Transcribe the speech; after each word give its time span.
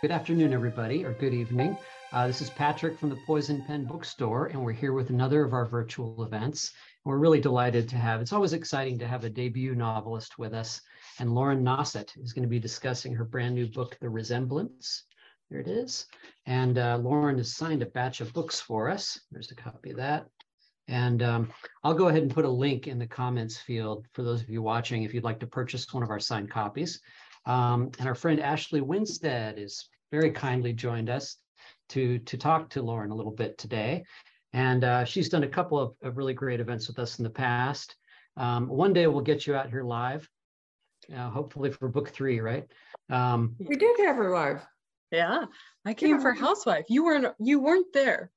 Good 0.00 0.12
afternoon, 0.12 0.54
everybody, 0.54 1.04
or 1.04 1.12
good 1.12 1.34
evening. 1.34 1.76
Uh, 2.10 2.26
this 2.26 2.40
is 2.40 2.48
Patrick 2.48 2.98
from 2.98 3.10
the 3.10 3.18
Poison 3.26 3.62
Pen 3.66 3.84
Bookstore, 3.84 4.46
and 4.46 4.64
we're 4.64 4.72
here 4.72 4.94
with 4.94 5.10
another 5.10 5.44
of 5.44 5.52
our 5.52 5.66
virtual 5.66 6.24
events. 6.24 6.72
We're 7.04 7.18
really 7.18 7.38
delighted 7.38 7.86
to 7.90 7.96
have, 7.96 8.22
it's 8.22 8.32
always 8.32 8.54
exciting 8.54 8.98
to 9.00 9.06
have 9.06 9.24
a 9.24 9.28
debut 9.28 9.74
novelist 9.74 10.38
with 10.38 10.54
us, 10.54 10.80
and 11.18 11.34
Lauren 11.34 11.62
Nossett 11.62 12.14
is 12.16 12.32
going 12.32 12.44
to 12.44 12.48
be 12.48 12.58
discussing 12.58 13.14
her 13.14 13.26
brand 13.26 13.54
new 13.54 13.66
book, 13.66 13.98
The 14.00 14.08
Resemblance. 14.08 15.04
There 15.50 15.60
it 15.60 15.68
is. 15.68 16.06
And 16.46 16.78
uh, 16.78 16.96
Lauren 16.96 17.36
has 17.36 17.54
signed 17.54 17.82
a 17.82 17.86
batch 17.86 18.22
of 18.22 18.32
books 18.32 18.58
for 18.58 18.88
us. 18.88 19.20
There's 19.30 19.50
a 19.50 19.54
copy 19.54 19.90
of 19.90 19.98
that. 19.98 20.26
And 20.88 21.22
um, 21.22 21.52
I'll 21.84 21.92
go 21.92 22.08
ahead 22.08 22.22
and 22.22 22.34
put 22.34 22.46
a 22.46 22.50
link 22.50 22.86
in 22.86 22.98
the 22.98 23.06
comments 23.06 23.58
field 23.58 24.06
for 24.14 24.22
those 24.22 24.40
of 24.40 24.48
you 24.48 24.62
watching 24.62 25.02
if 25.02 25.12
you'd 25.12 25.24
like 25.24 25.40
to 25.40 25.46
purchase 25.46 25.92
one 25.92 26.02
of 26.02 26.08
our 26.08 26.20
signed 26.20 26.50
copies. 26.50 27.02
Um, 27.46 27.90
and 27.98 28.06
our 28.06 28.14
friend 28.14 28.40
Ashley 28.40 28.80
Winstead 28.80 29.58
is 29.58 29.88
very 30.12 30.30
kindly 30.30 30.72
joined 30.72 31.08
us 31.10 31.36
to, 31.90 32.18
to 32.20 32.36
talk 32.36 32.70
to 32.70 32.82
Lauren 32.82 33.10
a 33.10 33.14
little 33.14 33.32
bit 33.32 33.58
today. 33.58 34.04
And 34.52 34.84
uh, 34.84 35.04
she's 35.04 35.28
done 35.28 35.44
a 35.44 35.48
couple 35.48 35.78
of, 35.78 35.94
of, 36.02 36.16
really 36.16 36.34
great 36.34 36.60
events 36.60 36.88
with 36.88 36.98
us 36.98 37.18
in 37.18 37.24
the 37.24 37.30
past. 37.30 37.94
Um, 38.36 38.68
one 38.68 38.92
day 38.92 39.06
we'll 39.06 39.20
get 39.20 39.46
you 39.46 39.54
out 39.54 39.70
here 39.70 39.84
live, 39.84 40.28
uh, 41.14 41.30
hopefully 41.30 41.70
for 41.70 41.88
book 41.88 42.10
three, 42.10 42.40
right? 42.40 42.66
Um, 43.10 43.54
we 43.58 43.76
did 43.76 43.96
have 44.00 44.16
her 44.16 44.30
live. 44.30 44.66
Yeah, 45.12 45.44
I 45.84 45.94
came 45.94 46.16
yeah. 46.16 46.22
for 46.22 46.32
Housewife. 46.32 46.86
You 46.88 47.04
weren't. 47.04 47.34
You 47.40 47.60
weren't 47.60 47.92
there. 47.92 48.30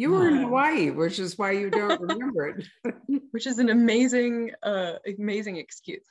You 0.00 0.12
were 0.12 0.28
in 0.28 0.36
Hawaii, 0.36 0.88
which 0.88 1.18
is 1.18 1.36
why 1.36 1.50
you 1.50 1.68
don't 1.68 2.00
remember 2.08 2.48
it. 2.48 3.22
which 3.32 3.46
is 3.46 3.58
an 3.58 3.68
amazing, 3.68 4.50
uh, 4.62 4.94
amazing 5.18 5.58
excuse. 5.58 6.06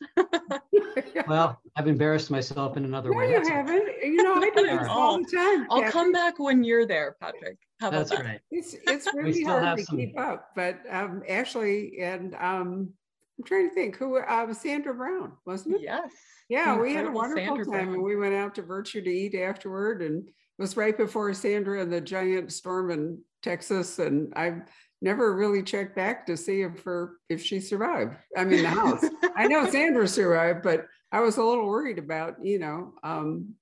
well, 1.28 1.60
I've 1.76 1.88
embarrassed 1.88 2.30
myself 2.30 2.78
in 2.78 2.86
another 2.86 3.12
way. 3.12 3.32
no, 3.32 3.40
way. 3.40 3.46
you 3.46 3.52
haven't. 3.52 3.88
You 4.04 4.22
know, 4.22 4.36
I 4.36 4.52
do 4.56 4.64
this 4.64 4.88
all 4.88 5.18
the 5.18 5.36
time. 5.36 5.66
I'll 5.72 5.82
Kathy. 5.82 5.92
come 5.92 6.12
back 6.12 6.38
when 6.38 6.64
you're 6.64 6.86
there, 6.86 7.16
Patrick. 7.20 7.58
How 7.80 7.90
That's 7.90 8.12
that? 8.12 8.24
right. 8.24 8.40
It's 8.52 8.76
it's 8.86 9.12
really 9.12 9.42
hard 9.42 9.80
to 9.80 9.84
some... 9.84 9.98
keep 9.98 10.20
up, 10.20 10.52
but 10.56 10.82
um, 10.92 11.24
actually, 11.28 12.00
and 12.00 12.36
um, 12.36 12.94
I'm 13.40 13.44
trying 13.44 13.70
to 13.70 13.74
think 13.74 13.96
who 13.96 14.20
uh, 14.20 14.54
Sandra 14.54 14.94
Brown 14.94 15.32
wasn't 15.48 15.78
it? 15.78 15.82
Yes. 15.82 16.12
Yeah, 16.48 16.78
we 16.78 16.94
had 16.94 17.06
a 17.08 17.12
wonderful 17.12 17.44
Sandra 17.44 17.66
time, 17.66 17.86
Brown. 17.86 17.94
and 17.96 18.04
we 18.04 18.16
went 18.18 18.36
out 18.36 18.54
to 18.56 18.62
Virtu 18.62 19.02
to 19.02 19.10
eat 19.10 19.34
afterward, 19.34 20.04
and 20.04 20.28
it 20.28 20.34
was 20.60 20.78
right 20.78 20.96
before 20.96 21.34
Sandra 21.34 21.82
and 21.82 21.92
the 21.92 22.02
giant 22.02 22.52
storm 22.52 22.92
in 22.92 23.20
Texas, 23.42 24.00
and 24.00 24.34
I've 24.36 24.62
never 25.02 25.36
really 25.36 25.64
checked 25.64 25.96
back 25.96 26.26
to 26.28 26.36
see 26.36 26.62
if 26.62 26.84
her 26.84 27.18
if 27.30 27.42
she 27.42 27.60
survived. 27.60 28.16
I 28.36 28.44
mean, 28.44 28.64
the 28.64 28.70
house. 28.70 29.06
I 29.36 29.48
know 29.48 29.70
Sandra 29.72 30.08
survived, 30.08 30.64
but 30.64 30.88
I 31.12 31.22
was 31.22 31.38
a 31.38 31.44
little 31.44 31.68
worried 31.68 32.00
about 32.00 32.44
you 32.44 32.60
know 32.60 32.94
um, 33.04 33.54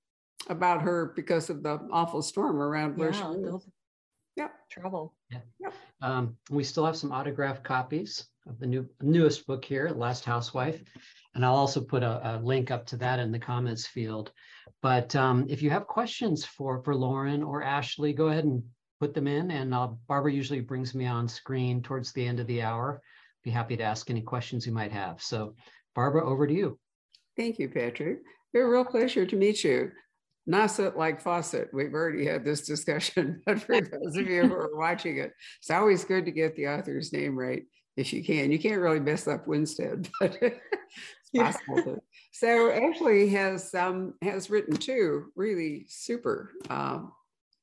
about 0.50 0.82
her 0.82 1.14
because 1.16 1.50
of 1.50 1.64
the 1.64 1.80
awful 1.92 2.22
storm 2.22 2.58
around 2.58 2.98
where 2.98 3.12
yeah, 3.12 3.34
she 3.34 3.40
was. 3.40 3.68
Yep. 4.36 4.54
Trouble. 4.70 5.16
Yeah. 5.32 5.40
Yep. 5.60 5.74
Um, 6.02 6.38
we 6.52 6.64
still 6.64 6.86
have 6.86 6.96
some 6.96 7.12
autographed 7.12 7.64
copies 7.64 8.28
of 8.48 8.60
the 8.60 8.68
new 8.68 8.88
newest 9.02 9.48
book 9.48 9.66
here, 9.66 9.90
Last 9.90 10.26
Housewife. 10.26 10.82
And 11.34 11.44
I'll 11.44 11.56
also 11.56 11.82
put 11.82 12.04
a, 12.04 12.36
a 12.36 12.40
link 12.40 12.72
up 12.72 12.86
to 12.88 12.98
that 12.98 13.20
in 13.20 13.32
the 13.32 13.40
comments 13.40 13.88
field. 13.88 14.32
But 14.82 15.16
um, 15.16 15.46
if 15.50 15.62
you 15.62 15.70
have 15.72 15.88
questions 15.88 16.46
for, 16.46 16.84
for 16.84 16.96
Lauren 16.96 17.44
or 17.44 17.64
Ashley, 17.64 18.14
go 18.14 18.28
ahead 18.28 18.46
and 18.46 18.64
put 19.00 19.14
them 19.14 19.28
in. 19.28 19.52
And 19.52 19.74
uh, 19.74 19.90
Barbara 20.08 20.34
usually 20.34 20.62
brings 20.62 20.96
me 20.96 21.06
on 21.06 21.28
screen 21.28 21.82
towards 21.82 22.14
the 22.14 22.26
end 22.26 22.40
of 22.40 22.48
the 22.48 22.62
hour. 22.62 23.02
Be 23.44 23.52
happy 23.52 23.78
to 23.78 23.84
ask 23.84 24.10
any 24.10 24.22
questions 24.22 24.66
you 24.66 24.74
might 24.74 24.92
have. 24.92 25.22
So 25.22 25.56
Barbara, 25.96 26.28
over 26.28 26.48
to 26.48 26.54
you. 26.54 26.80
Thank 27.36 27.60
you, 27.60 27.70
Patrick. 27.70 28.20
It's 28.54 28.62
a 28.62 28.66
real 28.66 28.86
pleasure 28.86 29.26
to 29.26 29.36
meet 29.36 29.64
you. 29.64 29.92
Nossett 30.48 30.98
like 30.98 31.22
faucet. 31.22 31.70
We've 31.74 31.94
already 31.94 32.26
had 32.26 32.46
this 32.46 32.66
discussion, 32.66 33.42
but 33.46 33.62
for 33.62 33.82
those 33.82 34.16
of 34.16 34.28
you 34.28 34.48
who 34.48 34.54
are 34.54 34.78
watching 34.78 35.18
it, 35.18 35.34
it's 35.60 35.70
always 35.70 36.06
good 36.06 36.26
to 36.26 36.32
get 36.32 36.56
the 36.56 36.68
author's 36.68 37.12
name 37.12 37.38
right 37.38 37.64
if 37.98 38.14
you 38.14 38.24
can. 38.24 38.52
You 38.52 38.60
can't 38.60 38.80
really 38.80 39.02
mess 39.02 39.28
up 39.28 39.48
Winstead, 39.48 40.10
but 40.20 40.38
it's 40.42 41.32
possible 41.36 41.84
yeah. 41.86 41.96
So 42.32 42.72
Ashley 42.72 43.30
has 43.30 43.74
um, 43.76 44.14
has 44.22 44.50
written 44.50 44.78
two 44.78 45.26
really 45.36 45.86
super 45.90 46.52
um, 46.70 47.12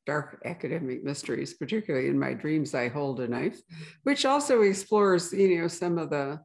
dark 0.07 0.41
academic 0.45 1.03
mysteries, 1.03 1.55
particularly 1.55 2.09
in 2.09 2.19
my 2.19 2.35
dreams 2.35 2.75
I 2.75 2.89
hold 2.89 3.21
a 3.21 3.29
knife, 3.29 3.61
which 4.03 4.25
also 4.25 4.63
explores 4.63 5.33
you 5.33 5.61
know 5.61 5.69
some 5.69 5.99
of 5.99 6.11
the 6.11 6.41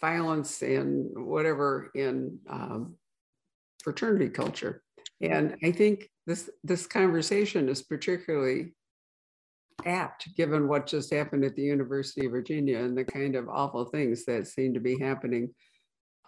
violence 0.00 0.62
and 0.62 1.10
whatever 1.14 1.90
in 1.94 2.38
um, 2.48 2.94
fraternity 3.82 4.28
culture. 4.28 4.82
And 5.20 5.56
I 5.62 5.72
think 5.72 6.08
this 6.26 6.50
this 6.62 6.86
conversation 6.86 7.68
is 7.68 7.82
particularly 7.82 8.74
apt 9.84 10.34
given 10.36 10.68
what 10.68 10.86
just 10.86 11.12
happened 11.12 11.44
at 11.44 11.54
the 11.54 11.62
University 11.62 12.26
of 12.26 12.32
Virginia 12.32 12.78
and 12.78 12.96
the 12.96 13.04
kind 13.04 13.36
of 13.36 13.48
awful 13.48 13.84
things 13.84 14.24
that 14.24 14.46
seem 14.46 14.74
to 14.74 14.80
be 14.80 14.98
happening 14.98 15.50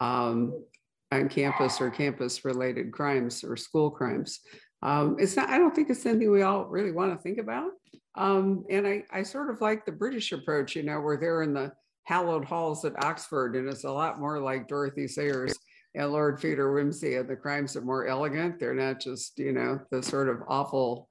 um, 0.00 0.64
on 1.12 1.28
campus 1.28 1.80
or 1.80 1.90
campus 1.90 2.44
related 2.44 2.92
crimes 2.92 3.42
or 3.44 3.56
school 3.56 3.90
crimes. 3.90 4.40
Um, 4.82 5.16
it's 5.18 5.36
not, 5.36 5.50
I 5.50 5.58
don't 5.58 5.74
think 5.74 5.90
it's 5.90 6.02
something 6.02 6.30
we 6.30 6.42
all 6.42 6.64
really 6.64 6.92
want 6.92 7.12
to 7.12 7.22
think 7.22 7.38
about. 7.38 7.70
Um, 8.14 8.64
and 8.70 8.86
I, 8.86 9.04
I 9.10 9.22
sort 9.22 9.50
of 9.50 9.60
like 9.60 9.84
the 9.84 9.92
British 9.92 10.32
approach, 10.32 10.74
you 10.74 10.82
know, 10.82 11.00
where 11.00 11.16
they're 11.16 11.42
in 11.42 11.54
the 11.54 11.72
hallowed 12.04 12.44
halls 12.44 12.84
at 12.84 13.04
Oxford, 13.04 13.56
and 13.56 13.68
it's 13.68 13.84
a 13.84 13.92
lot 13.92 14.18
more 14.18 14.40
like 14.40 14.68
Dorothy 14.68 15.06
Sayers 15.06 15.54
and 15.94 16.10
Lord 16.10 16.40
Peter 16.40 16.72
Wimsey, 16.72 17.20
and 17.20 17.28
the 17.28 17.36
crimes 17.36 17.76
are 17.76 17.82
more 17.82 18.06
elegant. 18.06 18.58
They're 18.58 18.74
not 18.74 19.00
just, 19.00 19.38
you 19.38 19.52
know, 19.52 19.80
the 19.90 20.02
sort 20.02 20.28
of 20.28 20.42
awful 20.48 21.08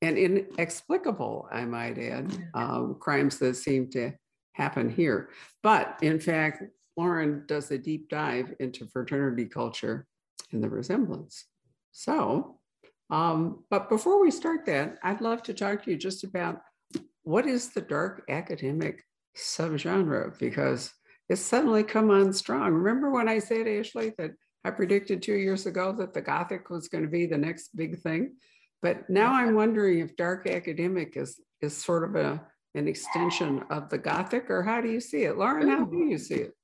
and 0.00 0.16
inexplicable, 0.16 1.48
I 1.50 1.64
might 1.64 1.98
add, 1.98 2.32
um, 2.54 2.96
crimes 3.00 3.38
that 3.38 3.56
seem 3.56 3.90
to 3.90 4.12
happen 4.52 4.88
here. 4.90 5.30
But 5.62 5.98
in 6.02 6.20
fact, 6.20 6.62
Lauren 6.96 7.44
does 7.46 7.70
a 7.70 7.78
deep 7.78 8.08
dive 8.08 8.54
into 8.60 8.86
fraternity 8.86 9.46
culture 9.46 10.06
and 10.52 10.62
the 10.62 10.68
resemblance. 10.68 11.46
So, 11.92 12.57
um, 13.10 13.64
but 13.70 13.88
before 13.88 14.20
we 14.20 14.30
start 14.30 14.66
that, 14.66 14.98
I'd 15.02 15.20
love 15.20 15.42
to 15.44 15.54
talk 15.54 15.84
to 15.84 15.90
you 15.90 15.96
just 15.96 16.24
about 16.24 16.60
what 17.22 17.46
is 17.46 17.70
the 17.70 17.80
dark 17.80 18.24
academic 18.28 19.04
subgenre 19.36 20.38
because 20.38 20.92
it's 21.28 21.40
suddenly 21.40 21.82
come 21.82 22.10
on 22.10 22.32
strong. 22.32 22.72
Remember 22.72 23.10
when 23.10 23.28
I 23.28 23.38
said, 23.38 23.68
Ashley, 23.68 24.14
that 24.18 24.32
I 24.64 24.70
predicted 24.70 25.22
two 25.22 25.34
years 25.34 25.66
ago 25.66 25.94
that 25.98 26.14
the 26.14 26.22
Gothic 26.22 26.70
was 26.70 26.88
going 26.88 27.04
to 27.04 27.10
be 27.10 27.26
the 27.26 27.38
next 27.38 27.76
big 27.76 28.00
thing? 28.00 28.36
But 28.82 29.08
now 29.10 29.32
I'm 29.32 29.54
wondering 29.54 30.00
if 30.00 30.16
dark 30.16 30.46
academic 30.48 31.16
is 31.16 31.40
is 31.60 31.76
sort 31.76 32.04
of 32.04 32.14
a 32.14 32.40
an 32.74 32.86
extension 32.86 33.64
of 33.70 33.88
the 33.88 33.98
Gothic, 33.98 34.50
or 34.50 34.62
how 34.62 34.80
do 34.80 34.88
you 34.88 35.00
see 35.00 35.24
it, 35.24 35.36
Lauren? 35.36 35.68
How 35.68 35.84
do 35.84 35.96
you 35.96 36.18
see 36.18 36.36
it? 36.36 36.54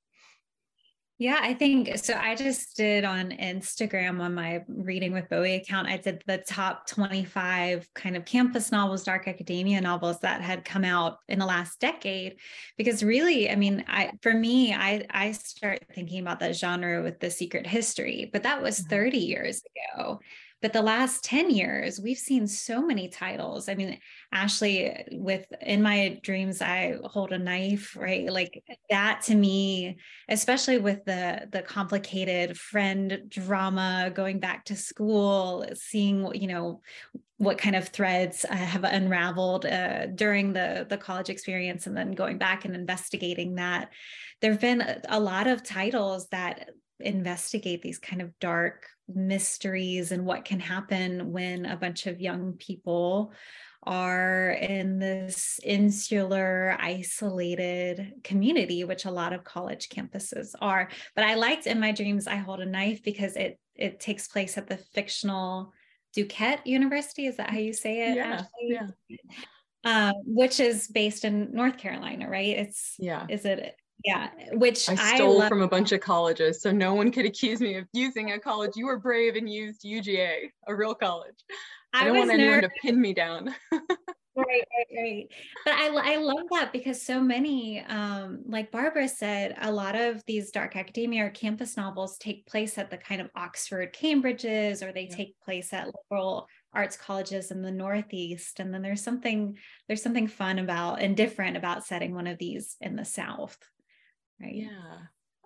Yeah, 1.17 1.39
I 1.41 1.53
think 1.53 1.97
so. 1.97 2.13
I 2.13 2.35
just 2.35 2.75
did 2.75 3.05
on 3.05 3.29
Instagram 3.29 4.19
on 4.19 4.33
my 4.33 4.65
Reading 4.67 5.13
with 5.13 5.29
Bowie 5.29 5.55
account, 5.55 5.87
I 5.87 5.95
did 5.95 6.21
the 6.27 6.39
top 6.39 6.87
25 6.87 7.87
kind 7.93 8.17
of 8.17 8.25
campus 8.25 8.69
novels, 8.69 9.05
dark 9.05 9.25
academia 9.29 9.79
novels 9.79 10.19
that 10.19 10.41
had 10.41 10.65
come 10.65 10.83
out 10.83 11.19
in 11.29 11.39
the 11.39 11.45
last 11.45 11.79
decade. 11.79 12.35
Because 12.77 13.01
really, 13.01 13.49
I 13.49 13.55
mean, 13.55 13.85
I 13.87 14.11
for 14.21 14.33
me, 14.33 14.73
I 14.73 15.05
I 15.09 15.31
start 15.31 15.79
thinking 15.93 16.19
about 16.19 16.41
that 16.41 16.55
genre 16.55 17.01
with 17.01 17.21
the 17.21 17.31
secret 17.31 17.65
history, 17.65 18.29
but 18.33 18.43
that 18.43 18.61
was 18.61 18.79
mm-hmm. 18.79 18.89
30 18.89 19.17
years 19.17 19.61
ago. 19.95 20.19
But 20.65 20.73
the 20.73 20.81
last 20.81 21.23
10 21.25 21.51
years, 21.51 22.01
we've 22.01 22.17
seen 22.17 22.47
so 22.47 22.81
many 22.81 23.07
titles. 23.07 23.69
I 23.69 23.75
mean, 23.75 23.99
Ashley, 24.31 25.05
with 25.11 25.45
In 25.61 25.83
My 25.83 26.19
Dreams, 26.23 26.59
I 26.59 26.97
Hold 27.03 27.33
a 27.33 27.37
Knife, 27.37 27.95
right? 27.95 28.25
Like 28.33 28.63
that 28.89 29.21
to 29.25 29.35
me, 29.35 29.97
especially 30.27 30.79
with 30.79 31.05
the 31.05 31.47
the 31.51 31.61
complicated 31.61 32.57
friend 32.57 33.25
drama 33.29 34.11
going 34.11 34.39
back 34.39 34.65
to 34.65 34.75
school, 34.75 35.67
seeing, 35.75 36.33
you 36.33 36.47
know, 36.47 36.81
what 37.37 37.59
kind 37.59 37.75
of 37.75 37.89
threads 37.89 38.43
have 38.49 38.85
unraveled 38.85 39.67
uh, 39.67 40.07
during 40.07 40.53
the 40.53 40.87
the 40.89 40.97
college 40.97 41.29
experience 41.29 41.85
and 41.85 41.95
then 41.95 42.13
going 42.13 42.39
back 42.39 42.65
and 42.65 42.73
investigating 42.73 43.53
that 43.53 43.91
there 44.41 44.51
have 44.51 44.61
been 44.61 44.83
a 45.09 45.19
lot 45.19 45.45
of 45.45 45.61
titles 45.61 46.27
that 46.29 46.69
investigate 46.99 47.81
these 47.81 47.99
kind 47.99 48.21
of 48.21 48.37
dark 48.39 48.87
mysteries 49.07 50.11
and 50.11 50.25
what 50.25 50.45
can 50.45 50.59
happen 50.59 51.31
when 51.31 51.65
a 51.65 51.77
bunch 51.77 52.07
of 52.07 52.21
young 52.21 52.53
people 52.53 53.33
are 53.83 54.51
in 54.51 54.97
this 54.97 55.59
insular, 55.63 56.75
isolated 56.79 58.13
community, 58.23 58.83
which 58.83 59.05
a 59.05 59.11
lot 59.11 59.33
of 59.33 59.43
college 59.43 59.89
campuses 59.89 60.53
are. 60.59 60.89
But 61.15 61.25
I 61.25 61.35
liked 61.35 61.67
in 61.67 61.79
my 61.79 61.91
dreams, 61.91 62.27
I 62.27 62.37
hold 62.37 62.61
a 62.61 62.65
knife 62.65 63.03
because 63.03 63.35
it 63.35 63.59
it 63.75 63.99
takes 63.99 64.27
place 64.27 64.57
at 64.57 64.67
the 64.67 64.77
fictional 64.77 65.73
Duquette 66.15 66.65
University. 66.65 67.27
Is 67.27 67.37
that 67.37 67.49
how 67.49 67.57
you 67.57 67.73
say 67.73 68.11
it? 68.11 68.15
Yeah. 68.15 68.43
yeah. 68.61 68.87
Uh, 69.83 70.13
which 70.25 70.59
is 70.59 70.87
based 70.87 71.25
in 71.25 71.51
North 71.51 71.77
Carolina, 71.77 72.27
right? 72.27 72.57
It's 72.57 72.95
yeah. 72.97 73.27
Is 73.29 73.45
it 73.45 73.75
yeah, 74.05 74.29
which 74.53 74.87
I 74.87 75.15
stole 75.15 75.41
I 75.41 75.49
from 75.49 75.61
a 75.61 75.67
bunch 75.67 75.91
of 75.91 75.99
colleges, 75.99 76.61
so 76.61 76.71
no 76.71 76.93
one 76.93 77.11
could 77.11 77.25
accuse 77.25 77.59
me 77.59 77.75
of 77.77 77.85
using 77.93 78.31
a 78.31 78.39
college. 78.39 78.71
You 78.75 78.85
were 78.85 78.99
brave 78.99 79.35
and 79.35 79.51
used 79.51 79.83
UGA, 79.83 80.49
a 80.67 80.75
real 80.75 80.93
college. 80.93 81.35
I, 81.93 82.01
I 82.01 82.03
don't 82.05 82.17
want 82.17 82.31
anyone 82.31 82.61
to 82.61 82.69
pin 82.81 83.01
me 83.01 83.13
down. 83.13 83.55
right 84.35 84.47
right 84.47 84.97
right 84.97 85.27
but 85.63 85.73
i 85.75 86.13
i 86.13 86.17
love 86.17 86.43
that 86.51 86.73
because 86.73 87.01
so 87.01 87.21
many 87.21 87.79
um 87.85 88.41
like 88.45 88.71
barbara 88.71 89.07
said 89.07 89.55
a 89.61 89.71
lot 89.71 89.95
of 89.95 90.21
these 90.25 90.51
dark 90.51 90.75
academia 90.75 91.25
or 91.25 91.29
campus 91.29 91.77
novels 91.77 92.17
take 92.17 92.45
place 92.45 92.77
at 92.77 92.89
the 92.89 92.97
kind 92.97 93.21
of 93.21 93.29
oxford 93.35 93.93
cambridges 93.93 94.85
or 94.85 94.91
they 94.91 95.07
yeah. 95.09 95.15
take 95.15 95.39
place 95.39 95.71
at 95.71 95.87
liberal 95.87 96.47
arts 96.73 96.97
colleges 96.97 97.51
in 97.51 97.61
the 97.61 97.71
northeast 97.71 98.59
and 98.59 98.73
then 98.73 98.81
there's 98.81 99.03
something 99.03 99.57
there's 99.87 100.03
something 100.03 100.27
fun 100.27 100.59
about 100.59 101.01
and 101.01 101.15
different 101.15 101.55
about 101.55 101.85
setting 101.85 102.13
one 102.13 102.27
of 102.27 102.37
these 102.37 102.75
in 102.81 102.97
the 102.97 103.05
south 103.05 103.57
right 104.41 104.55
yeah 104.55 104.97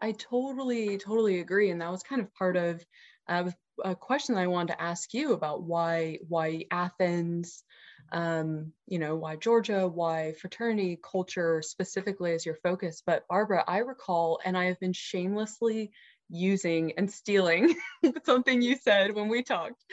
i 0.01 0.11
totally 0.13 0.97
totally 0.97 1.39
agree 1.39 1.69
and 1.69 1.81
that 1.81 1.91
was 1.91 2.03
kind 2.03 2.21
of 2.21 2.33
part 2.33 2.55
of 2.57 2.83
uh, 3.27 3.49
a 3.83 3.95
question 3.95 4.35
that 4.35 4.41
i 4.41 4.47
wanted 4.47 4.73
to 4.73 4.81
ask 4.81 5.13
you 5.13 5.33
about 5.33 5.63
why 5.63 6.17
why 6.27 6.63
athens 6.71 7.63
um, 8.11 8.73
you 8.87 8.99
know, 8.99 9.15
why 9.15 9.35
Georgia, 9.35 9.87
why 9.87 10.33
fraternity 10.33 10.99
culture 11.01 11.61
specifically 11.61 12.33
as 12.33 12.45
your 12.45 12.55
focus. 12.55 13.03
But 13.05 13.27
Barbara, 13.27 13.63
I 13.67 13.79
recall, 13.79 14.39
and 14.43 14.57
I 14.57 14.65
have 14.65 14.79
been 14.79 14.93
shamelessly 14.93 15.91
using 16.29 16.93
and 16.97 17.11
stealing 17.11 17.75
something 18.25 18.61
you 18.61 18.75
said 18.77 19.15
when 19.15 19.29
we 19.29 19.43
talked, 19.43 19.83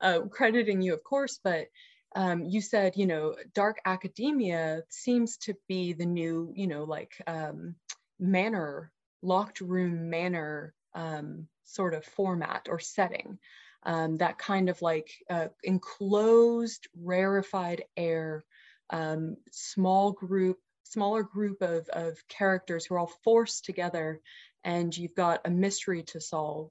uh, 0.00 0.20
crediting 0.30 0.82
you, 0.82 0.94
of 0.94 1.02
course, 1.04 1.38
but 1.42 1.66
um, 2.14 2.44
you 2.44 2.60
said, 2.60 2.96
you 2.96 3.06
know, 3.06 3.34
dark 3.54 3.78
academia 3.84 4.82
seems 4.88 5.36
to 5.38 5.54
be 5.68 5.92
the 5.92 6.06
new, 6.06 6.52
you 6.54 6.66
know, 6.66 6.84
like 6.84 7.12
um, 7.26 7.74
manor, 8.18 8.92
locked 9.22 9.60
room 9.60 10.10
manner 10.10 10.74
um, 10.94 11.48
sort 11.64 11.94
of 11.94 12.04
format 12.04 12.66
or 12.68 12.78
setting 12.78 13.38
um, 13.86 14.16
that 14.16 14.36
kind 14.36 14.68
of 14.68 14.82
like 14.82 15.10
uh, 15.30 15.46
enclosed, 15.62 16.88
rarefied 17.00 17.84
air, 17.96 18.44
um, 18.90 19.36
small 19.52 20.10
group, 20.12 20.58
smaller 20.82 21.22
group 21.22 21.62
of, 21.62 21.88
of 21.90 22.18
characters 22.28 22.84
who 22.84 22.96
are 22.96 22.98
all 22.98 23.12
forced 23.22 23.64
together 23.64 24.20
and 24.64 24.96
you've 24.96 25.14
got 25.14 25.40
a 25.44 25.50
mystery 25.50 26.02
to 26.02 26.20
solve. 26.20 26.70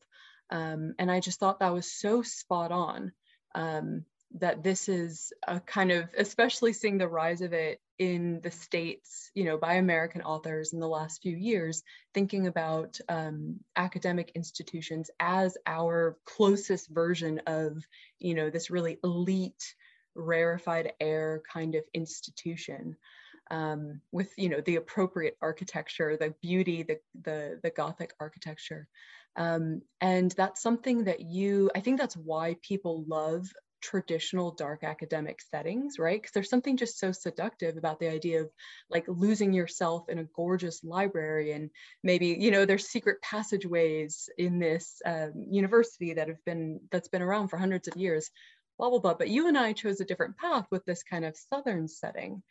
Um, 0.49 0.93
and 0.99 1.09
I 1.09 1.21
just 1.21 1.39
thought 1.39 1.59
that 1.59 1.73
was 1.73 1.91
so 1.91 2.21
spot 2.21 2.71
on. 2.71 3.13
Um, 3.55 4.03
that 4.39 4.63
this 4.63 4.89
is 4.89 5.31
a 5.47 5.61
kind 5.61 5.91
of, 5.91 6.09
especially 6.17 6.73
seeing 6.73 6.97
the 6.97 7.07
rise 7.07 7.39
of 7.39 7.53
it 7.53 7.79
in 7.97 8.41
the 8.41 8.51
States, 8.51 9.31
you 9.33 9.45
know, 9.45 9.57
by 9.57 9.75
American 9.75 10.21
authors 10.21 10.73
in 10.73 10.79
the 10.79 10.87
last 10.87 11.21
few 11.21 11.35
years, 11.35 11.83
thinking 12.13 12.47
about 12.47 12.99
um, 13.09 13.59
academic 13.75 14.31
institutions 14.35 15.09
as 15.19 15.57
our 15.65 16.17
closest 16.25 16.89
version 16.89 17.41
of, 17.47 17.83
you 18.19 18.35
know, 18.35 18.49
this 18.49 18.69
really 18.69 18.99
elite, 19.03 19.75
rarefied 20.15 20.93
air 20.99 21.41
kind 21.51 21.75
of 21.75 21.83
institution. 21.93 22.95
Um, 23.51 24.01
with 24.11 24.31
you 24.39 24.49
know 24.49 24.59
the 24.61 24.77
appropriate 24.77 25.37
architecture, 25.39 26.17
the 26.17 26.33
beauty, 26.41 26.81
the 26.81 26.99
the, 27.21 27.59
the 27.61 27.69
Gothic 27.69 28.11
architecture, 28.19 28.87
um, 29.35 29.83
and 30.01 30.31
that's 30.31 30.63
something 30.63 31.03
that 31.03 31.21
you. 31.21 31.69
I 31.75 31.81
think 31.81 31.99
that's 31.99 32.17
why 32.17 32.57
people 32.63 33.05
love 33.07 33.47
traditional 33.85 34.49
dark 34.51 34.83
academic 34.83 35.39
settings, 35.39 35.99
right? 35.99 36.19
Because 36.19 36.33
there's 36.33 36.49
something 36.49 36.75
just 36.75 36.97
so 36.97 37.11
seductive 37.11 37.77
about 37.77 37.99
the 37.99 38.09
idea 38.09 38.41
of 38.41 38.49
like 38.89 39.05
losing 39.07 39.53
yourself 39.53 40.09
in 40.09 40.17
a 40.17 40.23
gorgeous 40.35 40.83
library 40.83 41.51
and 41.51 41.69
maybe, 42.03 42.35
you 42.39 42.49
know, 42.49 42.65
there's 42.65 42.87
secret 42.87 43.21
passageways 43.21 44.27
in 44.39 44.57
this 44.57 45.01
um, 45.05 45.33
university 45.51 46.15
that 46.15 46.27
have 46.27 46.43
been, 46.45 46.79
that's 46.91 47.09
been 47.09 47.21
around 47.21 47.49
for 47.49 47.57
hundreds 47.57 47.87
of 47.87 47.95
years, 47.95 48.31
blah, 48.79 48.89
blah, 48.89 48.99
blah. 48.99 49.13
But 49.13 49.29
you 49.29 49.47
and 49.47 49.57
I 49.57 49.73
chose 49.73 50.01
a 50.01 50.05
different 50.05 50.35
path 50.37 50.65
with 50.71 50.83
this 50.85 51.03
kind 51.03 51.23
of 51.23 51.37
Southern 51.53 51.87
setting. 51.87 52.41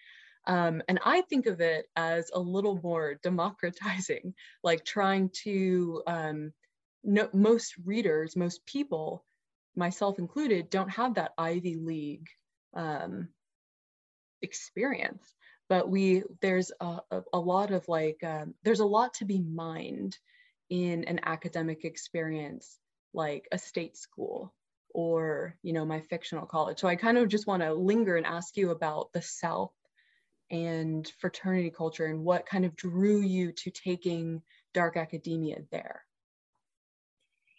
Um, 0.47 0.83
and 0.87 1.01
I 1.05 1.23
think 1.23 1.47
of 1.47 1.61
it 1.61 1.87
as 1.97 2.31
a 2.33 2.39
little 2.39 2.79
more 2.81 3.19
democratizing, 3.25 4.35
like 4.63 4.85
trying 4.85 5.31
to, 5.43 6.03
um, 6.07 6.53
no, 7.03 7.29
most 7.33 7.75
readers, 7.85 8.37
most 8.37 8.65
people 8.67 9.25
myself 9.77 10.19
included, 10.19 10.71
don't 10.71 10.91
have 10.91 11.15
that 11.15 11.33
Ivy 11.39 11.77
League 11.77 12.29
um, 12.75 13.29
experience. 14.43 15.35
But 15.69 15.89
we 15.89 16.23
there's 16.43 16.71
a, 16.81 17.01
a, 17.33 17.39
lot 17.39 17.71
of 17.71 17.89
like 17.89 18.23
um, 18.23 18.55
there's 18.65 18.81
a 18.81 18.87
lot 18.87 19.15
to 19.15 19.25
be 19.25 19.41
mined 19.41 20.17
in 20.69 21.05
an 21.05 21.21
academic 21.25 21.85
experience 21.85 22.79
like 23.15 23.49
a 23.51 23.59
state 23.59 23.97
school 23.97 24.53
or 24.91 25.57
you 25.63 25.73
know 25.73 25.87
my 25.87 26.01
fictional 26.01 26.45
college. 26.47 26.79
So 26.81 26.89
I 26.89 26.97
kind 26.97 27.17
of 27.17 27.29
just 27.29 27.47
want 27.47 27.63
to 27.63 27.73
linger 27.73 28.17
and 28.17 28.27
ask 28.27 28.57
you 28.57 28.71
about 28.71 29.13
the 29.13 29.23
South 29.23 29.73
and 30.51 31.11
fraternity 31.19 31.71
culture 31.71 32.07
and 32.07 32.23
what 32.25 32.47
kind 32.47 32.67
of 32.67 32.77
drew 32.77 33.21
you 33.21 33.53
to 33.53 33.71
taking 33.71 34.43
dark 34.75 34.97
academia 34.97 35.61
there. 35.73 36.05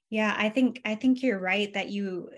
Yeah, 0.10 0.34
I 0.38 0.50
think 0.50 0.81
I 0.86 0.96
think 0.96 1.24
you're 1.24 1.40
right 1.40 1.74
that 1.74 1.90
you 1.90 2.30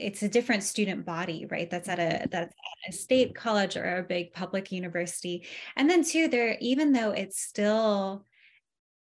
it's 0.00 0.22
a 0.22 0.28
different 0.28 0.62
student 0.62 1.04
body, 1.04 1.46
right? 1.50 1.70
That's 1.70 1.88
at 1.88 1.98
a 1.98 2.02
mm-hmm. 2.02 2.24
that's 2.30 2.54
at 2.54 2.94
a 2.94 2.96
state 2.96 3.34
college 3.34 3.76
or 3.76 3.98
a 3.98 4.02
big 4.02 4.32
public 4.32 4.72
university. 4.72 5.46
And 5.76 5.88
then 5.88 6.02
too, 6.02 6.28
there, 6.28 6.56
even 6.60 6.92
though 6.92 7.10
it's 7.10 7.40
still 7.40 8.24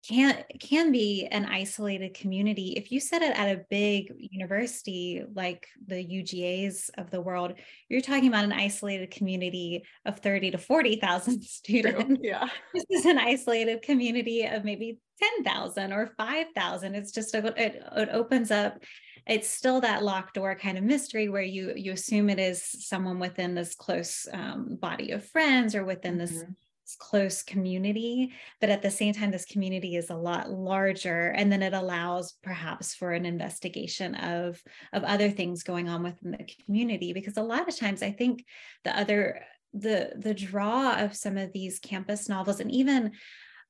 can 0.07 0.43
can 0.59 0.91
be 0.91 1.27
an 1.29 1.45
isolated 1.45 2.13
community 2.13 2.73
if 2.77 2.89
you 2.89 3.01
set 3.01 3.21
it 3.21 3.37
at 3.37 3.49
a 3.49 3.65
big 3.69 4.11
university 4.17 5.21
like 5.33 5.67
the 5.87 5.95
UGAs 5.95 6.89
of 6.97 7.11
the 7.11 7.19
world 7.19 7.53
you're 7.89 7.99
talking 7.99 8.29
about 8.29 8.45
an 8.45 8.53
isolated 8.53 9.11
community 9.11 9.83
of 10.05 10.19
30 10.19 10.51
to 10.51 10.57
40,000 10.57 11.43
students 11.43 12.05
True. 12.05 12.17
yeah 12.21 12.47
this 12.73 12.85
is 12.89 13.05
an 13.05 13.17
isolated 13.17 13.81
community 13.81 14.45
of 14.45 14.63
maybe 14.63 14.99
10,000 15.43 15.93
or 15.93 16.13
5,000 16.17 16.95
it's 16.95 17.11
just 17.11 17.35
a, 17.35 17.45
it, 17.61 17.83
it 17.95 18.09
opens 18.11 18.51
up 18.51 18.79
it's 19.27 19.49
still 19.49 19.79
that 19.81 20.03
locked 20.03 20.33
door 20.35 20.55
kind 20.55 20.77
of 20.77 20.83
mystery 20.83 21.29
where 21.29 21.43
you 21.43 21.73
you 21.75 21.91
assume 21.91 22.29
it 22.29 22.39
is 22.39 22.63
someone 22.87 23.19
within 23.19 23.53
this 23.53 23.75
close 23.75 24.27
um, 24.33 24.77
body 24.81 25.11
of 25.11 25.25
friends 25.25 25.75
or 25.75 25.85
within 25.85 26.13
mm-hmm. 26.13 26.21
this 26.21 26.43
close 26.97 27.43
community. 27.43 28.33
But 28.59 28.71
at 28.71 28.81
the 28.81 28.89
same 28.89 29.13
time 29.13 29.29
this 29.29 29.45
community 29.45 29.95
is 29.95 30.09
a 30.09 30.15
lot 30.15 30.49
larger 30.49 31.29
and 31.29 31.51
then 31.51 31.61
it 31.61 31.73
allows 31.73 32.33
perhaps 32.41 32.95
for 32.95 33.11
an 33.11 33.25
investigation 33.25 34.15
of 34.15 34.61
of 34.93 35.03
other 35.03 35.29
things 35.29 35.63
going 35.63 35.87
on 35.87 36.01
within 36.01 36.31
the 36.31 36.49
community. 36.65 37.13
Because 37.13 37.37
a 37.37 37.43
lot 37.43 37.67
of 37.67 37.77
times 37.77 38.01
i 38.01 38.11
think 38.11 38.43
the 38.83 38.97
other 38.97 39.41
the 39.73 40.13
the 40.17 40.33
draw 40.33 40.95
of 40.99 41.15
some 41.15 41.37
of 41.37 41.53
these 41.53 41.77
campus 41.79 42.27
novels 42.27 42.59
and 42.59 42.71
even 42.71 43.11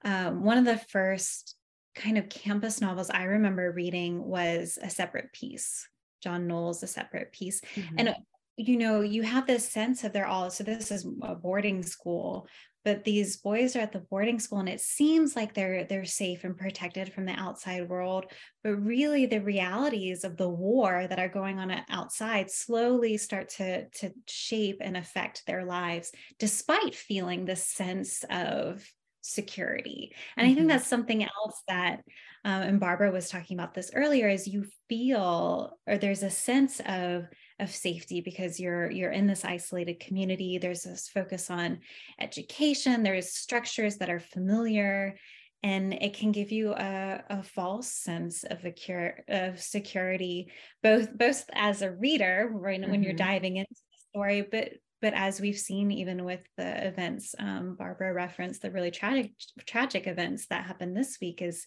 um, 0.06 0.44
one 0.44 0.58
of 0.58 0.66
the 0.66 0.78
first 0.78 1.56
kind 1.96 2.18
of 2.18 2.30
campus 2.30 2.82
novels 2.82 3.10
i 3.10 3.24
remember 3.24 3.72
reading 3.72 4.24
was 4.24 4.78
a 4.82 4.90
separate 4.90 5.32
Piece, 5.34 5.88
john 6.24 6.48
knowles 6.48 6.84
a 6.84 6.88
separate 6.88 7.32
peace 7.32 7.62
mm-hmm. 7.76 7.96
and 7.98 8.16
you 8.58 8.78
know 8.78 9.02
you 9.02 9.24
have 9.24 9.48
this 9.48 9.68
sense 9.68 10.04
of 10.04 10.14
they're 10.14 10.28
all 10.28 10.50
so 10.50 10.64
this 10.64 10.92
is 10.92 11.08
a 11.24 11.36
boarding 11.36 11.82
school 11.82 12.48
but 12.86 13.04
these 13.04 13.38
boys 13.38 13.76
are 13.76 13.80
at 13.80 13.92
the 13.92 14.00
boarding 14.00 14.40
school 14.40 14.60
and 14.60 14.70
it 14.70 14.82
seems 14.82 15.36
like 15.36 15.54
they're 15.54 15.86
they're 15.86 16.06
safe 16.06 16.44
and 16.44 16.58
protected 16.58 17.12
from 17.14 17.26
the 17.26 17.34
outside 17.34 17.88
world 17.88 18.26
but 18.64 18.76
really 18.76 19.26
the 19.26 19.40
realities 19.40 20.24
of 20.24 20.38
the 20.38 20.50
war 20.50 21.08
that 21.08 21.20
are 21.20 21.30
going 21.30 21.60
on 21.60 21.74
outside 21.90 22.50
slowly 22.50 23.18
start 23.18 23.50
to 23.50 23.88
to 23.90 24.12
shape 24.28 24.78
and 24.82 24.98
affect 24.98 25.44
their 25.46 25.66
lives 25.66 26.12
despite 26.38 26.96
feeling 26.96 27.46
this 27.46 27.64
sense 27.64 28.24
of 28.30 28.86
security 29.22 30.14
and 30.38 30.46
mm-hmm. 30.46 30.52
i 30.52 30.56
think 30.56 30.60
mm-hmm. 30.60 30.68
that's 30.68 30.88
something 30.88 31.24
else 31.24 31.62
that 31.68 32.04
um, 32.46 32.62
and 32.62 32.80
barbara 32.80 33.12
was 33.12 33.30
talking 33.30 33.58
about 33.58 33.74
this 33.74 33.92
earlier 33.94 34.30
is 34.30 34.48
you 34.48 34.66
feel 34.88 35.78
or 35.88 35.98
there's 35.98 36.24
a 36.24 36.30
sense 36.30 36.80
of 36.86 37.26
of 37.60 37.70
safety 37.70 38.22
because 38.22 38.60
you're 38.60 38.90
you're 38.90 39.12
in 39.12 39.28
this 39.28 39.44
isolated 39.44 40.00
community 40.00 40.58
there's 40.58 40.84
this 40.84 41.10
focus 41.10 41.50
on 41.50 41.80
education 42.20 43.04
there's 43.04 43.34
structures 43.34 43.98
that 43.98 44.10
are 44.10 44.20
familiar 44.20 45.16
and 45.62 45.94
it 45.94 46.14
can 46.14 46.32
give 46.32 46.52
you 46.52 46.74
a, 46.74 47.22
a 47.30 47.44
false 47.44 47.92
sense 47.92 48.46
of 48.46 48.64
a 48.64 48.72
cure 48.72 49.20
of 49.28 49.60
security 49.60 50.52
both 50.82 51.16
both 51.18 51.44
as 51.54 51.82
a 51.82 51.92
reader 51.92 52.50
right 52.54 52.80
mm-hmm. 52.80 52.92
when 52.92 53.04
you're 53.04 53.14
mm-hmm. 53.14 53.28
diving 53.28 53.58
into 53.58 53.70
the 53.74 54.10
story 54.12 54.48
but 54.50 54.70
but 55.02 55.14
as 55.14 55.40
we've 55.40 55.58
seen 55.58 55.92
even 55.92 56.24
with 56.24 56.44
the 56.58 56.88
events 56.88 57.36
um, 57.40 57.76
barbara 57.76 58.14
referenced 58.14 58.62
the 58.62 58.72
really 58.72 58.92
tragic 58.92 59.32
tragic 59.66 60.08
events 60.08 60.48
that 60.48 60.66
happened 60.66 60.96
this 60.96 61.18
week 61.22 61.42
is 61.42 61.66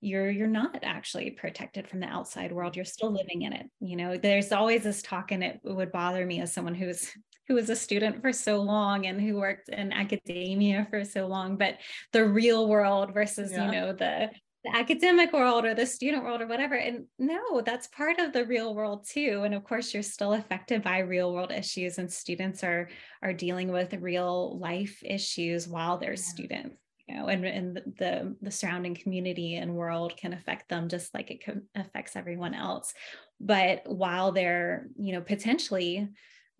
you're 0.00 0.30
you're 0.30 0.46
not 0.46 0.78
actually 0.82 1.30
protected 1.30 1.86
from 1.86 2.00
the 2.00 2.06
outside 2.06 2.52
world. 2.52 2.74
You're 2.74 2.84
still 2.84 3.12
living 3.12 3.42
in 3.42 3.52
it 3.52 3.66
you 3.80 3.96
know? 3.96 4.16
There's 4.16 4.52
always 4.52 4.82
this 4.82 5.02
talk 5.02 5.32
and 5.32 5.44
it 5.44 5.60
would 5.62 5.92
bother 5.92 6.24
me 6.24 6.40
as 6.40 6.52
someone 6.52 6.74
who's 6.74 7.10
who 7.48 7.54
was 7.54 7.68
a 7.68 7.76
student 7.76 8.22
for 8.22 8.32
so 8.32 8.62
long 8.62 9.06
and 9.06 9.20
who 9.20 9.36
worked 9.36 9.68
in 9.70 9.92
academia 9.92 10.86
for 10.88 11.04
so 11.04 11.26
long 11.26 11.56
but 11.56 11.78
the 12.12 12.24
real 12.24 12.68
world 12.68 13.12
versus 13.12 13.50
yeah. 13.50 13.66
you 13.66 13.72
know 13.72 13.92
the 13.92 14.30
the 14.64 14.76
academic 14.76 15.32
world 15.32 15.64
or 15.64 15.74
the 15.74 15.86
student 15.86 16.22
world 16.22 16.42
or 16.42 16.46
whatever. 16.46 16.74
And 16.74 17.06
no, 17.18 17.62
that's 17.62 17.86
part 17.88 18.18
of 18.18 18.32
the 18.32 18.44
real 18.44 18.74
world 18.74 19.06
too. 19.08 19.42
And 19.44 19.54
of 19.54 19.64
course, 19.64 19.94
you're 19.94 20.02
still 20.02 20.34
affected 20.34 20.82
by 20.82 20.98
real 20.98 21.32
world 21.32 21.50
issues, 21.50 21.98
and 21.98 22.12
students 22.12 22.62
are 22.62 22.90
are 23.22 23.32
dealing 23.32 23.72
with 23.72 23.94
real 23.94 24.58
life 24.58 25.02
issues 25.02 25.66
while 25.66 25.98
they're 25.98 26.10
yeah. 26.10 26.16
students. 26.16 26.76
You 27.08 27.16
know, 27.16 27.26
and, 27.26 27.44
and 27.44 27.76
the 27.98 28.36
the 28.40 28.50
surrounding 28.50 28.94
community 28.94 29.56
and 29.56 29.74
world 29.74 30.16
can 30.16 30.32
affect 30.32 30.68
them 30.68 30.88
just 30.88 31.12
like 31.12 31.30
it 31.30 31.42
affects 31.74 32.14
everyone 32.14 32.54
else. 32.54 32.92
But 33.40 33.82
while 33.86 34.30
they're, 34.30 34.86
you 34.96 35.14
know, 35.14 35.20
potentially 35.20 36.08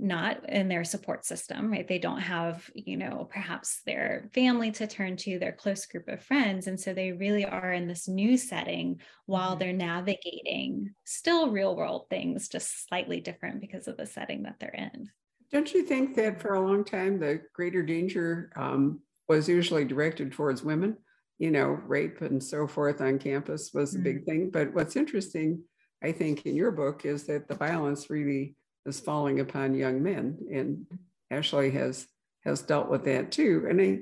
not 0.01 0.49
in 0.49 0.69
their 0.69 0.85
support 0.85 1.25
system, 1.25 1.71
right? 1.71 1.87
They 1.87 1.99
don't 1.99 2.21
have, 2.21 2.69
you 2.75 2.97
know, 2.97 3.29
perhaps 3.31 3.83
their 3.85 4.31
family 4.33 4.71
to 4.73 4.87
turn 4.87 5.17
to, 5.19 5.39
their 5.39 5.53
close 5.53 5.85
group 5.87 6.09
of 6.09 6.23
friends. 6.23 6.67
And 6.67 6.81
so 6.81 6.95
they 6.95 7.13
really 7.13 7.45
are 7.45 7.73
in 7.73 7.87
this 7.87 8.09
new 8.09 8.37
setting 8.37 9.01
while 9.27 9.51
mm-hmm. 9.51 9.59
they're 9.59 9.73
navigating 9.73 10.95
still 11.05 11.51
real 11.51 11.77
world 11.77 12.07
things, 12.09 12.49
just 12.49 12.89
slightly 12.89 13.21
different 13.21 13.61
because 13.61 13.89
of 13.89 13.97
the 13.97 14.07
setting 14.07 14.45
that 14.45 14.57
they're 14.59 14.71
in. 14.71 15.11
Don't 15.53 15.73
you 15.75 15.83
think 15.83 16.17
that 16.17 16.41
for 16.41 16.55
a 16.55 16.61
long 16.61 16.85
time, 16.85 17.19
the 17.19 17.43
greater 17.53 17.83
danger 17.83 18.53
um, 18.57 19.01
was 19.29 19.49
usually 19.49 19.85
directed 19.85 20.33
towards 20.33 20.63
women? 20.63 20.97
You 21.39 21.51
know, 21.51 21.69
rape 21.87 22.21
and 22.23 22.43
so 22.43 22.67
forth 22.67 23.01
on 23.01 23.19
campus 23.19 23.73
was 23.75 23.93
mm-hmm. 23.93 24.01
a 24.01 24.05
big 24.05 24.17
mm-hmm. 24.17 24.25
thing. 24.25 24.51
But 24.51 24.73
what's 24.73 24.97
interesting, 24.97 25.63
I 26.03 26.13
think, 26.13 26.47
in 26.47 26.57
your 26.57 26.71
book 26.71 27.05
is 27.05 27.25
that 27.25 27.49
the 27.49 27.55
violence 27.55 28.09
really 28.09 28.57
is 28.87 29.01
falling 29.01 29.41
upon 29.41 29.75
young 29.75 30.03
men. 30.03 30.39
And 30.53 30.87
Ashley 31.31 31.71
has 31.73 32.07
has 32.45 32.63
dealt 32.63 32.89
with 32.89 33.05
that 33.05 33.31
too. 33.31 33.67
And 33.69 33.81
I, 33.81 34.01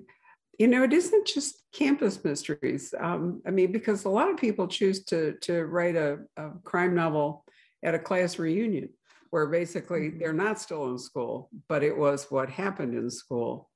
you 0.59 0.69
know, 0.69 0.85
it 0.85 0.93
isn't 0.93 1.27
just 1.27 1.63
campus 1.73 2.23
mysteries. 2.23 2.95
Um, 2.99 3.43
I 3.47 3.51
mean, 3.51 3.73
because 3.73 4.05
a 4.05 4.11
lot 4.11 4.31
of 4.31 4.37
people 4.37 4.69
choose 4.69 5.05
to 5.05 5.35
to 5.43 5.65
write 5.65 5.97
a, 5.97 6.19
a 6.37 6.51
crime 6.65 6.95
novel 6.95 7.45
at 7.83 7.95
a 7.95 7.99
class 7.99 8.39
reunion 8.39 8.91
where 9.31 9.47
basically 9.47 10.09
mm-hmm. 10.09 10.19
they're 10.19 10.33
not 10.33 10.61
still 10.61 10.91
in 10.91 10.99
school, 10.99 11.51
but 11.69 11.83
it 11.83 11.97
was 11.97 12.31
what 12.31 12.49
happened 12.49 12.95
in 12.95 13.11
school 13.11 13.69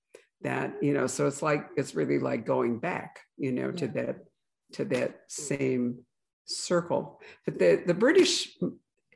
that, 0.42 0.75
you 0.80 0.92
know, 0.92 1.06
so 1.06 1.26
it's 1.26 1.42
like 1.42 1.68
it's 1.76 1.94
really 1.94 2.18
like 2.18 2.47
going 2.47 2.78
back, 2.78 3.21
you 3.37 3.52
know, 3.52 3.68
yeah. 3.68 3.76
to 3.76 3.88
that 3.88 4.16
to 4.73 4.85
that 4.87 5.21
same 5.28 5.99
circle. 6.47 7.21
But 7.44 7.59
the 7.59 7.82
the 7.87 7.94
British 7.94 8.56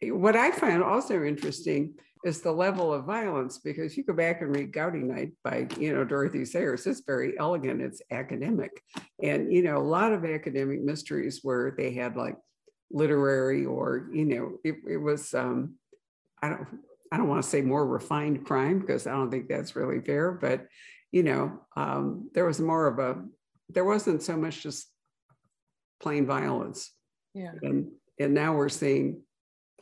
what 0.03 0.37
I 0.37 0.51
find 0.51 0.83
also 0.83 1.25
interesting 1.25 1.95
is 2.25 2.41
the 2.41 2.53
level 2.53 2.93
of 2.93 3.05
violence 3.05 3.59
because 3.59 3.97
you 3.97 4.03
go 4.03 4.13
back 4.13 4.41
and 4.41 4.55
read 4.55 4.73
Gaudy 4.73 4.99
Night 4.99 5.33
by 5.45 5.69
you 5.79 5.95
know 5.95 6.05
Dorothy 6.05 6.45
Sayers. 6.45 6.87
It's 6.87 7.03
very 7.07 7.39
elegant. 7.39 7.81
It's 7.81 8.03
academic, 8.11 8.83
and 9.23 9.53
you 9.53 9.63
know 9.63 9.77
a 9.77 9.79
lot 9.79 10.13
of 10.13 10.25
academic 10.25 10.83
mysteries 10.83 11.41
where 11.43 11.75
they 11.77 11.93
had 11.93 12.17
like 12.17 12.37
literary 12.91 13.65
or 13.65 14.09
you 14.13 14.25
know 14.25 14.59
it, 14.65 14.77
it 14.89 14.97
was 14.97 15.35
um, 15.35 15.75
I 16.43 16.49
don't 16.49 16.67
I 17.13 17.17
don't 17.17 17.29
want 17.29 17.43
to 17.43 17.49
say 17.49 17.63
more 17.63 17.87
refined 17.87 18.45
crime 18.45 18.81
because 18.81 19.07
I 19.07 19.13
don't 19.13 19.31
think 19.31 19.49
that's 19.49 19.77
really 19.77 20.01
fair, 20.01 20.33
but 20.33 20.67
you 21.13 21.23
know 21.23 21.61
um, 21.77 22.31
there 22.35 22.45
was 22.45 22.61
more 22.61 22.87
of 22.87 22.99
a 22.99 23.23
there 23.69 23.85
wasn't 23.85 24.23
so 24.23 24.37
much 24.37 24.63
just 24.63 24.89
plain 26.01 26.27
violence. 26.27 26.93
Yeah. 27.35 27.53
And 27.63 27.91
and 28.19 28.35
now 28.35 28.55
we're 28.57 28.69
seeing 28.69 29.23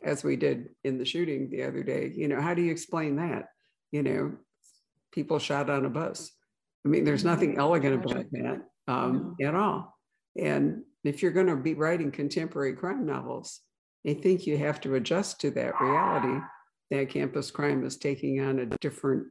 as 0.04 0.22
we 0.22 0.36
did 0.36 0.68
in 0.84 0.98
the 0.98 1.04
shooting 1.04 1.50
the 1.50 1.64
other 1.64 1.82
day. 1.82 2.12
You 2.14 2.28
know, 2.28 2.40
how 2.40 2.54
do 2.54 2.62
you 2.62 2.70
explain 2.70 3.16
that? 3.16 3.46
You 3.90 4.02
know, 4.02 4.32
people 5.12 5.38
shot 5.38 5.70
on 5.70 5.86
a 5.86 5.90
bus. 5.90 6.30
I 6.84 6.90
mean, 6.90 7.04
there's 7.04 7.24
nothing 7.24 7.56
elegant 7.58 8.04
about 8.04 8.26
that 8.32 8.60
um, 8.86 9.36
at 9.42 9.54
all. 9.54 9.96
And 10.38 10.82
if 11.04 11.22
you're 11.22 11.32
going 11.32 11.46
to 11.46 11.56
be 11.56 11.74
writing 11.74 12.10
contemporary 12.10 12.74
crime 12.74 13.06
novels, 13.06 13.60
I 14.06 14.14
think 14.14 14.46
you 14.46 14.58
have 14.58 14.80
to 14.82 14.96
adjust 14.96 15.40
to 15.40 15.50
that 15.52 15.80
reality 15.80 16.44
that 16.90 17.08
campus 17.08 17.50
crime 17.50 17.84
is 17.86 17.96
taking 17.96 18.40
on 18.40 18.58
a 18.58 18.66
different 18.66 19.28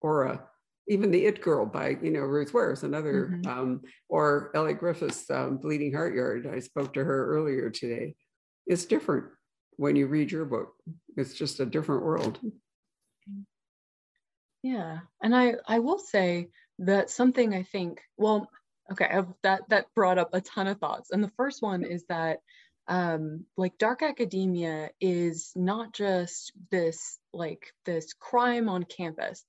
aura. 0.00 0.44
Even 0.88 1.10
the 1.10 1.24
It 1.24 1.42
Girl 1.42 1.66
by 1.66 1.96
you 2.02 2.10
know 2.10 2.20
Ruth 2.20 2.52
Ware 2.54 2.72
is 2.72 2.82
another, 2.82 3.32
mm-hmm. 3.32 3.50
um, 3.50 3.80
or 4.08 4.50
Elly 4.54 4.74
Griffiths 4.74 5.30
um, 5.30 5.58
Bleeding 5.58 5.92
Heart 5.92 6.14
Yard. 6.14 6.50
I 6.52 6.60
spoke 6.60 6.92
to 6.94 7.04
her 7.04 7.26
earlier 7.34 7.70
today. 7.70 8.14
It's 8.66 8.84
different 8.84 9.26
when 9.76 9.96
you 9.96 10.06
read 10.06 10.30
your 10.30 10.44
book. 10.44 10.74
It's 11.16 11.34
just 11.34 11.60
a 11.60 11.66
different 11.66 12.04
world. 12.04 12.38
Yeah, 14.62 15.00
and 15.22 15.36
I 15.36 15.56
I 15.66 15.80
will 15.80 15.98
say 15.98 16.48
that 16.78 17.10
something 17.10 17.54
I 17.54 17.62
think 17.64 18.00
well 18.16 18.48
okay 18.90 19.06
I've, 19.06 19.28
that 19.42 19.68
that 19.68 19.86
brought 19.94 20.18
up 20.18 20.30
a 20.32 20.40
ton 20.40 20.66
of 20.66 20.78
thoughts, 20.78 21.10
and 21.10 21.22
the 21.22 21.32
first 21.36 21.62
one 21.62 21.84
is 21.84 22.04
that 22.08 22.38
um, 22.86 23.44
like 23.56 23.78
dark 23.78 24.02
academia 24.02 24.90
is 25.00 25.52
not 25.54 25.92
just 25.92 26.52
this 26.70 27.18
like 27.32 27.72
this 27.84 28.12
crime 28.14 28.68
on 28.68 28.84
campus 28.84 29.44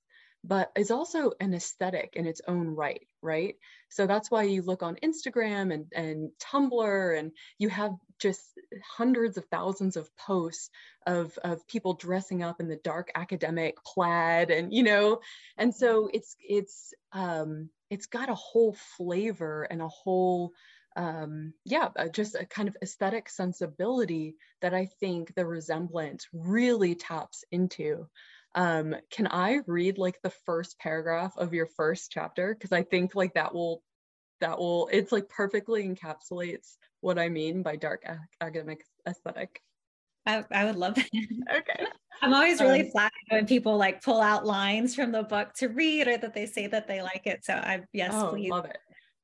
but 0.46 0.70
is 0.76 0.90
also 0.90 1.32
an 1.40 1.54
aesthetic 1.54 2.12
in 2.14 2.26
its 2.26 2.40
own 2.46 2.68
right, 2.68 3.06
right? 3.20 3.56
So 3.88 4.06
that's 4.06 4.30
why 4.30 4.44
you 4.44 4.62
look 4.62 4.82
on 4.82 4.96
Instagram 5.02 5.74
and, 5.74 5.86
and 5.92 6.30
Tumblr 6.40 7.18
and 7.18 7.32
you 7.58 7.68
have 7.68 7.92
just 8.18 8.40
hundreds 8.96 9.36
of 9.36 9.44
thousands 9.46 9.96
of 9.96 10.14
posts 10.16 10.70
of, 11.06 11.38
of 11.44 11.66
people 11.66 11.94
dressing 11.94 12.42
up 12.42 12.60
in 12.60 12.68
the 12.68 12.80
dark 12.82 13.10
academic 13.14 13.76
plaid 13.84 14.50
and, 14.50 14.72
you 14.72 14.82
know, 14.82 15.20
and 15.56 15.74
so 15.74 16.08
it's, 16.12 16.36
it's, 16.40 16.94
um, 17.12 17.70
it's 17.90 18.06
got 18.06 18.28
a 18.28 18.34
whole 18.34 18.76
flavor 18.96 19.62
and 19.64 19.80
a 19.80 19.88
whole, 19.88 20.52
um, 20.96 21.52
yeah, 21.64 21.88
uh, 21.96 22.08
just 22.08 22.34
a 22.34 22.46
kind 22.46 22.68
of 22.68 22.76
aesthetic 22.82 23.28
sensibility 23.28 24.36
that 24.62 24.74
I 24.74 24.86
think 24.98 25.34
the 25.34 25.44
resemblance 25.44 26.26
really 26.32 26.94
taps 26.94 27.44
into. 27.50 28.08
Um, 28.54 28.96
can 29.10 29.28
I 29.30 29.60
read 29.66 29.98
like 29.98 30.20
the 30.22 30.32
first 30.46 30.78
paragraph 30.78 31.36
of 31.36 31.52
your 31.52 31.66
first 31.66 32.10
chapter? 32.10 32.54
Because 32.54 32.72
I 32.72 32.82
think 32.82 33.14
like 33.14 33.34
that 33.34 33.54
will, 33.54 33.82
that 34.40 34.58
will, 34.58 34.88
it's 34.92 35.12
like 35.12 35.28
perfectly 35.28 35.88
encapsulates 35.88 36.76
what 37.00 37.18
I 37.18 37.28
mean 37.28 37.62
by 37.62 37.76
dark 37.76 38.04
academic 38.40 38.84
aesthetic. 39.08 39.60
I, 40.26 40.44
I 40.50 40.64
would 40.64 40.76
love 40.76 40.96
that. 40.96 41.06
Okay. 41.12 41.86
I'm 42.22 42.32
always 42.32 42.60
really 42.60 42.82
um, 42.82 42.90
flattered 42.90 43.12
when 43.28 43.46
people 43.46 43.76
like 43.76 44.02
pull 44.02 44.20
out 44.20 44.46
lines 44.46 44.94
from 44.94 45.12
the 45.12 45.22
book 45.22 45.52
to 45.54 45.68
read 45.68 46.08
or 46.08 46.16
that 46.16 46.34
they 46.34 46.46
say 46.46 46.66
that 46.66 46.88
they 46.88 47.02
like 47.02 47.22
it. 47.26 47.44
So 47.44 47.52
I 47.52 47.82
yes, 47.92 48.12
oh, 48.14 48.30
please. 48.30 48.50
Love 48.50 48.64
it. 48.66 48.78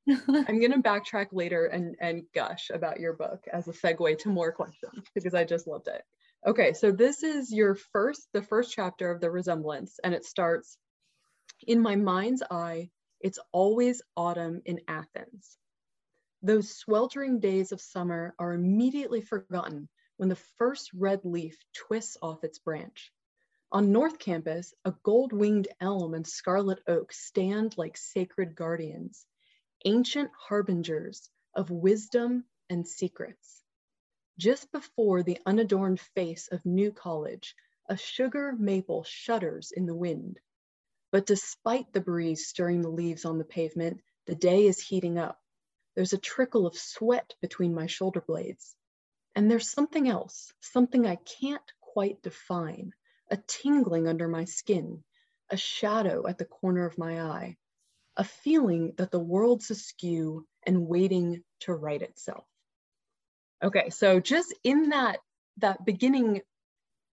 I'm 0.47 0.61
gonna 0.61 0.81
backtrack 0.81 1.27
later 1.31 1.65
and 1.65 1.95
and 1.99 2.23
gush 2.35 2.69
about 2.71 2.99
your 2.99 3.13
book 3.13 3.43
as 3.51 3.67
a 3.67 3.73
segue 3.73 4.19
to 4.19 4.29
more 4.29 4.51
questions 4.51 5.05
because 5.15 5.33
I 5.33 5.43
just 5.43 5.65
loved 5.65 5.87
it. 5.87 6.03
Okay, 6.45 6.73
so 6.73 6.91
this 6.91 7.23
is 7.23 7.53
your 7.53 7.73
first, 7.73 8.27
the 8.33 8.41
first 8.41 8.73
chapter 8.73 9.09
of 9.09 9.21
the 9.21 9.31
resemblance, 9.31 9.99
and 10.03 10.13
it 10.13 10.25
starts, 10.25 10.77
in 11.65 11.81
my 11.81 11.95
mind's 11.95 12.43
eye, 12.51 12.89
it's 13.23 13.39
always 13.53 14.01
autumn 14.15 14.61
in 14.65 14.81
Athens. 14.87 15.57
Those 16.41 16.75
sweltering 16.75 17.39
days 17.39 17.71
of 17.71 17.79
summer 17.79 18.35
are 18.37 18.53
immediately 18.53 19.21
forgotten 19.21 19.87
when 20.17 20.27
the 20.29 20.35
first 20.57 20.91
red 20.93 21.21
leaf 21.23 21.57
twists 21.73 22.17
off 22.21 22.43
its 22.43 22.59
branch. 22.59 23.11
On 23.71 23.91
North 23.93 24.19
Campus, 24.19 24.73
a 24.85 24.93
gold-winged 25.03 25.69
elm 25.79 26.13
and 26.13 26.27
scarlet 26.27 26.79
oak 26.85 27.13
stand 27.13 27.75
like 27.77 27.97
sacred 27.97 28.55
guardians, 28.55 29.25
ancient 29.85 30.29
harbingers 30.37 31.29
of 31.55 31.71
wisdom 31.71 32.43
and 32.69 32.87
secrets. 32.87 33.63
Just 34.37 34.71
before 34.71 35.23
the 35.23 35.39
unadorned 35.45 36.01
face 36.01 36.49
of 36.51 36.65
New 36.65 36.91
College, 36.91 37.55
a 37.87 37.95
sugar 37.95 38.53
maple 38.59 39.03
shudders 39.03 39.71
in 39.71 39.85
the 39.85 39.95
wind. 39.95 40.39
But 41.13 41.27
despite 41.27 41.93
the 41.93 42.01
breeze 42.01 42.47
stirring 42.47 42.81
the 42.81 42.89
leaves 42.89 43.23
on 43.23 43.37
the 43.37 43.45
pavement, 43.45 44.01
the 44.25 44.33
day 44.33 44.65
is 44.65 44.79
heating 44.79 45.19
up. 45.19 45.39
There's 45.95 46.13
a 46.13 46.17
trickle 46.17 46.65
of 46.65 46.75
sweat 46.75 47.35
between 47.39 47.75
my 47.75 47.85
shoulder 47.85 48.19
blades. 48.19 48.75
And 49.35 49.49
there's 49.49 49.69
something 49.69 50.09
else, 50.09 50.51
something 50.59 51.05
I 51.05 51.17
can't 51.17 51.71
quite 51.81 52.23
define, 52.23 52.93
a 53.29 53.37
tingling 53.37 54.07
under 54.07 54.27
my 54.27 54.45
skin, 54.45 55.03
a 55.51 55.55
shadow 55.55 56.25
at 56.25 56.39
the 56.39 56.45
corner 56.45 56.87
of 56.87 56.97
my 56.97 57.21
eye, 57.21 57.57
a 58.17 58.23
feeling 58.23 58.93
that 58.97 59.11
the 59.11 59.19
world's 59.19 59.69
askew 59.69 60.47
and 60.63 60.87
waiting 60.87 61.43
to 61.59 61.73
right 61.75 62.01
itself. 62.01 62.45
Okay, 63.63 63.91
so 63.91 64.19
just 64.19 64.51
in 64.63 64.89
that, 64.89 65.19
that 65.57 65.85
beginning 65.85 66.41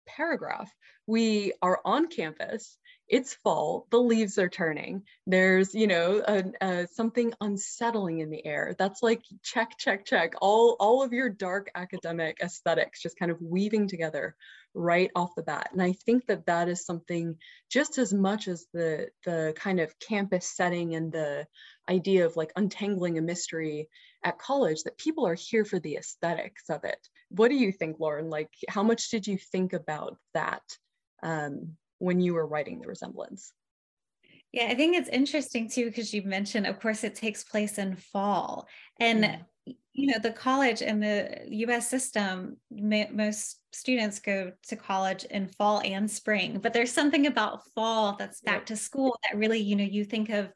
paragraph, 0.04 0.72
we 1.06 1.52
are 1.62 1.80
on 1.84 2.08
campus, 2.08 2.76
it's 3.08 3.34
fall, 3.34 3.86
the 3.90 3.98
leaves 3.98 4.38
are 4.38 4.48
turning, 4.48 5.02
there's, 5.26 5.74
you 5.74 5.86
know, 5.86 6.22
a, 6.26 6.44
a, 6.60 6.88
something 6.88 7.34
unsettling 7.40 8.20
in 8.20 8.30
the 8.30 8.44
air. 8.46 8.74
That's 8.78 9.02
like 9.02 9.22
check, 9.42 9.76
check, 9.78 10.06
check, 10.06 10.34
all, 10.40 10.76
all 10.80 11.02
of 11.02 11.12
your 11.12 11.28
dark 11.28 11.70
academic 11.74 12.38
aesthetics 12.42 13.02
just 13.02 13.18
kind 13.18 13.30
of 13.30 13.42
weaving 13.42 13.88
together 13.88 14.36
right 14.72 15.10
off 15.14 15.34
the 15.36 15.42
bat. 15.42 15.68
And 15.72 15.82
I 15.82 15.92
think 15.92 16.26
that 16.26 16.46
that 16.46 16.68
is 16.68 16.86
something 16.86 17.36
just 17.70 17.98
as 17.98 18.12
much 18.12 18.48
as 18.48 18.66
the, 18.72 19.08
the 19.24 19.54
kind 19.56 19.80
of 19.80 19.98
campus 19.98 20.46
setting 20.46 20.94
and 20.94 21.12
the 21.12 21.46
idea 21.88 22.24
of 22.26 22.36
like 22.36 22.52
untangling 22.56 23.18
a 23.18 23.22
mystery 23.22 23.88
at 24.24 24.38
college 24.38 24.82
that 24.84 24.96
people 24.96 25.26
are 25.26 25.36
here 25.36 25.66
for 25.66 25.78
the 25.78 25.96
aesthetics 25.96 26.70
of 26.70 26.84
it. 26.84 26.98
What 27.28 27.50
do 27.50 27.56
you 27.56 27.70
think, 27.70 28.00
Lauren? 28.00 28.30
Like, 28.30 28.50
how 28.68 28.82
much 28.82 29.10
did 29.10 29.26
you 29.26 29.36
think 29.36 29.74
about 29.74 30.16
that 30.32 30.62
um, 31.22 31.76
when 32.04 32.20
you 32.20 32.34
were 32.34 32.46
writing 32.46 32.80
The 32.80 32.86
Resemblance? 32.88 33.52
Yeah, 34.52 34.66
I 34.66 34.74
think 34.74 34.96
it's 34.96 35.08
interesting 35.08 35.68
too, 35.68 35.86
because 35.86 36.14
you 36.14 36.22
mentioned, 36.22 36.66
of 36.66 36.78
course, 36.80 37.02
it 37.02 37.16
takes 37.16 37.42
place 37.42 37.78
in 37.78 37.96
fall. 37.96 38.68
And 39.00 39.24
mm 39.24 39.40
you 39.96 40.08
know 40.08 40.18
the 40.20 40.32
college 40.32 40.82
and 40.82 41.02
the 41.02 41.46
us 41.48 41.88
system 41.88 42.56
may, 42.70 43.08
most 43.12 43.60
students 43.72 44.18
go 44.18 44.50
to 44.66 44.76
college 44.76 45.24
in 45.24 45.46
fall 45.46 45.80
and 45.84 46.10
spring 46.10 46.58
but 46.60 46.72
there's 46.72 46.92
something 46.92 47.26
about 47.26 47.64
fall 47.74 48.16
that's 48.18 48.40
back 48.40 48.66
to 48.66 48.76
school 48.76 49.16
that 49.22 49.38
really 49.38 49.60
you 49.60 49.76
know 49.76 49.84
you 49.84 50.04
think 50.04 50.28
of 50.30 50.52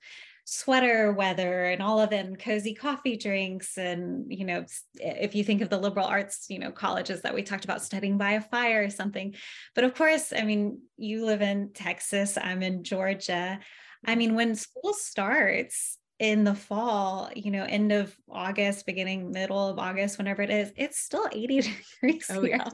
sweater 0.50 1.12
weather 1.12 1.64
and 1.64 1.82
all 1.82 2.00
of 2.00 2.08
them 2.08 2.34
cozy 2.34 2.72
coffee 2.72 3.18
drinks 3.18 3.76
and 3.76 4.24
you 4.32 4.46
know 4.46 4.64
if 4.94 5.34
you 5.34 5.44
think 5.44 5.60
of 5.60 5.68
the 5.68 5.76
liberal 5.76 6.06
arts 6.06 6.46
you 6.48 6.58
know 6.58 6.70
colleges 6.70 7.20
that 7.20 7.34
we 7.34 7.42
talked 7.42 7.66
about 7.66 7.82
studying 7.82 8.16
by 8.16 8.30
a 8.30 8.40
fire 8.40 8.84
or 8.84 8.88
something 8.88 9.34
but 9.74 9.84
of 9.84 9.94
course 9.94 10.32
i 10.34 10.42
mean 10.42 10.80
you 10.96 11.26
live 11.26 11.42
in 11.42 11.70
texas 11.74 12.38
i'm 12.38 12.62
in 12.62 12.82
georgia 12.82 13.60
i 14.06 14.14
mean 14.14 14.34
when 14.34 14.54
school 14.54 14.94
starts 14.94 15.98
in 16.18 16.42
the 16.42 16.54
fall, 16.54 17.30
you 17.36 17.52
know, 17.52 17.62
end 17.62 17.92
of 17.92 18.12
August, 18.28 18.86
beginning 18.86 19.30
middle 19.30 19.68
of 19.68 19.78
August, 19.78 20.18
whenever 20.18 20.42
it 20.42 20.50
is, 20.50 20.72
it's 20.76 20.98
still 20.98 21.28
80 21.30 21.60
degrees 22.00 22.26
oh, 22.28 22.42
here. 22.42 22.56
Yeah. 22.56 22.68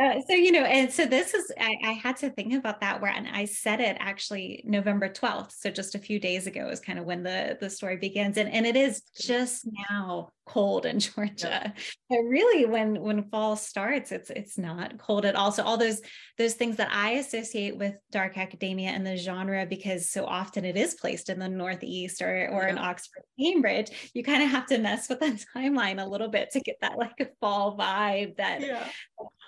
Uh, 0.00 0.20
so 0.28 0.34
you 0.34 0.52
know 0.52 0.64
and 0.64 0.92
so 0.92 1.06
this 1.06 1.32
is 1.32 1.50
I, 1.58 1.74
I, 1.82 1.92
had 1.92 2.18
to 2.18 2.28
think 2.28 2.52
about 2.52 2.82
that 2.82 3.00
where 3.00 3.10
and 3.10 3.26
i 3.28 3.46
said 3.46 3.80
it 3.80 3.96
actually 3.98 4.62
november 4.66 5.08
12th 5.08 5.52
so 5.52 5.70
just 5.70 5.94
a 5.94 5.98
few 5.98 6.20
days 6.20 6.46
ago 6.46 6.68
is 6.68 6.80
kind 6.80 6.98
of 6.98 7.06
when 7.06 7.22
the 7.22 7.56
the 7.62 7.70
story 7.70 7.96
begins 7.96 8.36
and 8.36 8.50
and 8.52 8.66
it 8.66 8.76
is 8.76 9.00
just 9.18 9.66
now 9.90 10.32
cold 10.46 10.86
in 10.86 10.98
Georgia. 11.00 11.72
But 12.08 12.18
really 12.18 12.64
when 12.64 13.00
when 13.00 13.28
fall 13.30 13.56
starts, 13.56 14.12
it's 14.12 14.30
it's 14.30 14.56
not 14.56 14.98
cold 14.98 15.24
at 15.24 15.34
all. 15.34 15.52
So 15.52 15.62
all 15.62 15.76
those 15.76 16.00
those 16.38 16.54
things 16.54 16.76
that 16.76 16.90
I 16.92 17.12
associate 17.12 17.76
with 17.76 17.94
dark 18.10 18.38
academia 18.38 18.90
and 18.90 19.06
the 19.06 19.16
genre, 19.16 19.66
because 19.66 20.10
so 20.10 20.24
often 20.24 20.64
it 20.64 20.76
is 20.76 20.94
placed 20.94 21.28
in 21.28 21.38
the 21.38 21.48
Northeast 21.48 22.22
or 22.22 22.48
or 22.50 22.62
yeah. 22.62 22.70
in 22.70 22.78
Oxford, 22.78 23.24
Cambridge, 23.38 24.10
you 24.14 24.22
kind 24.22 24.42
of 24.42 24.50
have 24.50 24.66
to 24.66 24.78
mess 24.78 25.08
with 25.08 25.20
the 25.20 25.44
timeline 25.56 26.02
a 26.02 26.06
little 26.06 26.28
bit 26.28 26.50
to 26.52 26.60
get 26.60 26.76
that 26.80 26.96
like 26.96 27.18
a 27.20 27.28
fall 27.40 27.76
vibe 27.76 28.36
that 28.36 28.60
yeah. 28.60 28.88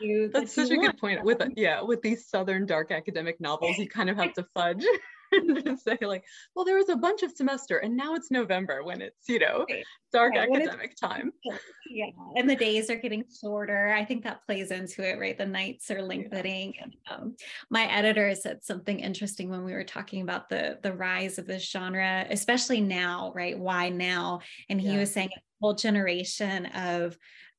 You, 0.00 0.30
That's 0.32 0.54
that 0.54 0.62
such 0.62 0.70
a 0.70 0.76
want. 0.76 0.92
good 0.92 1.00
point. 1.00 1.24
With 1.28 1.42
yeah, 1.56 1.82
with 1.82 2.02
these 2.02 2.28
southern 2.28 2.66
dark 2.66 2.90
academic 2.92 3.40
novels, 3.40 3.78
you 3.78 3.88
kind 3.88 4.08
of 4.08 4.16
have 4.16 4.32
to 4.34 4.46
fudge. 4.54 4.84
and 5.66 5.78
say 5.78 5.98
like, 6.00 6.24
well, 6.54 6.64
there 6.64 6.76
was 6.76 6.88
a 6.88 6.96
bunch 6.96 7.22
of 7.22 7.32
semester 7.32 7.78
and 7.78 7.96
now 7.96 8.14
it's 8.14 8.30
November 8.30 8.82
when 8.82 9.00
it's, 9.00 9.28
you 9.28 9.38
know, 9.38 9.66
dark 10.12 10.34
yeah, 10.34 10.42
academic 10.42 10.96
time. 10.96 11.32
Yeah. 11.90 12.10
And 12.36 12.48
the 12.48 12.54
days 12.54 12.90
are 12.90 12.96
getting 12.96 13.24
shorter. 13.40 13.88
I 13.88 14.04
think 14.04 14.22
that 14.24 14.44
plays 14.44 14.70
into 14.70 15.08
it, 15.08 15.18
right? 15.18 15.38
The 15.38 15.46
nights 15.46 15.90
are 15.90 16.02
lengthening. 16.02 16.74
Yeah. 16.76 17.14
Um, 17.14 17.34
my 17.70 17.90
editor 17.90 18.34
said 18.34 18.62
something 18.62 19.00
interesting 19.00 19.48
when 19.48 19.64
we 19.64 19.72
were 19.72 19.84
talking 19.84 20.20
about 20.20 20.50
the 20.50 20.78
the 20.82 20.92
rise 20.92 21.38
of 21.38 21.46
this 21.46 21.66
genre, 21.66 22.26
especially 22.28 22.82
now, 22.82 23.32
right? 23.34 23.58
Why 23.58 23.88
now? 23.88 24.40
And 24.68 24.78
he 24.78 24.88
yeah. 24.92 24.98
was 24.98 25.10
saying 25.10 25.30
a 25.34 25.40
whole 25.62 25.74
generation 25.74 26.66
of 26.66 27.16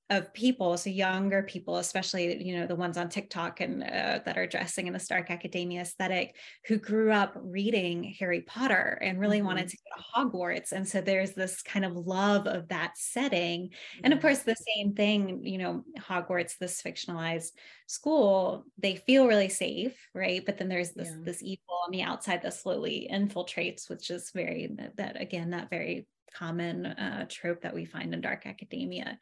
of 0.10 0.34
people 0.34 0.75
so 0.75 0.89
younger 0.89 1.44
people 1.44 1.78
especially 1.78 2.44
you 2.44 2.58
know 2.58 2.66
the 2.66 2.75
ones 2.75 2.98
on 2.98 3.10
tiktok 3.10 3.62
and 3.62 3.84
uh, 3.84 4.20
that 4.25 4.38
are 4.38 4.48
dressing 4.48 4.88
in 4.88 4.94
the 4.94 5.00
stark 5.00 5.30
academia 5.30 5.82
aesthetic 5.82 6.36
who 6.66 6.78
grew 6.78 7.12
up 7.12 7.34
reading 7.36 8.04
harry 8.18 8.42
potter 8.42 8.98
and 9.01 9.20
really 9.20 9.38
mm-hmm. 9.38 9.48
wanted 9.48 9.70
to 9.70 9.78
go 9.78 10.01
to 10.01 10.28
hogwarts 10.28 10.72
and 10.72 10.88
so 10.88 11.00
there's 11.00 11.34
this 11.34 11.62
kind 11.62 11.86
of 11.86 11.96
love 11.96 12.48
of 12.48 12.68
that 12.70 12.94
setting 12.96 13.66
mm-hmm. 13.66 14.01
and 14.04 14.13
of 14.13 14.20
course 14.20 14.39
the 14.39 14.56
same 14.75 14.94
thing 14.94 15.46
you 15.46 15.60
know 15.60 15.84
hogwarts 16.00 16.58
this 16.58 16.82
fictionalized 16.82 17.51
school 17.86 18.66
they 18.79 18.96
feel 18.96 19.27
really 19.27 19.50
safe 19.50 20.10
right 20.16 20.44
but 20.46 20.57
then 20.57 20.70
there's 20.70 20.92
this 20.92 21.10
yeah. 21.10 21.24
this 21.24 21.44
evil 21.44 21.79
on 21.86 21.92
the 21.92 22.01
outside 22.01 22.42
that 22.42 22.53
slowly 22.53 23.07
infiltrates 23.12 23.90
which 23.90 24.10
is 24.10 24.31
very 24.31 24.70
that, 24.75 24.98
that 24.98 25.22
again 25.22 25.51
that 25.51 25.70
very 25.70 26.07
common 26.33 26.85
uh, 26.85 27.25
trope 27.29 27.61
that 27.61 27.74
we 27.74 27.85
find 27.85 28.13
in 28.13 28.22
dark 28.22 28.46
academia. 28.46 29.18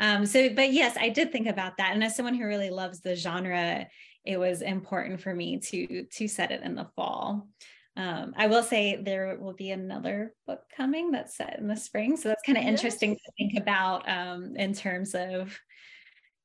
Um, 0.00 0.26
so, 0.26 0.48
but 0.50 0.72
yes, 0.72 0.96
I 0.98 1.08
did 1.08 1.32
think 1.32 1.46
about 1.46 1.76
that. 1.78 1.94
And 1.94 2.04
as 2.04 2.16
someone 2.16 2.34
who 2.34 2.46
really 2.46 2.70
loves 2.70 3.00
the 3.00 3.14
genre, 3.14 3.86
it 4.24 4.38
was 4.38 4.62
important 4.62 5.20
for 5.20 5.34
me 5.34 5.58
to 5.60 6.04
to 6.04 6.28
set 6.28 6.50
it 6.50 6.62
in 6.62 6.74
the 6.74 6.88
fall. 6.96 7.48
Um, 7.96 8.34
I 8.36 8.46
will 8.46 8.62
say 8.62 8.96
there 8.96 9.38
will 9.40 9.54
be 9.54 9.70
another 9.70 10.34
book 10.46 10.60
coming 10.76 11.12
that's 11.12 11.36
set 11.36 11.58
in 11.58 11.66
the 11.66 11.76
spring. 11.76 12.16
So 12.16 12.28
that's 12.28 12.42
kind 12.42 12.58
of 12.58 12.64
interesting 12.64 13.14
to 13.14 13.32
think 13.38 13.54
about 13.56 14.06
um, 14.08 14.54
in 14.56 14.74
terms 14.74 15.14
of 15.14 15.58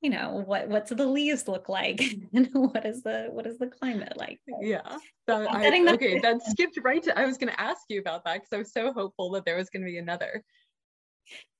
you 0.01 0.09
know 0.09 0.43
what 0.45 0.67
what 0.67 0.87
do 0.87 0.95
the 0.95 1.05
leaves 1.05 1.47
look 1.47 1.69
like? 1.69 2.01
And 2.33 2.49
what 2.53 2.85
is 2.85 3.03
the 3.03 3.27
what 3.31 3.45
is 3.45 3.57
the 3.57 3.67
climate 3.67 4.17
like? 4.17 4.39
Yeah 4.61 4.97
that, 5.27 5.49
I, 5.53 5.93
okay 5.93 6.19
that 6.23 6.41
skipped 6.43 6.79
right 6.83 7.01
to 7.03 7.17
i 7.17 7.25
was 7.25 7.37
going 7.37 7.51
to 7.51 7.61
ask 7.61 7.81
you 7.89 7.99
about 7.99 8.23
that 8.25 8.35
because 8.35 8.53
i 8.53 8.57
was 8.57 8.73
so 8.73 8.91
hopeful 8.93 9.31
that 9.31 9.45
there 9.45 9.57
was 9.57 9.69
going 9.69 9.83
to 9.83 9.91
be 9.91 9.97
another. 9.97 10.43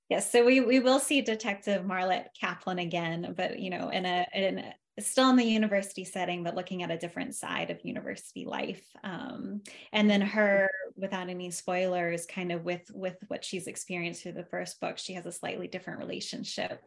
Yes 0.10 0.30
so 0.30 0.46
we 0.46 0.60
we 0.60 0.80
will 0.80 1.00
see 1.00 1.22
detective 1.22 1.86
Marlitt 1.86 2.26
kaplan 2.40 2.80
again 2.80 3.34
but 3.38 3.60
you 3.60 3.70
know 3.70 3.90
in 3.90 4.06
a 4.06 4.28
in 4.34 4.60
a, 4.60 4.74
still 5.00 5.30
in 5.30 5.38
the 5.38 5.46
university 5.46 6.04
setting 6.04 6.44
but 6.44 6.54
looking 6.54 6.84
at 6.84 6.92
a 6.92 6.98
different 6.98 7.34
side 7.34 7.72
of 7.72 7.86
university 7.86 8.46
life 8.46 8.84
um, 9.06 9.62
and 9.94 10.10
then 10.10 10.20
her 10.20 10.70
without 10.98 11.30
any 11.30 11.50
spoilers 11.50 12.26
kind 12.26 12.52
of 12.52 12.66
with 12.66 12.92
with 12.94 13.16
what 13.30 13.46
she's 13.46 13.68
experienced 13.68 14.22
through 14.22 14.34
the 14.34 14.44
first 14.44 14.82
book 14.82 14.98
she 14.98 15.14
has 15.14 15.26
a 15.26 15.32
slightly 15.32 15.68
different 15.70 16.00
relationship 16.00 16.84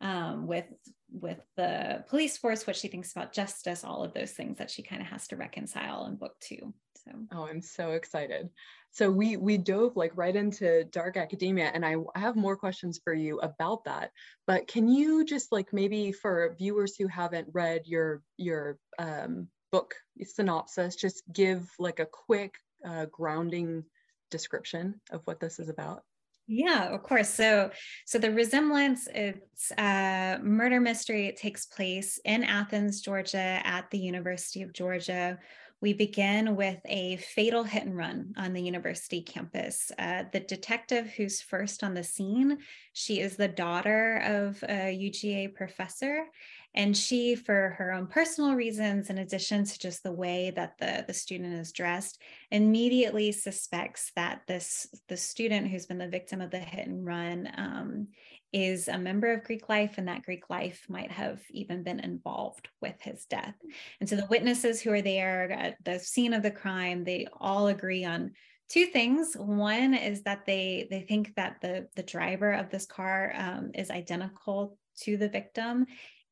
um, 0.00 0.46
with 0.46 0.66
with 1.10 1.40
the 1.56 2.04
police 2.08 2.36
force, 2.36 2.66
what 2.66 2.76
she 2.76 2.88
thinks 2.88 3.12
about 3.12 3.32
justice, 3.32 3.82
all 3.82 4.04
of 4.04 4.12
those 4.12 4.32
things 4.32 4.58
that 4.58 4.70
she 4.70 4.82
kind 4.82 5.00
of 5.00 5.08
has 5.08 5.26
to 5.28 5.36
reconcile 5.36 6.06
in 6.06 6.16
book 6.16 6.34
two. 6.40 6.74
So 7.04 7.12
oh, 7.32 7.46
I'm 7.46 7.62
so 7.62 7.92
excited. 7.92 8.50
So 8.90 9.10
we 9.10 9.36
we 9.36 9.58
dove 9.58 9.96
like 9.96 10.12
right 10.16 10.34
into 10.34 10.84
dark 10.84 11.16
academia, 11.16 11.70
and 11.72 11.84
I 11.84 11.96
have 12.14 12.36
more 12.36 12.56
questions 12.56 13.00
for 13.02 13.14
you 13.14 13.38
about 13.40 13.84
that. 13.84 14.10
But 14.46 14.66
can 14.66 14.88
you 14.88 15.24
just 15.24 15.52
like 15.52 15.72
maybe 15.72 16.12
for 16.12 16.54
viewers 16.58 16.96
who 16.96 17.06
haven't 17.06 17.48
read 17.52 17.82
your 17.86 18.22
your 18.36 18.78
um, 18.98 19.48
book 19.72 19.94
synopsis, 20.22 20.96
just 20.96 21.22
give 21.32 21.70
like 21.78 22.00
a 22.00 22.06
quick 22.06 22.54
uh, 22.84 23.06
grounding 23.06 23.84
description 24.30 25.00
of 25.10 25.22
what 25.24 25.40
this 25.40 25.58
is 25.58 25.68
about? 25.68 26.02
Yeah, 26.50 26.94
of 26.94 27.02
course. 27.02 27.28
So, 27.28 27.70
so 28.06 28.18
the 28.18 28.32
resemblance, 28.32 29.06
it's 29.14 29.70
a 29.72 30.38
murder 30.42 30.80
mystery. 30.80 31.26
It 31.26 31.36
takes 31.36 31.66
place 31.66 32.18
in 32.24 32.42
Athens, 32.42 33.02
Georgia, 33.02 33.60
at 33.64 33.90
the 33.90 33.98
University 33.98 34.62
of 34.62 34.72
Georgia. 34.72 35.38
We 35.82 35.92
begin 35.92 36.56
with 36.56 36.78
a 36.86 37.18
fatal 37.18 37.64
hit 37.64 37.84
and 37.84 37.96
run 37.96 38.32
on 38.38 38.54
the 38.54 38.62
university 38.62 39.20
campus. 39.20 39.92
Uh, 39.98 40.24
the 40.32 40.40
detective 40.40 41.08
who's 41.16 41.42
first 41.42 41.84
on 41.84 41.92
the 41.94 42.02
scene, 42.02 42.58
she 42.94 43.20
is 43.20 43.36
the 43.36 43.46
daughter 43.46 44.16
of 44.24 44.64
a 44.68 44.96
UGA 44.98 45.54
professor, 45.54 46.24
and 46.74 46.96
she, 46.96 47.34
for 47.34 47.74
her 47.78 47.92
own 47.92 48.06
personal 48.06 48.54
reasons, 48.54 49.10
in 49.10 49.18
addition 49.18 49.64
to 49.64 49.78
just 49.78 50.02
the 50.02 50.12
way 50.12 50.52
that 50.54 50.74
the, 50.78 51.04
the 51.06 51.14
student 51.14 51.54
is 51.54 51.72
dressed, 51.72 52.20
immediately 52.50 53.32
suspects 53.32 54.12
that 54.16 54.42
this 54.46 54.86
the 55.08 55.16
student 55.16 55.68
who's 55.68 55.86
been 55.86 55.98
the 55.98 56.08
victim 56.08 56.40
of 56.40 56.50
the 56.50 56.58
hit 56.58 56.86
and 56.86 57.06
run 57.06 57.48
um, 57.56 58.08
is 58.52 58.88
a 58.88 58.98
member 58.98 59.32
of 59.32 59.44
Greek 59.44 59.68
life, 59.68 59.96
and 59.96 60.08
that 60.08 60.22
Greek 60.22 60.50
life 60.50 60.84
might 60.88 61.10
have 61.10 61.40
even 61.50 61.82
been 61.82 62.00
involved 62.00 62.68
with 62.80 63.00
his 63.00 63.24
death. 63.24 63.54
And 64.00 64.08
so 64.08 64.16
the 64.16 64.26
witnesses 64.26 64.80
who 64.80 64.92
are 64.92 65.02
there 65.02 65.50
at 65.50 65.82
the 65.84 65.98
scene 65.98 66.34
of 66.34 66.42
the 66.42 66.50
crime, 66.50 67.02
they 67.02 67.26
all 67.40 67.68
agree 67.68 68.04
on 68.04 68.32
two 68.68 68.86
things. 68.86 69.34
One 69.34 69.94
is 69.94 70.22
that 70.22 70.44
they 70.46 70.86
they 70.90 71.00
think 71.00 71.34
that 71.36 71.56
the 71.62 71.88
the 71.96 72.02
driver 72.02 72.52
of 72.52 72.70
this 72.70 72.84
car 72.84 73.32
um, 73.34 73.70
is 73.74 73.90
identical 73.90 74.76
to 75.00 75.16
the 75.16 75.28
victim 75.28 75.86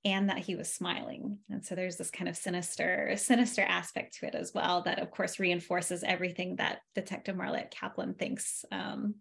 and 0.06 0.28
that 0.28 0.38
he 0.38 0.54
was 0.54 0.72
smiling. 0.72 1.38
And 1.50 1.64
so 1.64 1.74
there's 1.74 1.96
this 1.96 2.12
kind 2.12 2.28
of 2.28 2.36
sinister, 2.36 3.12
sinister 3.16 3.62
aspect 3.62 4.18
to 4.18 4.26
it 4.26 4.36
as 4.36 4.54
well 4.54 4.82
that 4.82 5.00
of 5.00 5.10
course 5.10 5.40
reinforces 5.40 6.04
everything 6.04 6.56
that 6.56 6.78
Detective 6.94 7.34
Marlitt 7.34 7.72
Kaplan 7.72 8.14
thinks 8.14 8.64
um, 8.70 9.16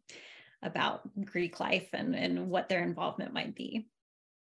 about 0.62 1.02
Greek 1.26 1.60
life 1.60 1.90
and, 1.92 2.16
and 2.16 2.50
what 2.52 2.70
their 2.70 2.84
involvement 2.84 3.34
might 3.34 3.56
be. 3.56 3.88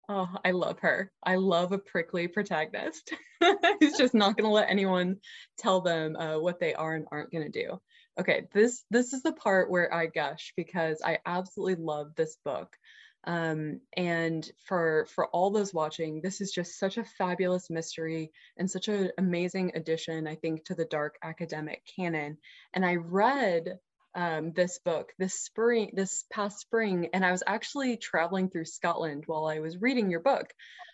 Oh, 0.09 0.29
I 0.45 0.53
love 0.53 0.79
her. 0.81 1.11
I 1.25 1.35
love 1.35 1.73
a 1.73 1.79
prickly 1.79 2.29
protagonist. 2.29 3.13
He's 3.81 3.99
just 3.99 4.15
not 4.15 4.37
going 4.37 4.49
to 4.49 4.55
let 4.55 4.71
anyone 4.71 5.17
tell 5.59 5.81
them 5.81 6.15
uh, 6.15 6.39
what 6.39 6.61
they 6.61 6.75
are 6.75 6.95
and 6.95 7.07
aren't 7.11 7.33
going 7.33 7.51
to 7.51 7.63
do. 7.65 7.81
Okay, 8.19 8.49
this 8.53 8.85
this 8.91 9.13
is 9.13 9.23
the 9.23 9.33
part 9.33 9.71
where 9.71 9.93
I 9.93 10.07
gush 10.07 10.53
because 10.57 11.01
I 11.05 11.19
absolutely 11.27 11.85
love 11.85 12.15
this 12.17 12.37
book. 12.45 12.77
Um, 13.25 13.81
and 13.97 14.51
for 14.65 15.07
for 15.15 15.27
all 15.29 15.51
those 15.51 15.75
watching, 15.75 16.21
this 16.23 16.41
is 16.41 16.53
just 16.53 16.79
such 16.79 16.97
a 16.97 17.05
fabulous 17.05 17.69
mystery 17.69 18.33
and 18.57 18.71
such 18.71 18.89
an 18.89 19.11
amazing 19.19 19.73
addition, 19.75 20.27
I 20.27 20.37
think, 20.37 20.65
to 20.67 20.75
the 20.75 20.87
dark 20.87 21.19
academic 21.23 21.83
canon. 21.97 22.39
And 22.73 22.85
I 22.85 22.97
read 22.97 23.79
um, 24.15 24.53
this 24.53 24.79
book 24.79 25.13
this 25.19 25.35
spring, 25.35 25.91
this 25.93 26.25
past 26.33 26.59
spring, 26.59 27.11
and 27.13 27.25
I 27.25 27.31
was 27.31 27.43
actually 27.47 27.97
traveling 27.97 28.49
through 28.49 28.65
Scotland 28.65 29.25
while 29.27 29.47
I 29.47 29.61
was 29.61 29.81
reading 29.81 30.11
your 30.11 30.21
book. 30.21 30.53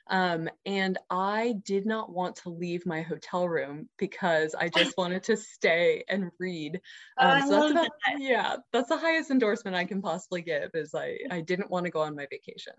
Um, 0.09 0.49
and 0.65 0.99
I 1.11 1.57
did 1.65 1.85
not 1.85 2.13
want 2.13 2.37
to 2.37 2.51
leave 2.51 2.87
my 2.87 3.03
hotel 3.03 3.49
room 3.49 3.89
because 3.99 4.55
I 4.55 4.69
just 4.69 4.97
wanted 4.99 5.23
to 5.25 5.37
stay 5.37 6.05
and 6.09 6.31
read. 6.39 6.81
Oh, 7.19 7.29
Um, 7.29 7.43
so 7.43 7.49
that's 7.51 7.71
about, 7.73 7.89
that. 8.07 8.21
yeah, 8.21 8.57
that's 8.73 8.89
the 8.89 8.97
highest 8.97 9.31
endorsement 9.31 9.77
I 9.77 9.85
can 9.85 10.01
possibly 10.01 10.43
give 10.43 10.71
is 10.75 10.95
I, 10.95 11.19
I 11.31 11.41
didn't 11.41 11.71
want 11.71 11.85
to 11.87 11.91
go 11.91 12.01
on 12.03 12.15
my 12.15 12.27
vacation. 12.31 12.75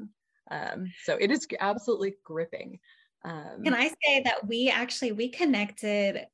Um, 0.49 0.91
so 1.03 1.17
it 1.19 1.31
is 1.31 1.47
absolutely 1.59 2.15
gripping. 2.23 2.79
Um, 3.25 3.63
Can 3.63 3.73
I 3.73 3.89
say 3.89 4.21
that 4.23 4.47
we 4.47 4.69
actually 4.69 5.11
we 5.11 5.29
connected 5.29 6.27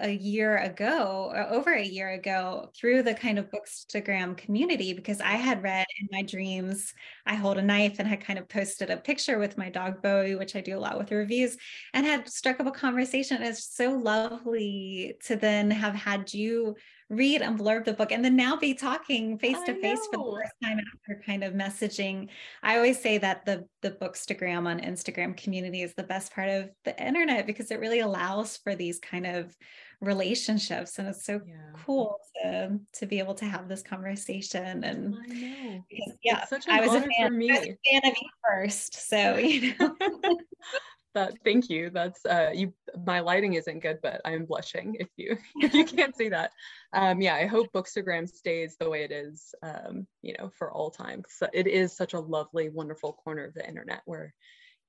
a 0.00 0.10
year 0.10 0.58
ago 0.58 1.32
uh, 1.34 1.52
over 1.54 1.72
a 1.72 1.84
year 1.84 2.10
ago 2.10 2.70
through 2.76 3.02
the 3.02 3.14
kind 3.14 3.38
of 3.38 3.50
bookstagram 3.50 4.36
community 4.36 4.92
because 4.92 5.20
I 5.20 5.32
had 5.32 5.62
read 5.62 5.86
in 6.00 6.08
my 6.10 6.22
dreams 6.22 6.92
I 7.26 7.34
hold 7.34 7.58
a 7.58 7.62
knife 7.62 7.98
and 7.98 8.08
had 8.08 8.24
kind 8.24 8.38
of 8.38 8.48
posted 8.48 8.90
a 8.90 8.96
picture 8.96 9.38
with 9.38 9.58
my 9.58 9.68
dog 9.68 10.02
Bowie 10.02 10.34
which 10.34 10.56
I 10.56 10.60
do 10.60 10.76
a 10.76 10.80
lot 10.80 10.98
with 10.98 11.10
reviews 11.10 11.56
and 11.94 12.06
had 12.06 12.28
struck 12.28 12.60
up 12.60 12.66
a 12.66 12.70
conversation 12.70 13.42
it's 13.42 13.74
so 13.74 13.92
lovely 13.92 15.16
to 15.26 15.36
then 15.36 15.70
have 15.70 15.94
had 15.94 16.32
you 16.32 16.76
read 17.10 17.42
and 17.42 17.58
blurb 17.58 17.84
the 17.84 17.92
book 17.92 18.12
and 18.12 18.24
then 18.24 18.36
now 18.36 18.56
be 18.56 18.72
talking 18.72 19.36
face 19.38 19.62
to 19.64 19.74
face 19.74 20.06
for 20.06 20.16
the 20.16 20.32
first 20.40 20.52
time 20.62 20.78
after 20.78 21.22
kind 21.26 21.42
of 21.44 21.52
messaging 21.54 22.28
I 22.62 22.76
always 22.76 23.00
say 23.02 23.18
that 23.18 23.44
the 23.44 23.66
the 23.82 23.90
bookstagram 23.90 24.66
on 24.66 24.80
Instagram 24.80 25.36
community 25.36 25.82
is 25.82 25.92
the 25.94 26.04
best 26.04 26.32
part 26.32 26.48
of 26.48 26.70
the 26.84 26.98
internet 27.04 27.46
because 27.46 27.70
it 27.72 27.80
really 27.80 27.98
allows 28.00 28.56
for 28.58 28.76
these 28.76 29.00
kind 29.00 29.26
of 29.26 29.54
relationships 30.00 30.98
and 30.98 31.08
it's 31.08 31.24
so 31.26 31.40
Yeah. 31.44 31.56
cool 31.84 32.16
to 32.42 32.78
to 32.94 33.06
be 33.06 33.18
able 33.18 33.34
to 33.34 33.44
have 33.44 33.68
this 33.68 33.82
conversation 33.82 34.84
and 34.84 35.14
I 35.14 35.26
know. 35.34 35.84
because, 35.90 36.16
yeah 36.22 36.44
I 36.68 36.80
was 36.80 36.92
a 36.94 36.98
honor 36.98 37.06
for 37.06 37.10
fan, 37.12 37.26
I 37.26 37.28
was 37.28 37.36
me. 37.36 37.50
a 37.50 37.90
fan 37.90 38.10
of 38.12 38.16
you 38.16 38.28
first 38.48 39.08
so 39.08 39.36
you 39.36 39.74
know 39.78 39.96
that 41.14 41.34
thank 41.44 41.68
you. 41.68 41.90
That's 41.90 42.24
uh 42.24 42.50
you 42.54 42.72
my 43.04 43.20
lighting 43.20 43.54
isn't 43.54 43.80
good 43.80 43.98
but 44.02 44.20
i'm 44.24 44.44
blushing 44.44 44.96
if 44.98 45.08
you 45.16 45.36
if 45.56 45.74
you 45.74 45.84
can't 45.84 46.16
see 46.16 46.28
that. 46.30 46.52
Um 46.92 47.20
yeah 47.20 47.34
i 47.34 47.46
hope 47.46 47.72
bookstagram 47.72 48.28
stays 48.28 48.76
the 48.78 48.90
way 48.90 49.04
it 49.04 49.12
is 49.12 49.54
um 49.62 50.06
you 50.22 50.34
know 50.38 50.50
for 50.58 50.72
all 50.72 50.90
time 50.90 51.22
so 51.28 51.48
it 51.52 51.66
is 51.66 51.96
such 51.96 52.14
a 52.14 52.20
lovely 52.20 52.68
wonderful 52.68 53.12
corner 53.12 53.44
of 53.44 53.54
the 53.54 53.66
internet 53.66 54.02
where 54.04 54.34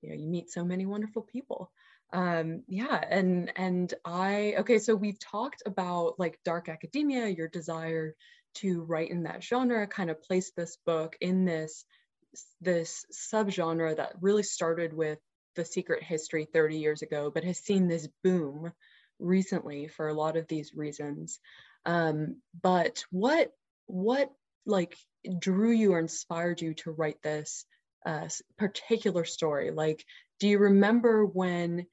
you 0.01 0.09
know 0.09 0.15
you 0.15 0.27
meet 0.27 0.49
so 0.51 0.63
many 0.63 0.85
wonderful 0.85 1.21
people. 1.21 1.71
Um 2.13 2.63
yeah 2.67 3.01
and 3.09 3.51
and 3.55 3.93
i 4.03 4.55
okay 4.59 4.79
so 4.79 4.95
we've 4.95 5.19
talked 5.19 5.63
about 5.65 6.19
like 6.19 6.39
dark 6.43 6.67
academia 6.69 7.27
your 7.27 7.47
desire 7.47 8.15
to 8.55 8.81
write 8.81 9.11
in 9.11 9.23
that 9.23 9.43
genre 9.43 9.87
kind 9.87 10.09
of 10.09 10.21
place 10.21 10.51
this 10.57 10.77
book 10.85 11.15
in 11.21 11.45
this 11.45 11.85
this 12.59 13.05
subgenre 13.13 13.95
that 13.95 14.13
really 14.21 14.43
started 14.43 14.93
with 14.93 15.19
the 15.55 15.65
secret 15.65 16.03
history 16.03 16.45
30 16.45 16.77
years 16.77 17.01
ago, 17.01 17.31
but 17.33 17.43
has 17.43 17.59
seen 17.59 17.87
this 17.87 18.07
boom 18.23 18.71
recently 19.19 19.87
for 19.87 20.07
a 20.07 20.13
lot 20.13 20.37
of 20.37 20.47
these 20.47 20.73
reasons. 20.75 21.39
Um, 21.85 22.37
but 22.61 23.03
what 23.09 23.51
what 23.87 24.31
like 24.65 24.95
drew 25.39 25.71
you 25.71 25.93
or 25.93 25.99
inspired 25.99 26.61
you 26.61 26.73
to 26.75 26.91
write 26.91 27.21
this 27.21 27.65
uh, 28.05 28.27
particular 28.57 29.25
story? 29.25 29.71
Like, 29.71 30.05
do 30.39 30.47
you 30.47 30.59
remember 30.59 31.25
when 31.25 31.85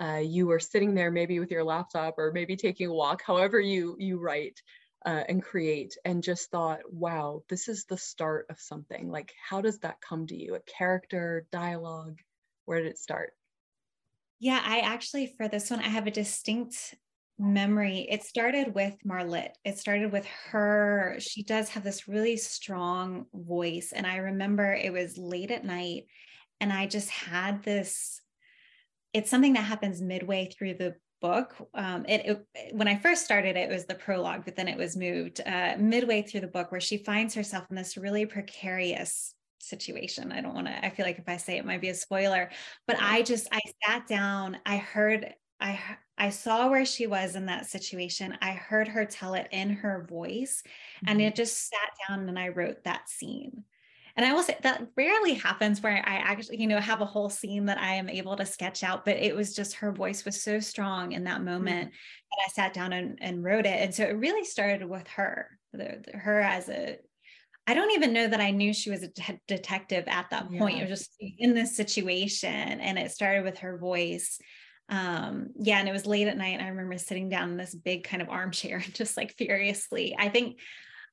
uh, 0.00 0.20
you 0.22 0.46
were 0.46 0.60
sitting 0.60 0.94
there, 0.94 1.10
maybe 1.10 1.38
with 1.40 1.50
your 1.50 1.64
laptop 1.64 2.18
or 2.18 2.32
maybe 2.32 2.56
taking 2.56 2.88
a 2.88 2.94
walk, 2.94 3.22
however 3.26 3.58
you 3.60 3.96
you 3.98 4.18
write 4.18 4.60
uh, 5.04 5.22
and 5.28 5.42
create, 5.42 5.96
and 6.04 6.22
just 6.22 6.50
thought, 6.50 6.80
"Wow, 6.92 7.42
this 7.48 7.68
is 7.68 7.84
the 7.84 7.96
start 7.96 8.46
of 8.50 8.60
something." 8.60 9.08
Like, 9.10 9.32
how 9.48 9.60
does 9.60 9.78
that 9.80 10.00
come 10.00 10.26
to 10.26 10.36
you? 10.36 10.54
A 10.54 10.60
character, 10.60 11.46
dialogue? 11.50 12.18
Where 12.66 12.82
did 12.82 12.90
it 12.90 12.98
start? 12.98 13.32
Yeah, 14.38 14.60
I 14.62 14.80
actually, 14.80 15.34
for 15.36 15.48
this 15.48 15.70
one, 15.70 15.80
I 15.80 15.88
have 15.88 16.06
a 16.06 16.10
distinct 16.10 16.94
memory. 17.38 18.06
It 18.10 18.22
started 18.22 18.74
with 18.74 18.94
Marlitt. 19.06 19.50
It 19.64 19.78
started 19.78 20.12
with 20.12 20.26
her. 20.50 21.16
She 21.18 21.42
does 21.42 21.70
have 21.70 21.84
this 21.84 22.08
really 22.08 22.36
strong 22.36 23.26
voice. 23.32 23.92
And 23.94 24.06
I 24.06 24.16
remember 24.16 24.72
it 24.72 24.92
was 24.92 25.16
late 25.16 25.50
at 25.50 25.64
night, 25.64 26.04
and 26.60 26.72
I 26.72 26.86
just 26.86 27.10
had 27.10 27.62
this. 27.62 28.20
It's 29.12 29.30
something 29.30 29.54
that 29.54 29.64
happens 29.64 30.02
midway 30.02 30.46
through 30.46 30.74
the 30.74 30.96
book. 31.22 31.54
Um, 31.74 32.04
it, 32.06 32.26
it 32.26 32.74
when 32.74 32.88
I 32.88 32.96
first 32.96 33.24
started, 33.24 33.56
it 33.56 33.70
was 33.70 33.86
the 33.86 33.94
prologue, 33.94 34.44
but 34.44 34.56
then 34.56 34.68
it 34.68 34.76
was 34.76 34.96
moved 34.96 35.40
uh, 35.46 35.76
midway 35.78 36.22
through 36.22 36.40
the 36.40 36.46
book 36.46 36.70
where 36.70 36.80
she 36.80 36.98
finds 36.98 37.34
herself 37.34 37.64
in 37.70 37.76
this 37.76 37.96
really 37.96 38.26
precarious 38.26 39.34
situation. 39.58 40.32
I 40.32 40.40
don't 40.40 40.54
want 40.54 40.66
to, 40.66 40.84
I 40.84 40.90
feel 40.90 41.06
like 41.06 41.18
if 41.18 41.28
I 41.28 41.36
say 41.36 41.56
it 41.58 41.64
might 41.64 41.80
be 41.80 41.88
a 41.90 41.94
spoiler, 41.94 42.50
but 42.86 42.96
I 43.00 43.22
just, 43.22 43.48
I 43.52 43.60
sat 43.86 44.06
down, 44.06 44.58
I 44.66 44.76
heard, 44.76 45.34
I, 45.60 45.80
I 46.18 46.30
saw 46.30 46.68
where 46.68 46.84
she 46.84 47.06
was 47.06 47.34
in 47.36 47.46
that 47.46 47.66
situation. 47.66 48.36
I 48.40 48.52
heard 48.52 48.88
her 48.88 49.04
tell 49.04 49.34
it 49.34 49.48
in 49.52 49.70
her 49.70 50.06
voice 50.08 50.62
and 51.06 51.20
Mm-hmm. 51.20 51.28
it 51.28 51.34
just 51.36 51.68
sat 51.68 51.90
down 52.08 52.28
and 52.28 52.38
I 52.38 52.48
wrote 52.48 52.84
that 52.84 53.08
scene. 53.08 53.64
And 54.16 54.24
I 54.24 54.32
will 54.32 54.42
say 54.42 54.56
that 54.62 54.86
rarely 54.96 55.34
happens 55.34 55.82
where 55.82 55.92
I 55.96 56.14
actually, 56.16 56.58
you 56.58 56.66
know, 56.66 56.80
have 56.80 57.02
a 57.02 57.06
whole 57.06 57.28
scene 57.28 57.66
that 57.66 57.76
I 57.78 57.94
am 57.96 58.08
able 58.08 58.34
to 58.36 58.46
sketch 58.46 58.82
out, 58.82 59.04
but 59.04 59.16
it 59.16 59.36
was 59.36 59.54
just 59.54 59.74
her 59.74 59.92
voice 59.92 60.24
was 60.24 60.42
so 60.42 60.58
strong 60.58 61.12
in 61.12 61.24
that 61.24 61.44
moment 61.44 61.90
that 61.90 62.44
I 62.46 62.48
sat 62.50 62.72
down 62.72 62.94
and, 62.94 63.18
and 63.20 63.44
wrote 63.44 63.66
it. 63.66 63.78
And 63.82 63.94
so 63.94 64.04
it 64.04 64.16
really 64.16 64.44
started 64.44 64.88
with 64.88 65.06
her, 65.08 65.58
the, 65.74 66.02
the- 66.06 66.16
her 66.16 66.40
as 66.40 66.68
a, 66.70 66.96
I 67.66 67.74
don't 67.74 67.90
even 67.92 68.12
know 68.12 68.28
that 68.28 68.40
I 68.40 68.50
knew 68.52 68.72
she 68.72 68.90
was 68.90 69.02
a 69.02 69.08
de- 69.08 69.40
detective 69.48 70.04
at 70.06 70.30
that 70.30 70.48
point. 70.48 70.76
Yeah. 70.76 70.84
It 70.84 70.90
was 70.90 71.00
just 71.00 71.16
in 71.38 71.54
this 71.54 71.76
situation 71.76 72.50
and 72.80 72.98
it 72.98 73.10
started 73.10 73.44
with 73.44 73.58
her 73.58 73.76
voice. 73.78 74.38
Um, 74.88 75.48
yeah, 75.58 75.78
and 75.80 75.88
it 75.88 75.92
was 75.92 76.06
late 76.06 76.28
at 76.28 76.36
night. 76.36 76.54
And 76.58 76.62
I 76.62 76.68
remember 76.68 76.96
sitting 76.96 77.28
down 77.28 77.50
in 77.50 77.56
this 77.56 77.74
big 77.74 78.04
kind 78.04 78.22
of 78.22 78.28
armchair 78.28 78.78
just 78.92 79.16
like 79.16 79.34
furiously. 79.36 80.14
I 80.16 80.28
think 80.28 80.60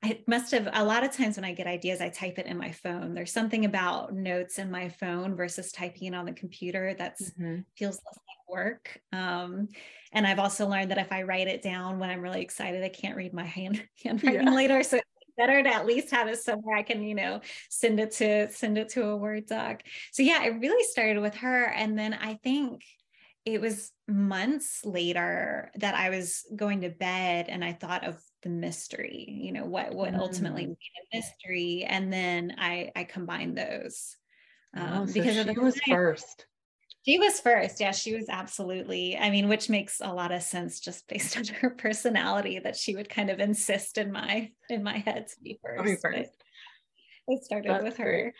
I 0.02 0.20
must 0.28 0.52
have 0.52 0.68
a 0.72 0.84
lot 0.84 1.02
of 1.02 1.12
times 1.12 1.36
when 1.36 1.44
I 1.46 1.54
get 1.54 1.66
ideas, 1.66 2.00
I 2.00 2.10
type 2.10 2.38
it 2.38 2.46
in 2.46 2.58
my 2.58 2.70
phone. 2.72 3.14
There's 3.14 3.32
something 3.32 3.64
about 3.64 4.12
notes 4.14 4.58
in 4.58 4.70
my 4.70 4.90
phone 4.90 5.34
versus 5.34 5.72
typing 5.72 6.12
it 6.12 6.14
on 6.14 6.26
the 6.26 6.32
computer 6.32 6.94
that's 6.96 7.32
Mhm. 7.32 7.64
feels 7.76 7.96
less 7.96 8.18
like 8.18 8.48
work. 8.48 9.00
Um, 9.12 9.68
and 10.12 10.26
I've 10.26 10.38
also 10.38 10.68
learned 10.68 10.90
that 10.90 10.98
if 10.98 11.10
I 11.10 11.22
write 11.22 11.48
it 11.48 11.62
down 11.62 11.98
when 11.98 12.10
I'm 12.10 12.20
really 12.20 12.42
excited, 12.42 12.84
I 12.84 12.90
can't 12.90 13.16
read 13.16 13.32
my 13.32 13.44
hand 13.44 13.82
handwriting 14.04 14.44
Yeah. 14.44 14.50
later. 14.54 14.82
So 14.82 15.00
better 15.36 15.62
to 15.62 15.68
at 15.74 15.86
least 15.86 16.10
have 16.12 16.28
it 16.28 16.38
somewhere 16.38 16.76
I 16.76 16.82
can, 16.82 17.02
you 17.02 17.14
know, 17.14 17.40
send 17.70 18.00
it 18.00 18.12
to 18.12 18.48
send 18.50 18.78
it 18.78 18.90
to 18.90 19.04
a 19.06 19.16
Word 19.16 19.46
doc. 19.46 19.82
So 20.12 20.22
yeah, 20.22 20.44
it 20.44 20.60
really 20.60 20.84
started 20.84 21.20
with 21.20 21.36
her. 21.36 21.64
And 21.66 21.98
then 21.98 22.14
I 22.14 22.34
think 22.34 22.84
it 23.44 23.60
was 23.60 23.92
months 24.08 24.84
later 24.84 25.70
that 25.76 25.94
I 25.94 26.10
was 26.10 26.44
going 26.56 26.80
to 26.82 26.90
bed 26.90 27.48
and 27.48 27.64
I 27.64 27.72
thought 27.74 28.04
of 28.04 28.22
the 28.42 28.48
mystery, 28.48 29.26
you 29.28 29.52
know, 29.52 29.66
what 29.66 29.94
what 29.94 30.14
ultimately 30.14 30.66
Mm. 30.66 30.68
made 30.68 30.76
a 31.12 31.16
mystery. 31.18 31.84
And 31.84 32.12
then 32.12 32.54
I 32.58 32.90
I 32.96 33.04
combined 33.04 33.56
those. 33.58 34.16
Oh, 34.76 35.04
Um, 35.04 35.06
so 35.06 35.24
because 35.24 35.38
she 35.42 35.50
of 35.50 35.58
the 35.58 35.58
was 35.60 35.80
time. 35.88 35.96
first. 35.96 36.46
She 37.04 37.18
was 37.18 37.38
first. 37.40 37.80
Yeah, 37.80 37.92
she 37.92 38.14
was 38.14 38.28
absolutely. 38.28 39.16
I 39.18 39.30
mean, 39.30 39.48
which 39.48 39.68
makes 39.68 40.00
a 40.00 40.12
lot 40.12 40.32
of 40.32 40.42
sense 40.42 40.80
just 40.80 41.06
based 41.06 41.36
on 41.36 41.44
her 41.46 41.70
personality 41.70 42.58
that 42.60 42.76
she 42.76 42.96
would 42.96 43.08
kind 43.08 43.30
of 43.30 43.40
insist 43.40 43.98
in 43.98 44.10
my 44.10 44.52
in 44.68 44.82
my 44.82 44.98
head 44.98 45.28
to 45.28 45.40
be 45.42 45.58
first. 45.62 46.02
But 46.02 46.12
first. 46.12 46.30
It 47.26 47.44
started 47.44 47.70
That's 47.70 47.84
with 47.84 47.96
great. 47.96 48.26
her. 48.26 48.34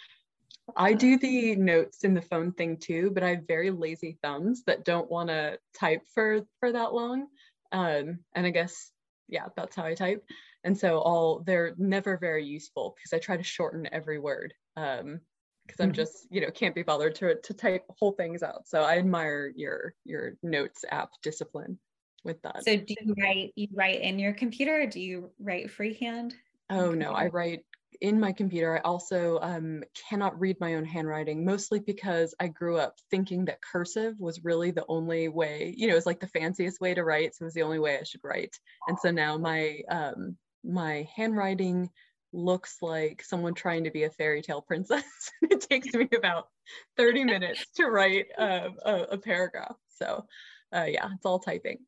I 0.77 0.93
Uh, 0.93 0.95
do 0.95 1.19
the 1.19 1.57
notes 1.57 2.05
in 2.05 2.15
the 2.15 2.23
phone 2.23 2.53
thing 2.53 2.79
too, 2.79 3.11
but 3.11 3.23
I 3.23 3.31
have 3.31 3.47
very 3.47 3.71
lazy 3.71 4.19
thumbs 4.23 4.63
that 4.65 4.85
don't 4.85 5.11
want 5.11 5.29
to 5.29 5.59
type 5.75 6.03
for 6.15 6.41
for 6.61 6.73
that 6.73 6.95
long. 6.95 7.27
Um, 7.73 8.21
and 8.35 8.47
I 8.47 8.51
guess 8.51 8.93
yeah, 9.29 9.47
that's 9.57 9.77
how 9.77 9.85
I 9.85 9.95
type. 9.95 10.25
And 10.65 10.77
so 10.77 10.99
all 11.01 11.41
they're 11.41 11.75
never 11.77 12.17
very 12.19 12.45
useful 12.47 12.95
because 12.97 13.13
I 13.13 13.19
try 13.19 13.37
to 13.37 13.43
shorten 13.43 13.89
every 13.93 14.19
word. 14.19 14.55
Um, 14.77 15.21
because 15.67 15.81
I'm 15.81 15.93
Mhm. 15.93 15.95
just 15.95 16.27
you 16.31 16.41
know 16.41 16.51
can't 16.51 16.75
be 16.75 16.83
bothered 16.83 17.15
to 17.17 17.41
to 17.41 17.55
type 17.55 17.85
whole 17.99 18.13
things 18.13 18.43
out. 18.43 18.69
So 18.69 18.83
I 18.83 18.99
admire 18.99 19.53
your 19.57 19.95
your 20.05 20.35
notes 20.43 20.85
app 20.91 21.11
discipline 21.23 21.79
with 22.25 22.43
that. 22.43 22.67
So 22.67 22.77
do 22.77 22.95
you 23.01 23.15
write 23.19 23.53
you 23.57 23.69
write 23.73 24.01
in 24.01 24.19
your 24.19 24.33
computer 24.33 24.83
or 24.83 24.87
do 24.87 25.01
you 25.01 25.33
write 25.39 25.71
freehand? 25.71 26.37
Oh 26.71 26.95
no, 26.95 27.13
I 27.13 27.29
write 27.29 27.65
in 28.01 28.19
my 28.19 28.33
computer. 28.33 28.77
I 28.77 28.81
also 28.81 29.39
um, 29.41 29.85
cannot 30.09 30.39
read 30.41 30.59
my 30.61 30.75
own 30.75 30.85
handwriting, 30.85 31.45
mostly 31.45 31.79
because 31.81 32.35
I 32.41 32.49
grew 32.49 32.79
up 32.79 32.97
thinking 33.11 33.45
that 33.45 33.63
cursive 33.63 34.19
was 34.19 34.43
really 34.45 34.71
the 34.71 34.85
only 34.89 35.29
way, 35.29 35.75
you 35.77 35.89
know, 35.89 35.97
it's 35.97 36.07
like 36.07 36.21
the 36.21 36.27
fanciest 36.27 36.81
way 36.81 36.95
to 36.95 37.05
write. 37.05 37.35
So 37.35 37.43
it 37.45 37.47
was 37.47 37.55
the 37.55 37.63
only 37.63 37.79
way 37.79 37.99
I 37.99 38.03
should 38.05 38.25
write. 38.25 38.59
And 38.87 38.99
so 38.99 39.11
now 39.11 39.37
my 39.39 39.83
um, 39.89 40.39
my 40.65 41.09
handwriting 41.15 41.91
looks 42.35 42.79
like 42.83 43.23
someone 43.23 43.55
trying 43.55 43.85
to 43.85 43.91
be 43.91 44.05
a 44.05 44.11
fairy 44.11 44.43
tale 44.43 44.63
princess. 44.63 45.05
it 45.43 45.61
takes 45.61 45.95
me 45.95 46.09
about 46.17 46.49
30 46.97 47.25
minutes 47.25 47.65
to 47.77 47.87
write 47.87 48.27
uh, 48.39 48.71
a, 48.85 48.95
a 49.13 49.19
paragraph. 49.19 49.77
So 49.89 50.27
uh, 50.75 50.87
yeah, 50.89 51.09
it's 51.15 51.25
all 51.25 51.39
typing. 51.39 51.79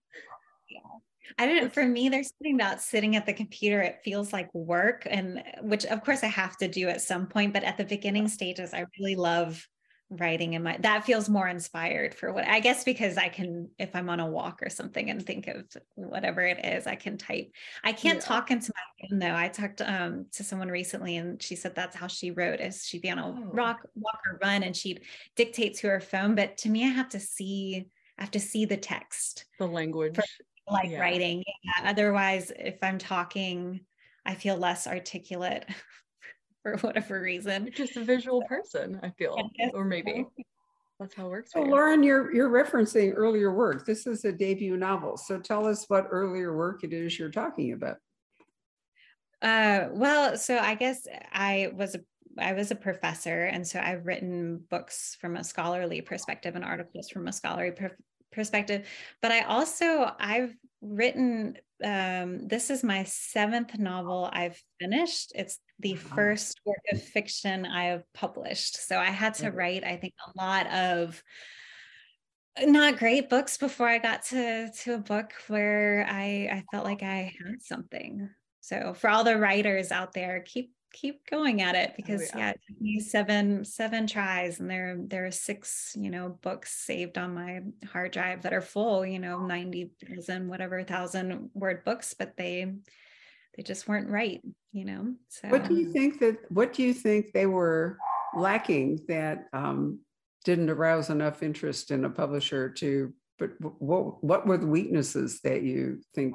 Yeah. 0.71 0.81
I 1.39 1.47
didn't, 1.47 1.75
for 1.75 1.85
me, 1.85 2.09
there's 2.09 2.31
something 2.39 2.55
about 2.55 2.81
sitting 2.81 3.17
at 3.17 3.27
the 3.27 3.33
computer. 3.33 3.83
It 3.83 3.99
feels 4.05 4.33
like 4.33 4.49
work, 4.55 5.07
and 5.11 5.43
which 5.61 5.85
of 5.87 6.05
course 6.05 6.23
I 6.23 6.29
have 6.29 6.57
to 6.59 6.69
do 6.69 6.89
at 6.89 7.01
some 7.01 7.27
point. 7.27 7.53
But 7.53 7.65
at 7.65 7.77
the 7.77 7.85
beginning 7.85 8.29
stages, 8.29 8.73
I 8.73 8.85
really 8.99 9.17
love 9.17 9.67
writing 10.09 10.53
in 10.53 10.62
my 10.62 10.77
that 10.81 11.05
feels 11.05 11.29
more 11.29 11.49
inspired 11.49 12.14
for 12.14 12.33
what 12.33 12.47
I 12.47 12.61
guess 12.61 12.85
because 12.85 13.16
I 13.16 13.29
can 13.29 13.69
if 13.77 13.95
I'm 13.97 14.09
on 14.09 14.21
a 14.21 14.27
walk 14.27 14.62
or 14.62 14.71
something 14.71 15.11
and 15.11 15.25
think 15.25 15.49
of 15.49 15.64
whatever 15.97 16.42
it 16.42 16.64
is 16.64 16.87
I 16.87 16.95
can 16.95 17.19
type 17.19 17.51
I 17.83 17.92
can't 17.92 18.19
yeah. 18.19 18.25
talk 18.25 18.53
into 18.53 18.73
my 18.75 19.09
phone 19.09 19.19
though 19.19 19.35
I 19.35 19.49
talked 19.49 19.81
um, 19.81 20.27
to 20.33 20.45
someone 20.45 20.69
recently 20.69 21.16
and 21.16 21.42
she 21.42 21.57
said 21.57 21.75
that's 21.75 21.97
how 21.97 22.07
she 22.07 22.31
wrote 22.31 22.61
is 22.61 22.85
she'd 22.85 23.03
be 23.03 23.11
on 23.11 23.19
a 23.19 23.29
oh. 23.29 23.51
rock 23.53 23.81
walk 23.97 24.21
or 24.31 24.38
run 24.40 24.62
and 24.62 24.77
she'd 24.77 25.03
dictate 25.35 25.77
to 25.79 25.88
her 25.88 26.01
phone 26.01 26.37
but 26.37 26.57
to 26.59 26.69
me 26.69 26.85
I 26.85 26.90
have 26.90 27.09
to 27.11 27.21
see 27.21 27.88
I 28.16 28.23
have 28.23 28.31
to 28.33 28.40
see 28.40 28.64
the 28.64 28.77
text 28.77 29.47
the 29.59 29.66
language 29.66 30.21
like 30.69 30.90
yeah. 30.90 31.01
writing 31.01 31.42
yeah. 31.64 31.90
otherwise 31.90 32.53
if 32.57 32.79
I'm 32.81 32.99
talking 32.99 33.81
I 34.25 34.37
feel 34.37 34.57
less 34.57 34.87
articulate 34.87 35.64
for 36.66 36.76
whatever 36.87 37.20
reason. 37.20 37.70
Just 37.74 37.96
a 37.96 38.05
visual 38.05 38.42
person, 38.48 38.98
I 39.02 39.11
feel, 39.11 39.37
or 39.72 39.85
maybe 39.85 40.26
that's 40.98 41.14
how 41.14 41.26
it 41.26 41.31
works. 41.31 41.52
So, 41.52 41.61
Lauren, 41.61 42.02
you're 42.02 42.35
you're 42.35 42.50
referencing 42.50 43.12
earlier 43.14 43.52
work. 43.52 43.87
This 43.87 44.07
is 44.07 44.24
a 44.24 44.33
debut 44.33 44.76
novel. 44.76 45.16
So, 45.16 45.38
tell 45.38 45.66
us 45.66 45.85
what 45.88 46.07
earlier 46.11 46.57
work 46.57 46.85
it 46.85 46.92
is 46.92 47.18
you're 47.18 47.31
talking 47.31 47.72
about. 47.72 47.96
Uh, 49.42 49.88
well, 49.92 50.37
so 50.37 50.59
I 50.59 50.74
guess 50.74 51.07
I 51.33 51.70
was 51.74 51.94
a 51.94 52.00
I 52.38 52.52
was 52.55 52.70
a 52.70 52.76
professor, 52.76 53.44
and 53.44 53.66
so 53.66 53.79
I've 53.79 54.07
written 54.07 54.64
books 54.70 55.16
from 55.20 55.37
a 55.37 55.44
scholarly 55.44 56.00
perspective 56.00 56.57
and 56.57 56.64
articles 56.64 57.11
from 57.11 57.29
a 57.29 57.33
scholarly 57.33 57.72
per- 57.72 57.96
perspective. 58.33 58.88
But 59.22 59.33
I 59.33 59.42
also 59.42 60.11
I've 60.18 60.55
written 60.81 61.57
um, 61.85 62.48
this 62.48 62.70
is 62.70 62.83
my 62.83 63.05
seventh 63.05 63.79
novel 63.79 64.31
I've 64.33 64.61
finished. 64.81 65.33
It's 65.35 65.59
the 65.81 65.95
uh-huh. 65.95 66.15
first 66.15 66.61
work 66.65 66.83
of 66.93 67.03
fiction 67.03 67.67
I 67.67 67.87
have 67.87 68.05
published. 68.15 68.87
So 68.87 68.99
I 68.99 69.07
had 69.07 69.35
to 69.35 69.51
mm. 69.51 69.57
write, 69.57 69.85
I 69.85 69.97
think, 69.97 70.15
a 70.27 70.43
lot 70.43 70.67
of 70.69 71.23
uh, 72.61 72.67
not 72.67 72.99
great 72.99 73.29
books 73.29 73.59
before 73.59 73.89
I 73.89 73.99
got 73.99 74.25
to 74.27 74.71
to 74.71 74.95
a 74.95 74.99
book 74.99 75.33
where 75.49 76.07
I 76.09 76.49
I 76.51 76.65
felt 76.71 76.85
like 76.85 77.03
I 77.03 77.35
had 77.39 77.62
something. 77.62 78.29
So 78.61 78.95
for 78.95 79.11
all 79.11 79.25
the 79.25 79.39
writers 79.39 79.93
out 79.93 80.12
there, 80.12 80.41
keep 80.41 80.73
keep 80.93 81.29
going 81.29 81.61
at 81.61 81.75
it 81.75 81.91
oh, 81.93 81.95
because 81.97 82.23
oh, 82.23 82.39
yeah. 82.39 82.47
yeah, 82.47 82.51
it 82.51 82.61
took 82.67 82.81
me 82.81 83.01
seven 83.01 83.65
seven 83.65 84.07
tries 84.07 84.61
and 84.61 84.71
there 84.71 84.97
there 84.99 85.27
are 85.27 85.31
six 85.31 85.95
you 85.99 86.11
know 86.11 86.39
books 86.41 86.73
saved 86.73 87.19
on 87.19 87.35
my 87.35 87.61
hard 87.93 88.12
drive 88.12 88.43
that 88.43 88.55
are 88.55 88.62
full 88.62 89.05
you 89.05 89.19
know 89.19 89.41
90,000 89.41 90.49
whatever 90.49 90.83
thousand 90.85 91.51
word 91.55 91.85
books 91.85 92.15
but 92.15 92.37
they 92.37 92.73
they 93.57 93.62
just 93.62 93.88
weren't 93.88 94.11
right 94.11 94.42
you 94.73 94.85
know 94.85 95.14
so. 95.29 95.49
What 95.49 95.69
do 95.69 95.75
you 95.75 95.92
think 95.92 96.21
that 96.21 96.38
what 96.51 96.73
do 96.73 96.83
you 96.83 96.92
think 96.92 97.33
they 97.33 97.47
were 97.47 97.99
lacking 98.37 99.01
that 99.09 99.45
um, 99.53 100.01
didn't 100.45 100.71
arouse 100.71 101.11
enough 101.11 101.42
interest 101.42 101.90
in 101.90 102.05
a 102.05 102.11
publisher 102.11 102.69
to 102.71 103.12
but 103.38 103.51
what 103.61 104.23
what 104.23 104.47
were 104.47 104.59
the 104.59 104.66
weaknesses 104.66 105.40
that 105.45 105.62
you 105.62 106.01
think 106.14 106.35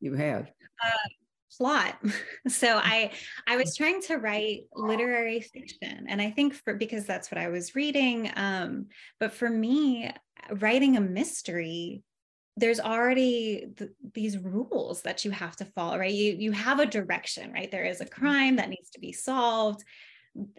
you 0.00 0.14
had? 0.14 0.52
Uh, 0.84 1.08
plot. 1.56 1.98
So 2.48 2.80
i 2.82 3.10
i 3.46 3.56
was 3.56 3.76
trying 3.76 4.00
to 4.02 4.16
write 4.16 4.62
literary 4.74 5.40
fiction 5.40 6.06
and 6.08 6.22
i 6.22 6.30
think 6.30 6.54
for 6.54 6.74
because 6.74 7.04
that's 7.04 7.30
what 7.30 7.38
i 7.38 7.48
was 7.48 7.74
reading 7.74 8.30
um 8.36 8.86
but 9.20 9.32
for 9.32 9.50
me 9.50 10.10
writing 10.50 10.96
a 10.96 11.00
mystery 11.00 12.02
there's 12.58 12.80
already 12.80 13.66
th- 13.76 13.90
these 14.14 14.38
rules 14.38 15.02
that 15.02 15.24
you 15.24 15.30
have 15.30 15.56
to 15.56 15.64
follow 15.64 15.98
right 15.98 16.14
you 16.14 16.34
you 16.38 16.52
have 16.52 16.80
a 16.80 16.86
direction 16.86 17.52
right 17.52 17.70
there 17.70 17.84
is 17.84 18.00
a 18.00 18.04
mm-hmm. 18.04 18.20
crime 18.20 18.56
that 18.56 18.68
needs 18.68 18.90
to 18.90 19.00
be 19.00 19.12
solved 19.12 19.82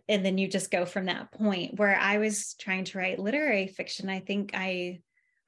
and 0.08 0.26
then 0.26 0.38
you 0.38 0.48
just 0.48 0.72
go 0.72 0.86
from 0.86 1.06
that 1.06 1.32
point 1.32 1.78
where 1.78 1.98
i 2.00 2.18
was 2.18 2.56
trying 2.60 2.84
to 2.84 2.98
write 2.98 3.20
literary 3.20 3.68
fiction 3.68 4.10
i 4.10 4.20
think 4.20 4.52
i 4.54 5.00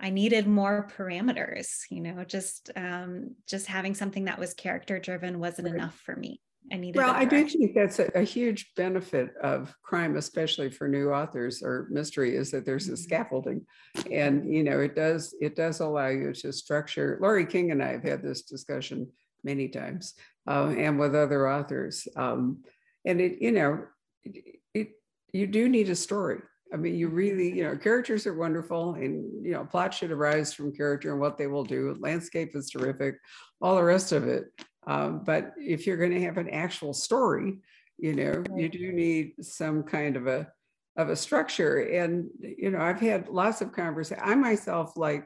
I 0.03 0.09
needed 0.09 0.47
more 0.47 0.89
parameters, 0.97 1.83
you 1.91 2.01
know, 2.01 2.23
just 2.23 2.71
um, 2.75 3.35
just 3.47 3.67
having 3.67 3.93
something 3.93 4.25
that 4.25 4.39
was 4.39 4.55
character 4.55 4.97
driven 4.97 5.39
wasn't 5.39 5.67
right. 5.67 5.75
enough 5.75 5.95
for 5.95 6.15
me. 6.15 6.41
I 6.71 6.77
needed. 6.77 6.97
Well, 6.97 7.11
I 7.11 7.25
do 7.25 7.47
think 7.47 7.73
that's 7.73 7.99
a, 7.99 8.09
a, 8.15 8.23
huge 8.23 8.73
benefit 8.75 9.33
of 9.41 9.73
crime, 9.83 10.15
especially 10.15 10.69
for 10.69 10.87
new 10.87 11.11
authors 11.11 11.61
or 11.63 11.87
mystery, 11.89 12.35
is 12.35 12.51
that 12.51 12.65
there's 12.65 12.87
a 12.87 12.91
mm-hmm. 12.91 13.01
scaffolding, 13.01 13.65
and 14.11 14.53
you 14.53 14.63
know, 14.63 14.79
it 14.79 14.95
does 14.95 15.35
it 15.41 15.55
does 15.55 15.79
allow 15.79 16.07
you 16.07 16.33
to 16.33 16.53
structure. 16.53 17.17
Laurie 17.21 17.45
King 17.45 17.71
and 17.71 17.83
I 17.83 17.93
have 17.93 18.03
had 18.03 18.21
this 18.21 18.43
discussion 18.43 19.07
many 19.43 19.67
times, 19.67 20.13
uh, 20.47 20.73
and 20.77 20.99
with 20.99 21.15
other 21.15 21.49
authors, 21.49 22.07
um, 22.15 22.63
and 23.05 23.19
it 23.19 23.41
you 23.41 23.51
know, 23.51 23.83
it, 24.23 24.59
it 24.73 24.89
you 25.33 25.47
do 25.47 25.67
need 25.67 25.89
a 25.89 25.95
story 25.95 26.41
I 26.73 26.77
mean, 26.77 26.95
you 26.95 27.09
really, 27.09 27.51
you 27.51 27.63
know, 27.63 27.75
characters 27.75 28.25
are 28.25 28.33
wonderful 28.33 28.93
and, 28.93 29.45
you 29.45 29.51
know, 29.51 29.65
plot 29.65 29.93
should 29.93 30.11
arise 30.11 30.53
from 30.53 30.73
character 30.73 31.11
and 31.11 31.19
what 31.19 31.37
they 31.37 31.47
will 31.47 31.65
do. 31.65 31.97
Landscape 31.99 32.55
is 32.55 32.69
terrific, 32.69 33.15
all 33.61 33.75
the 33.75 33.83
rest 33.83 34.13
of 34.13 34.27
it. 34.27 34.45
Um, 34.87 35.23
but 35.23 35.53
if 35.57 35.85
you're 35.85 35.97
going 35.97 36.11
to 36.13 36.23
have 36.23 36.37
an 36.37 36.49
actual 36.49 36.93
story, 36.93 37.59
you 37.97 38.15
know, 38.15 38.43
you 38.55 38.67
do 38.67 38.91
need 38.91 39.33
some 39.41 39.83
kind 39.83 40.15
of 40.15 40.27
a, 40.27 40.47
of 40.97 41.09
a 41.09 41.15
structure. 41.15 41.79
And, 41.79 42.29
you 42.39 42.71
know, 42.71 42.81
I've 42.81 42.99
had 42.99 43.29
lots 43.29 43.61
of 43.61 43.71
conversations. 43.71 44.23
I 44.25 44.35
myself 44.35 44.97
like, 44.97 45.25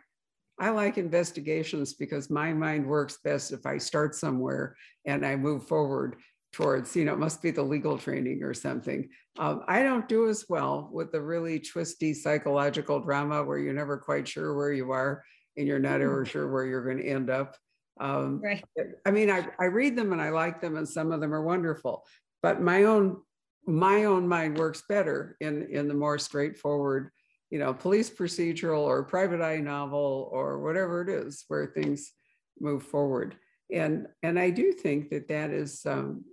I 0.59 0.69
like 0.69 0.97
investigations 0.97 1.93
because 1.93 2.29
my 2.29 2.53
mind 2.53 2.85
works 2.85 3.19
best 3.23 3.51
if 3.51 3.65
I 3.65 3.77
start 3.77 4.15
somewhere 4.15 4.75
and 5.05 5.25
I 5.25 5.35
move 5.35 5.67
forward 5.67 6.17
towards, 6.53 6.95
you 6.95 7.03
know, 7.03 7.13
it 7.13 7.19
must 7.19 7.41
be 7.41 7.51
the 7.51 7.61
legal 7.61 7.97
training 7.97 8.41
or 8.41 8.53
something. 8.53 9.09
Um, 9.37 9.63
I 9.67 9.83
don't 9.83 10.07
do 10.07 10.29
as 10.29 10.45
well 10.47 10.89
with 10.91 11.11
the 11.11 11.21
really 11.21 11.59
twisty 11.59 12.13
psychological 12.13 13.01
drama 13.01 13.43
where 13.43 13.57
you're 13.57 13.73
never 13.73 13.97
quite 13.97 14.25
sure 14.25 14.55
where 14.55 14.71
you 14.71 14.91
are 14.91 15.23
and 15.57 15.67
you're 15.67 15.79
not 15.79 15.99
ever 15.99 16.23
mm. 16.23 16.27
sure 16.27 16.49
where 16.49 16.65
you're 16.65 16.85
going 16.85 16.99
to 16.99 17.07
end 17.07 17.29
up. 17.29 17.57
Um, 17.99 18.41
right. 18.41 18.63
I 19.05 19.11
mean, 19.11 19.29
I, 19.29 19.47
I 19.59 19.65
read 19.65 19.95
them 19.95 20.11
and 20.11 20.21
I 20.21 20.29
like 20.29 20.61
them, 20.61 20.77
and 20.77 20.87
some 20.87 21.11
of 21.11 21.21
them 21.21 21.33
are 21.33 21.43
wonderful. 21.43 22.05
But 22.41 22.61
my 22.61 22.83
own 22.83 23.21
my 23.67 24.03
own 24.03 24.27
mind 24.27 24.57
works 24.57 24.83
better 24.87 25.37
in 25.39 25.63
in 25.71 25.87
the 25.87 25.93
more 25.93 26.19
straightforward, 26.19 27.09
you 27.49 27.59
know, 27.59 27.73
police 27.73 28.09
procedural 28.09 28.81
or 28.81 29.03
private 29.03 29.41
eye 29.41 29.57
novel 29.57 30.29
or 30.31 30.59
whatever 30.59 31.01
it 31.01 31.09
is 31.09 31.45
where 31.47 31.67
things 31.67 32.11
move 32.59 32.83
forward. 32.83 33.35
And 33.71 34.07
and 34.23 34.37
I 34.37 34.49
do 34.49 34.71
think 34.71 35.09
that 35.09 35.27
that 35.29 35.49
is 35.49 35.85
um, 35.85 36.25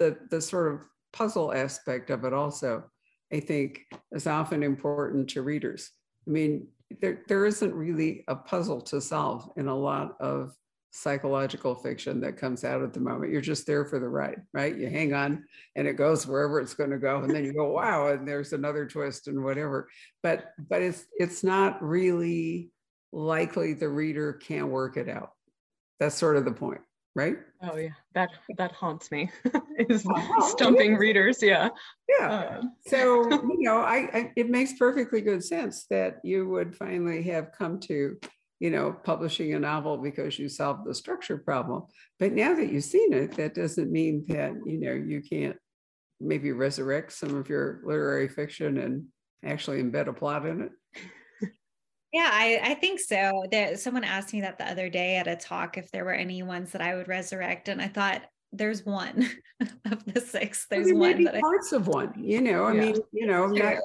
the, 0.00 0.16
the 0.30 0.40
sort 0.40 0.72
of 0.72 0.80
puzzle 1.12 1.52
aspect 1.52 2.10
of 2.10 2.24
it 2.24 2.32
also, 2.32 2.84
I 3.32 3.38
think, 3.38 3.82
is 4.10 4.26
often 4.26 4.64
important 4.64 5.30
to 5.30 5.42
readers. 5.42 5.90
I 6.26 6.30
mean, 6.30 6.66
there, 7.00 7.22
there 7.28 7.46
isn't 7.46 7.74
really 7.74 8.24
a 8.26 8.34
puzzle 8.34 8.80
to 8.82 9.00
solve 9.00 9.48
in 9.56 9.68
a 9.68 9.76
lot 9.76 10.16
of 10.20 10.54
psychological 10.90 11.74
fiction 11.74 12.20
that 12.20 12.36
comes 12.36 12.64
out 12.64 12.82
at 12.82 12.92
the 12.92 13.00
moment. 13.00 13.32
You're 13.32 13.40
just 13.40 13.66
there 13.66 13.84
for 13.84 13.98
the 13.98 14.08
ride, 14.08 14.42
right? 14.52 14.76
You 14.76 14.88
hang 14.88 15.14
on 15.14 15.44
and 15.76 15.86
it 15.86 15.94
goes 15.94 16.26
wherever 16.26 16.60
it's 16.60 16.74
going 16.74 16.90
to 16.90 16.98
go. 16.98 17.22
And 17.22 17.30
then 17.30 17.44
you 17.44 17.52
go, 17.52 17.70
wow, 17.70 18.08
and 18.08 18.26
there's 18.26 18.52
another 18.52 18.86
twist 18.86 19.28
and 19.28 19.42
whatever. 19.42 19.88
But 20.22 20.52
but 20.68 20.82
it's 20.82 21.06
it's 21.18 21.44
not 21.44 21.82
really 21.82 22.70
likely 23.12 23.74
the 23.74 23.88
reader 23.88 24.32
can't 24.32 24.68
work 24.68 24.96
it 24.96 25.08
out. 25.08 25.30
That's 25.98 26.16
sort 26.16 26.36
of 26.36 26.44
the 26.44 26.52
point 26.52 26.80
right? 27.14 27.38
Oh 27.62 27.76
yeah, 27.76 27.90
that 28.14 28.30
that 28.56 28.72
haunts 28.72 29.10
me. 29.10 29.30
is 29.78 30.06
stumping 30.48 30.96
readers, 30.96 31.42
yeah. 31.42 31.68
Yeah. 32.08 32.28
Uh, 32.28 32.62
so 32.86 33.30
you 33.30 33.58
know, 33.60 33.78
I, 33.78 34.08
I, 34.12 34.32
it 34.36 34.50
makes 34.50 34.74
perfectly 34.74 35.20
good 35.20 35.44
sense 35.44 35.86
that 35.90 36.20
you 36.22 36.48
would 36.48 36.76
finally 36.76 37.22
have 37.24 37.52
come 37.52 37.80
to, 37.80 38.16
you 38.60 38.70
know, 38.70 38.92
publishing 38.92 39.54
a 39.54 39.58
novel 39.58 39.96
because 39.96 40.38
you 40.38 40.48
solved 40.48 40.86
the 40.86 40.94
structure 40.94 41.38
problem. 41.38 41.82
But 42.18 42.32
now 42.32 42.54
that 42.54 42.70
you've 42.70 42.84
seen 42.84 43.12
it, 43.12 43.32
that 43.32 43.54
doesn't 43.54 43.90
mean 43.90 44.24
that 44.28 44.52
you 44.64 44.78
know 44.78 44.92
you 44.92 45.22
can't 45.22 45.56
maybe 46.20 46.52
resurrect 46.52 47.12
some 47.12 47.34
of 47.34 47.48
your 47.48 47.80
literary 47.84 48.28
fiction 48.28 48.76
and 48.76 49.06
actually 49.44 49.82
embed 49.82 50.06
a 50.06 50.12
plot 50.12 50.46
in 50.46 50.60
it. 50.60 50.70
Yeah, 52.12 52.28
I, 52.30 52.60
I 52.62 52.74
think 52.74 53.00
so. 53.00 53.44
That 53.52 53.78
someone 53.78 54.04
asked 54.04 54.34
me 54.34 54.40
that 54.40 54.58
the 54.58 54.68
other 54.68 54.88
day 54.88 55.16
at 55.16 55.28
a 55.28 55.36
talk 55.36 55.78
if 55.78 55.90
there 55.90 56.04
were 56.04 56.12
any 56.12 56.42
ones 56.42 56.72
that 56.72 56.82
I 56.82 56.96
would 56.96 57.08
resurrect, 57.08 57.68
and 57.68 57.80
I 57.80 57.88
thought 57.88 58.22
there's 58.52 58.84
one 58.84 59.28
of 59.90 60.04
the 60.12 60.20
six. 60.20 60.66
There's 60.68 60.86
there 60.86 60.96
one. 60.96 61.24
But 61.24 61.40
parts 61.40 61.72
I, 61.72 61.76
of 61.76 61.86
one. 61.86 62.12
You 62.18 62.40
know, 62.40 62.64
I 62.64 62.72
yeah, 62.72 62.80
mean, 62.80 62.96
you 63.12 63.26
know, 63.26 63.46
not, 63.46 63.76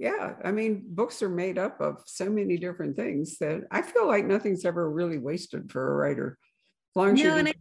yeah. 0.00 0.32
I 0.42 0.50
mean, 0.50 0.82
books 0.88 1.22
are 1.22 1.28
made 1.28 1.58
up 1.58 1.78
of 1.82 2.02
so 2.06 2.30
many 2.30 2.56
different 2.56 2.96
things 2.96 3.36
that 3.38 3.64
I 3.70 3.82
feel 3.82 4.08
like 4.08 4.24
nothing's 4.24 4.64
ever 4.64 4.90
really 4.90 5.18
wasted 5.18 5.70
for 5.70 5.92
a 5.92 5.94
writer. 5.94 6.38
As 6.92 6.96
long 6.96 7.18
as 7.18 7.22
no, 7.22 7.36
you. 7.36 7.52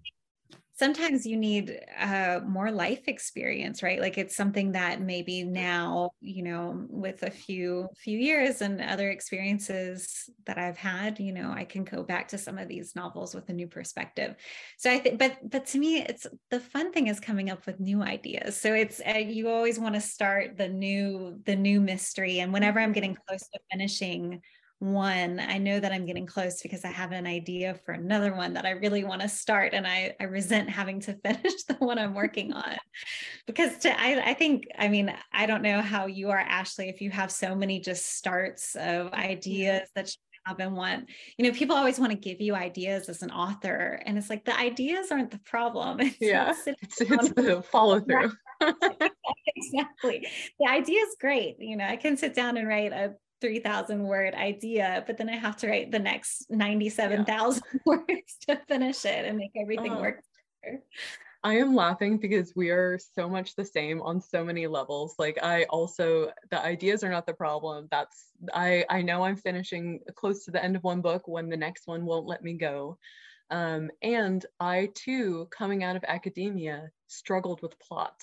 Sometimes 0.80 1.26
you 1.26 1.36
need 1.36 1.78
uh, 2.00 2.40
more 2.48 2.72
life 2.72 3.08
experience 3.08 3.84
right? 3.84 4.00
Like 4.00 4.18
it's 4.18 4.36
something 4.36 4.72
that 4.72 5.02
maybe 5.02 5.44
now 5.44 6.12
you 6.22 6.44
know 6.44 6.86
with 6.90 7.24
a 7.24 7.30
few 7.30 7.90
few 7.98 8.18
years 8.18 8.62
and 8.62 8.82
other 8.82 9.10
experiences 9.10 10.30
that 10.46 10.58
i've 10.58 10.78
had 10.78 11.20
you 11.20 11.34
know 11.34 11.52
i 11.52 11.64
can 11.64 11.84
go 11.84 12.04
back 12.04 12.28
to 12.30 12.38
some 12.38 12.58
of 12.58 12.68
these 12.68 12.96
novels 12.96 13.36
with 13.36 13.50
a 13.50 13.54
new 13.54 13.68
perspective. 13.68 14.36
So 14.78 14.92
i 14.92 14.98
think 15.00 15.20
but 15.20 15.38
but 15.50 15.66
to 15.68 15.78
me 15.80 16.00
it's 16.02 16.26
the 16.50 16.60
fun 16.60 16.92
thing 16.94 17.08
is 17.08 17.20
coming 17.20 17.50
up 17.50 17.66
with 17.66 17.80
new 17.80 18.02
ideas. 18.02 18.60
So 18.60 18.74
it's 18.74 19.02
uh, 19.06 19.18
you 19.18 19.50
always 19.50 19.78
want 19.80 19.96
to 19.96 20.02
start 20.02 20.58
the 20.58 20.70
new 20.70 21.40
the 21.46 21.56
new 21.56 21.82
mystery. 21.82 22.40
And 22.40 22.54
whenever 22.54 22.80
i'm 22.80 22.94
getting 22.94 23.18
close 23.28 23.42
to 23.54 23.60
finishing 23.72 24.42
one, 24.80 25.42
I 25.42 25.58
know 25.58 25.78
that 25.80 25.92
I'm 25.92 26.06
getting 26.06 26.26
close 26.26 26.62
because 26.62 26.86
I 26.86 26.90
have 26.90 27.12
an 27.12 27.28
idea 27.28 27.76
for 27.86 27.92
another 27.92 28.34
one 28.34 28.54
that 28.54 28.66
I 28.66 28.72
really 28.72 29.04
want 29.04 29.22
to 29.22 29.28
start. 29.28 29.74
And 29.74 29.86
I, 29.86 30.16
I 30.20 30.24
resent 30.24 30.70
having 30.70 31.02
to 31.02 31.14
finish 31.26 31.64
the 31.64 31.76
one 31.76 32.00
I'm 32.00 32.14
working 32.14 32.54
on. 32.54 32.78
because 33.46 33.78
to 33.80 34.00
I, 34.00 34.30
I 34.30 34.34
think, 34.34 34.68
I 34.78 34.88
mean, 34.88 35.14
I 35.34 35.46
don't 35.46 35.62
know 35.62 35.82
how 35.82 36.06
you 36.06 36.30
are, 36.30 36.40
Ashley, 36.40 36.88
if 36.88 37.02
you 37.02 37.12
have 37.12 37.30
so 37.30 37.56
many 37.56 37.82
just 37.82 38.16
starts 38.16 38.76
of 38.76 39.12
ideas 39.12 39.90
that 39.96 40.08
you 40.08 40.40
have 40.46 40.60
and 40.62 40.78
want, 40.78 41.10
you 41.38 41.46
know, 41.46 41.52
people 41.52 41.76
always 41.76 42.00
want 42.00 42.14
to 42.14 42.18
give 42.18 42.40
you 42.40 42.56
ideas 42.56 43.10
as 43.10 43.22
an 43.22 43.32
author. 43.32 44.02
And 44.06 44.18
it's 44.18 44.30
like 44.30 44.46
the 44.46 44.58
ideas 44.58 45.12
aren't 45.12 45.32
the 45.32 45.40
problem. 45.40 46.00
It's 46.00 46.18
yeah. 46.22 46.54
It's, 46.66 47.02
it's 47.02 47.34
the 47.34 47.64
follow 47.70 48.00
through. 48.10 48.32
exactly. 49.58 50.26
The 50.58 50.70
idea 50.70 51.02
is 51.02 51.18
great. 51.20 51.58
You 51.60 51.76
know, 51.76 51.86
I 51.86 51.98
can 51.98 52.16
sit 52.16 52.34
down 52.34 52.56
and 52.56 52.66
write 52.66 52.94
a 52.94 53.16
3000 53.42 54.04
word 54.04 54.34
idea 54.34 55.04
but 55.08 55.18
then 55.18 55.30
i 55.30 55.36
have 55.36 55.56
to 55.58 55.68
write 55.68 55.92
the 55.92 56.00
next 56.00 56.46
97000 56.50 57.64
yeah. 57.74 57.80
words 57.86 58.38
to 58.48 58.56
finish 58.68 59.06
it 59.06 59.26
and 59.26 59.38
make 59.38 59.52
everything 59.56 59.94
uh, 59.94 60.02
work 60.02 60.24
I 61.42 61.56
am 61.56 61.74
laughing 61.74 62.18
because 62.18 62.54
we 62.56 62.70
are 62.70 63.00
so 63.16 63.30
much 63.30 63.56
the 63.56 63.64
same 63.64 64.02
on 64.02 64.20
so 64.20 64.44
many 64.44 64.68
levels. 64.68 65.16
Like 65.18 65.40
I 65.42 65.64
also 65.66 66.32
the 66.52 66.62
ideas 66.62 67.02
are 67.04 67.10
not 67.10 67.26
the 67.26 67.34
problem. 67.34 67.88
That's 67.92 68.26
I 68.54 68.86
I 68.90 69.02
know 69.02 69.24
I'm 69.24 69.38
finishing 69.38 70.02
close 70.16 70.44
to 70.46 70.52
the 70.52 70.64
end 70.64 70.76
of 70.76 70.84
one 70.84 71.02
book 71.02 71.28
when 71.28 71.48
the 71.48 71.56
next 71.56 71.88
one 71.88 72.06
won't 72.06 72.28
let 72.28 72.44
me 72.44 72.54
go. 72.54 72.98
Um, 73.52 73.90
and 74.02 74.46
I 74.60 74.90
too, 74.94 75.48
coming 75.50 75.84
out 75.84 75.96
of 75.96 76.04
academia, 76.08 76.92
struggled 77.08 77.62
with 77.62 77.80
plot. 77.80 78.16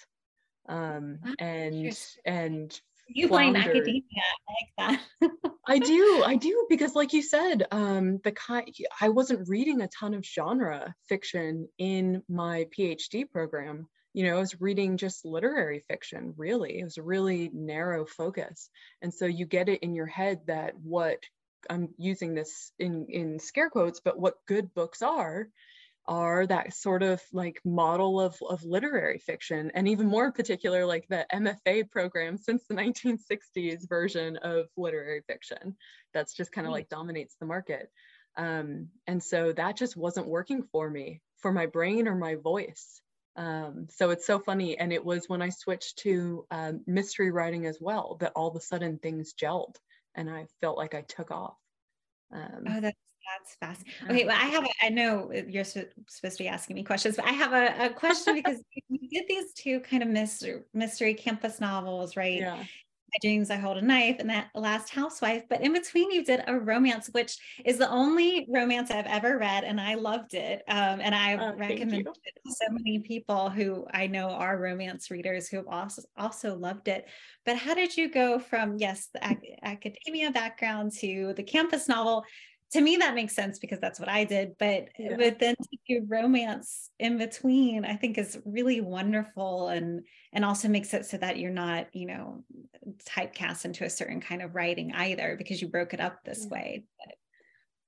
Um, 0.68 1.18
and 1.38 1.98
and 2.26 2.81
you 3.09 3.29
blame 3.29 3.57
academia. 3.57 4.03
I 4.49 4.53
like 4.88 5.01
that. 5.21 5.31
I 5.69 5.79
do 5.79 6.23
i 6.25 6.37
do 6.37 6.66
because 6.69 6.95
like 6.95 7.12
you 7.12 7.23
said 7.23 7.66
um 7.73 8.21
the 8.23 8.31
kind 8.31 8.73
i 9.01 9.09
wasn't 9.09 9.49
reading 9.49 9.81
a 9.81 9.88
ton 9.88 10.14
of 10.14 10.25
genre 10.25 10.95
fiction 11.09 11.69
in 11.79 12.23
my 12.29 12.66
phd 12.77 13.31
program. 13.31 13.88
You 14.14 14.25
know 14.27 14.37
i 14.37 14.40
was 14.40 14.61
reading 14.61 14.97
just 14.97 15.25
literary 15.25 15.85
fiction 15.88 16.35
really. 16.37 16.79
It 16.79 16.85
was 16.85 16.99
a 16.99 17.03
really 17.03 17.51
narrow 17.53 18.07
focus. 18.07 18.71
And 19.03 19.12
so 19.12 19.27
you 19.27 19.47
get 19.47 19.69
it 19.69 19.83
in 19.83 19.95
your 19.95 20.07
head 20.07 20.40
that 20.47 20.75
what 20.83 21.19
i'm 21.69 21.88
using 21.99 22.35
this 22.35 22.71
in 22.79 23.07
in 23.09 23.38
scare 23.40 23.71
quotes 23.71 24.01
but 24.01 24.19
what 24.21 24.35
good 24.47 24.73
books 24.75 25.03
are 25.03 25.49
are 26.09 26.47
that 26.47 26.73
sort 26.73 27.03
of 27.03 27.21
like 27.33 27.61
model 27.64 28.21
of, 28.21 28.37
of 28.49 28.62
literary 28.64 29.19
fiction 29.19 29.71
and 29.75 29.88
even 29.88 30.07
more 30.07 30.27
in 30.27 30.33
particular 30.33 30.87
like 30.87 31.07
the 31.09 31.27
mfa 31.33 31.90
program 31.90 32.37
since 32.38 32.64
the 32.69 32.75
1960s 32.75 33.88
version 33.88 34.37
of 34.37 34.66
literary 34.77 35.23
fiction 35.27 35.77
that's 36.16 36.35
just 36.35 36.53
kind 36.53 36.66
of 36.66 36.73
like 36.73 36.88
dominates 36.88 37.37
the 37.38 37.47
market. 37.47 37.90
Um, 38.37 38.88
and 39.07 39.23
so 39.23 39.53
that 39.53 39.77
just 39.77 39.97
wasn't 39.97 40.29
working 40.29 40.62
for 40.73 40.88
me 40.88 41.21
for 41.38 41.53
my 41.53 41.66
brain 41.66 42.09
or 42.09 42.14
my 42.14 42.37
voice. 42.37 43.01
Um, 43.37 43.88
so 43.90 44.11
it's 44.11 44.27
so 44.27 44.38
funny 44.38 44.79
and 44.79 44.95
it 44.95 45.05
was 45.05 45.29
when 45.29 45.42
i 45.42 45.51
switched 45.51 45.99
to 45.99 46.47
um, 46.51 46.81
mystery 46.87 47.31
writing 47.31 47.66
as 47.66 47.77
well 47.79 48.16
that 48.21 48.33
all 48.35 48.49
of 48.49 48.57
a 48.57 48.61
sudden 48.61 48.97
things 48.97 49.35
gelled 49.38 49.77
and 50.14 50.31
i 50.31 50.47
felt 50.62 50.79
like 50.79 50.95
i 50.95 51.03
took 51.03 51.31
off. 51.31 51.59
Um, 52.33 52.64
oh, 52.66 52.81
that's 52.81 52.97
that's 53.27 53.57
fast. 53.57 53.87
Okay, 54.05 54.25
well, 54.25 54.37
I 54.37 54.47
have, 54.47 54.65
a, 54.65 54.69
I 54.83 54.89
know 54.89 55.31
you're 55.33 55.65
supposed 55.65 56.23
to 56.23 56.39
be 56.39 56.49
asking 56.49 56.77
me 56.77 56.85
questions, 56.85 57.17
but 57.17 57.25
I 57.25 57.33
have 57.33 57.53
a, 57.53 57.87
a 57.87 57.91
question 57.91 58.35
because 58.35 58.62
you 58.89 59.09
did 59.09 59.25
these 59.29 59.53
two 59.55 59.81
kind 59.81 60.03
of 60.03 60.09
mystery, 60.09 60.62
mystery 60.75 61.15
campus 61.15 61.61
novels, 61.61 62.17
right? 62.17 62.41
Yeah. 62.41 62.57
My 62.57 63.19
dreams, 63.23 63.51
I 63.51 63.57
hold 63.57 63.77
a 63.77 63.83
knife, 63.83 64.17
and 64.19 64.29
that 64.31 64.49
last 64.55 64.91
housewife. 64.91 65.45
But 65.49 65.61
in 65.61 65.73
between, 65.73 66.11
you 66.11 66.25
did 66.25 66.43
a 66.49 66.59
romance, 66.59 67.09
which 67.12 67.39
is 67.65 67.79
the 67.79 67.89
only 67.89 68.47
romance 68.51 68.91
I've 68.91 69.07
ever 69.07 69.39
read, 69.39 69.62
and 69.62 69.81
I 69.81 69.95
loved 69.95 70.35
it. 70.35 70.65
Um, 70.67 71.01
and 71.01 71.15
I 71.15 71.35
oh, 71.37 71.55
recommend 71.55 72.01
it 72.01 72.05
to 72.05 72.53
so 72.53 72.73
many 72.73 72.99
people 72.99 73.49
who 73.49 73.87
I 73.93 74.09
know 74.09 74.31
are 74.31 74.59
romance 74.59 75.09
readers 75.12 75.47
who 75.47 75.59
have 75.59 75.69
also 75.69 76.03
also 76.17 76.57
loved 76.57 76.89
it. 76.89 77.07
But 77.45 77.57
how 77.57 77.75
did 77.75 77.97
you 77.97 78.11
go 78.11 78.41
from 78.41 78.77
yes, 78.77 79.09
the 79.15 79.25
ac- 79.25 79.57
academia 79.62 80.33
background 80.33 80.91
to 80.99 81.33
the 81.37 81.45
campus 81.45 81.89
novel? 81.89 82.25
To 82.72 82.81
me 82.81 82.96
that 82.96 83.14
makes 83.14 83.35
sense 83.35 83.59
because 83.59 83.79
that's 83.79 84.00
what 84.00 84.09
I 84.09 84.24
did. 84.24 84.57
But 84.59 84.88
yeah. 84.98 85.16
but 85.16 85.38
then 85.38 85.55
to 85.55 85.79
do 85.88 86.07
romance 86.09 86.90
in 86.98 87.18
between, 87.18 87.85
I 87.85 87.94
think 87.94 88.18
is 88.18 88.38
really 88.44 88.81
wonderful 88.81 89.68
and 89.68 90.02
and 90.33 90.44
also 90.44 90.68
makes 90.68 90.92
it 90.92 91.07
so 91.07 91.16
that 91.18 91.38
you're 91.38 91.50
not, 91.50 91.94
you 91.94 92.07
know, 92.07 92.44
typecast 93.05 93.64
into 93.64 93.85
a 93.85 93.90
certain 93.90 94.20
kind 94.20 94.42
of 94.42 94.55
writing 94.55 94.92
either 94.94 95.37
because 95.37 95.62
you 95.62 95.68
broke 95.68 95.94
it 95.94 96.00
up 96.00 96.24
this 96.24 96.44
yeah. 96.44 96.48
way. 96.48 96.85
But, 96.98 97.14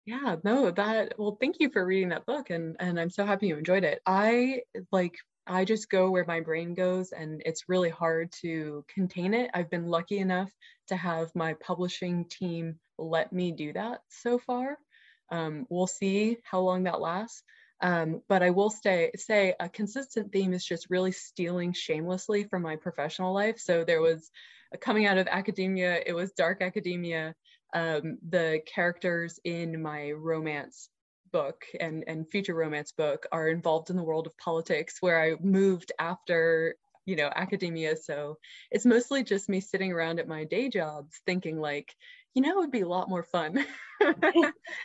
yeah, 0.06 0.36
no, 0.44 0.70
that 0.70 1.14
well, 1.18 1.36
thank 1.40 1.56
you 1.58 1.70
for 1.70 1.84
reading 1.84 2.10
that 2.10 2.26
book 2.26 2.50
and 2.50 2.76
and 2.78 2.98
I'm 3.00 3.10
so 3.10 3.26
happy 3.26 3.48
you 3.48 3.58
enjoyed 3.58 3.84
it. 3.84 4.00
I 4.06 4.62
like 4.92 5.14
I 5.46 5.64
just 5.64 5.90
go 5.90 6.10
where 6.10 6.24
my 6.26 6.40
brain 6.40 6.74
goes 6.74 7.12
and 7.12 7.42
it's 7.44 7.68
really 7.68 7.90
hard 7.90 8.30
to 8.42 8.84
contain 8.92 9.34
it. 9.34 9.50
I've 9.54 9.70
been 9.70 9.86
lucky 9.86 10.18
enough 10.18 10.52
to 10.88 10.96
have 10.96 11.34
my 11.34 11.54
publishing 11.54 12.26
team 12.26 12.78
let 12.98 13.32
me 13.32 13.52
do 13.52 13.72
that 13.72 14.00
so 14.08 14.38
far. 14.38 14.78
Um, 15.30 15.66
we'll 15.68 15.86
see 15.86 16.38
how 16.42 16.60
long 16.60 16.84
that 16.84 17.00
lasts. 17.00 17.42
Um, 17.80 18.22
but 18.28 18.42
I 18.42 18.50
will 18.50 18.70
stay, 18.70 19.10
say 19.16 19.54
a 19.60 19.68
consistent 19.68 20.32
theme 20.32 20.52
is 20.52 20.64
just 20.64 20.90
really 20.90 21.12
stealing 21.12 21.72
shamelessly 21.72 22.44
from 22.44 22.62
my 22.62 22.76
professional 22.76 23.32
life. 23.32 23.58
So 23.58 23.84
there 23.84 24.00
was 24.00 24.30
coming 24.80 25.06
out 25.06 25.18
of 25.18 25.28
academia, 25.28 26.00
it 26.04 26.12
was 26.12 26.32
dark 26.32 26.60
academia. 26.60 27.34
Um, 27.74 28.18
the 28.28 28.60
characters 28.66 29.38
in 29.44 29.80
my 29.80 30.10
romance 30.10 30.88
book 31.30 31.62
and, 31.78 32.04
and 32.06 32.28
future 32.28 32.54
romance 32.54 32.92
book 32.92 33.26
are 33.30 33.48
involved 33.48 33.90
in 33.90 33.96
the 33.96 34.02
world 34.02 34.26
of 34.26 34.36
politics 34.38 34.96
where 35.00 35.20
I 35.20 35.34
moved 35.40 35.92
after 35.98 36.74
you 37.04 37.16
know 37.16 37.30
academia 37.34 37.96
so 37.96 38.36
it's 38.70 38.84
mostly 38.84 39.24
just 39.24 39.48
me 39.48 39.60
sitting 39.60 39.92
around 39.92 40.20
at 40.20 40.28
my 40.28 40.44
day 40.44 40.68
jobs 40.68 41.20
thinking 41.24 41.58
like 41.58 41.94
you 42.34 42.42
know 42.42 42.50
it 42.50 42.58
would 42.58 42.70
be 42.70 42.80
a 42.80 42.88
lot 42.88 43.08
more 43.08 43.22
fun 43.22 43.64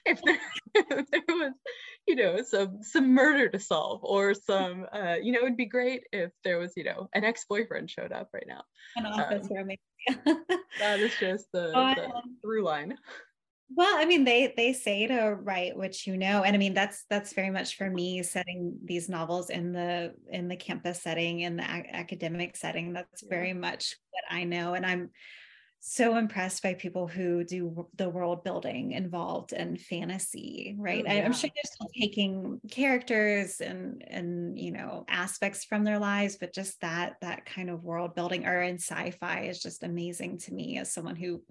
if, 0.06 0.22
there, 0.24 0.40
if, 0.76 1.12
there, 1.12 1.22
was 1.30 1.54
you 2.08 2.16
know 2.16 2.42
some 2.42 2.82
some 2.82 3.14
murder 3.14 3.48
to 3.50 3.60
solve 3.60 4.00
or 4.04 4.34
some 4.34 4.88
uh, 4.92 5.16
you 5.22 5.32
know 5.32 5.40
it 5.40 5.44
would 5.44 5.58
be 5.58 5.66
great 5.66 6.04
if 6.12 6.32
there 6.44 6.58
was 6.58 6.74
you 6.76 6.84
know 6.84 7.10
an 7.14 7.24
ex-boyfriend 7.24 7.90
showed 7.90 8.12
up 8.12 8.30
right 8.34 8.48
now. 8.48 8.64
An 8.96 9.06
office 9.06 9.48
um, 9.52 9.58
romance 9.58 9.82
that 10.80 11.00
is 11.00 11.16
just 11.20 11.46
the, 11.54 11.72
the 11.96 12.08
through 12.42 12.64
line. 12.64 12.98
Well, 13.76 13.96
I 13.98 14.06
mean, 14.06 14.24
they 14.24 14.54
they 14.56 14.74
say 14.74 15.08
to 15.08 15.36
write 15.36 15.76
what 15.76 16.06
you 16.06 16.18
know, 16.18 16.44
and 16.44 16.56
I 16.56 16.60
mean 16.60 16.74
that's 16.74 17.06
that's 17.10 17.34
very 17.34 17.50
much 17.50 17.78
for 17.78 17.90
me 17.90 18.22
setting 18.24 18.78
these 18.84 19.10
novels 19.10 19.50
in 19.50 19.72
the 19.72 20.14
in 20.30 20.48
the 20.48 20.56
campus 20.56 21.02
setting 21.02 21.40
in 21.40 21.56
the 21.56 21.64
a- 21.64 21.96
academic 21.96 22.56
setting. 22.56 22.94
That's 22.94 23.24
very 23.24 23.54
much 23.54 23.96
what 24.12 24.24
I 24.36 24.44
know, 24.44 24.74
and 24.74 24.86
I'm 24.86 25.10
so 25.86 26.16
impressed 26.16 26.64
by 26.64 26.74
people 26.74 27.08
who 27.08 27.44
do 27.44 27.86
the 27.98 28.08
world 28.08 28.42
building 28.42 28.94
involved 28.94 29.52
in 29.52 29.76
fantasy 29.76 30.78
right? 30.80 31.04
Oh, 31.06 31.12
yeah. 31.12 31.20
I, 31.20 31.26
am 31.26 31.34
sure 31.34 31.50
they're 31.54 31.64
still 31.66 31.90
taking 31.94 32.62
characters 32.72 33.60
and 33.60 34.02
and 34.08 34.58
you 34.58 34.72
know 34.72 35.04
aspects 35.10 35.66
from 35.66 35.84
their 35.84 36.00
lives 36.00 36.38
but 36.40 36.54
just 36.54 36.80
that 36.80 37.18
that 37.20 37.46
kind 37.46 37.70
of 37.70 37.84
world 37.84 38.16
building 38.16 38.46
or 38.46 38.62
in 38.62 38.76
sci-fi 38.76 39.42
is 39.42 39.62
just 39.62 39.84
amazing 39.84 40.38
to 40.38 40.54
me 40.54 40.78
as 40.78 40.94
someone 40.94 41.18
who 41.18 41.44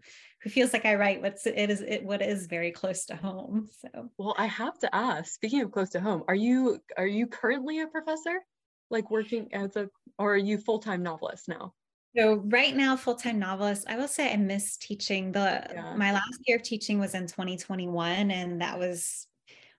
who 0.42 0.48
feels 0.48 0.72
like 0.72 0.86
i 0.86 0.94
write 0.94 1.20
what's 1.20 1.46
it 1.46 1.68
is 1.68 1.82
it 1.82 2.02
what 2.02 2.22
is 2.22 2.46
very 2.46 2.70
close 2.70 3.04
to 3.04 3.14
home 3.14 3.68
so. 3.82 4.08
Well 4.16 4.34
i 4.38 4.46
have 4.46 4.78
to 4.78 4.94
ask 4.94 5.34
speaking 5.34 5.60
of 5.60 5.72
close 5.72 5.90
to 5.90 6.00
home 6.00 6.24
are 6.26 6.34
you 6.34 6.78
are 6.96 7.06
you 7.06 7.26
currently 7.26 7.80
a 7.80 7.86
professor? 7.86 8.40
Like 8.88 9.10
working 9.10 9.52
as 9.52 9.76
a 9.76 9.90
or 10.18 10.34
are 10.34 10.38
you 10.38 10.56
full-time 10.56 11.02
novelist 11.02 11.48
now 11.48 11.74
so 12.16 12.42
right 12.46 12.74
now, 12.74 12.96
full-time 12.96 13.38
novelist, 13.38 13.86
I 13.88 13.96
will 13.96 14.08
say 14.08 14.32
I 14.32 14.36
miss 14.36 14.76
teaching. 14.76 15.32
The 15.32 15.66
yeah. 15.72 15.94
my 15.96 16.12
last 16.12 16.40
year 16.46 16.56
of 16.56 16.62
teaching 16.62 16.98
was 16.98 17.14
in 17.14 17.26
2021, 17.26 18.30
and 18.30 18.60
that 18.60 18.78
was 18.78 19.26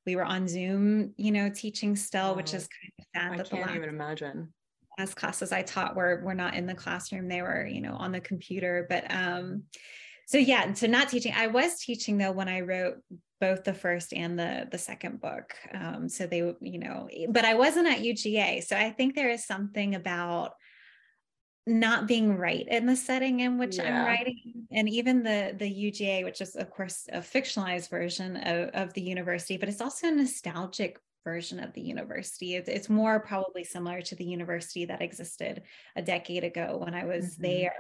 we 0.06 0.16
were 0.16 0.26
on 0.26 0.48
Zoom, 0.48 1.14
you 1.18 1.32
know, 1.32 1.50
teaching 1.50 1.96
still, 1.96 2.32
wow. 2.32 2.34
which 2.34 2.54
is 2.54 2.68
kind 2.68 2.94
of 3.00 3.06
sad. 3.16 3.34
I 3.34 3.38
that 3.38 3.50
can't 3.50 3.76
even 3.76 3.90
imagine. 3.90 4.54
As 4.98 5.14
classes 5.14 5.52
I 5.52 5.62
taught 5.62 5.96
were 5.96 6.22
were 6.24 6.36
not 6.36 6.56
in 6.56 6.66
the 6.66 6.74
classroom; 6.74 7.28
they 7.28 7.42
were, 7.42 7.66
you 7.66 7.82
know, 7.82 7.94
on 7.94 8.12
the 8.12 8.20
computer. 8.20 8.86
But 8.90 9.06
um, 9.14 9.64
so 10.26 10.38
yeah, 10.38 10.74
so 10.74 10.88
not 10.88 11.10
teaching. 11.10 11.34
I 11.36 11.48
was 11.48 11.80
teaching 11.80 12.18
though 12.18 12.32
when 12.32 12.50
I 12.50 12.62
wrote 12.62 12.98
both 13.40 13.64
the 13.64 13.74
first 13.74 14.14
and 14.14 14.40
the 14.40 14.68
the 14.72 14.78
second 14.78 15.22
book. 15.22 15.54
Um, 15.74 16.10
so 16.10 16.26
they, 16.26 16.38
you 16.62 16.80
know, 16.80 17.10
but 17.30 17.46
I 17.46 17.54
wasn't 17.56 17.88
at 17.88 18.00
UGA, 18.00 18.64
so 18.64 18.76
I 18.76 18.90
think 18.90 19.16
there 19.16 19.30
is 19.30 19.46
something 19.46 19.96
about 19.96 20.54
not 21.66 22.08
being 22.08 22.38
right 22.38 22.68
in 22.68 22.86
the 22.86 22.96
setting 22.96 23.40
in 23.40 23.58
which 23.58 23.78
yeah. 23.78 24.02
I'm 24.02 24.06
writing, 24.06 24.68
and 24.72 24.90
even 24.90 25.24
the 25.24 25.56
the 25.58 25.66
UGA, 25.66 26.24
which 26.24 26.42
is 26.42 26.56
of 26.56 26.70
course 26.70 27.08
a 27.12 27.20
fictionalized 27.20 27.90
version 27.90 28.38
of, 28.38 28.70
of 28.70 28.94
the 28.94 29.02
university, 29.02 29.58
but 29.58 29.70
it's 29.70 29.82
also 29.82 30.08
a 30.08 30.12
nostalgic 30.12 31.00
version 31.24 31.60
of 31.60 31.72
the 31.74 31.82
university. 31.82 32.56
It's, 32.56 32.68
it's 32.68 32.90
more 32.90 33.22
probably 33.22 33.64
similar 33.64 34.02
to 34.02 34.16
the 34.16 34.26
university 34.26 34.86
that 34.86 35.02
existed 35.02 35.64
a 35.96 36.02
decade 36.02 36.44
ago 36.44 36.82
when 36.84 36.94
I 36.94 37.06
was 37.06 37.36
mm-hmm. 37.36 37.44
there 37.44 37.74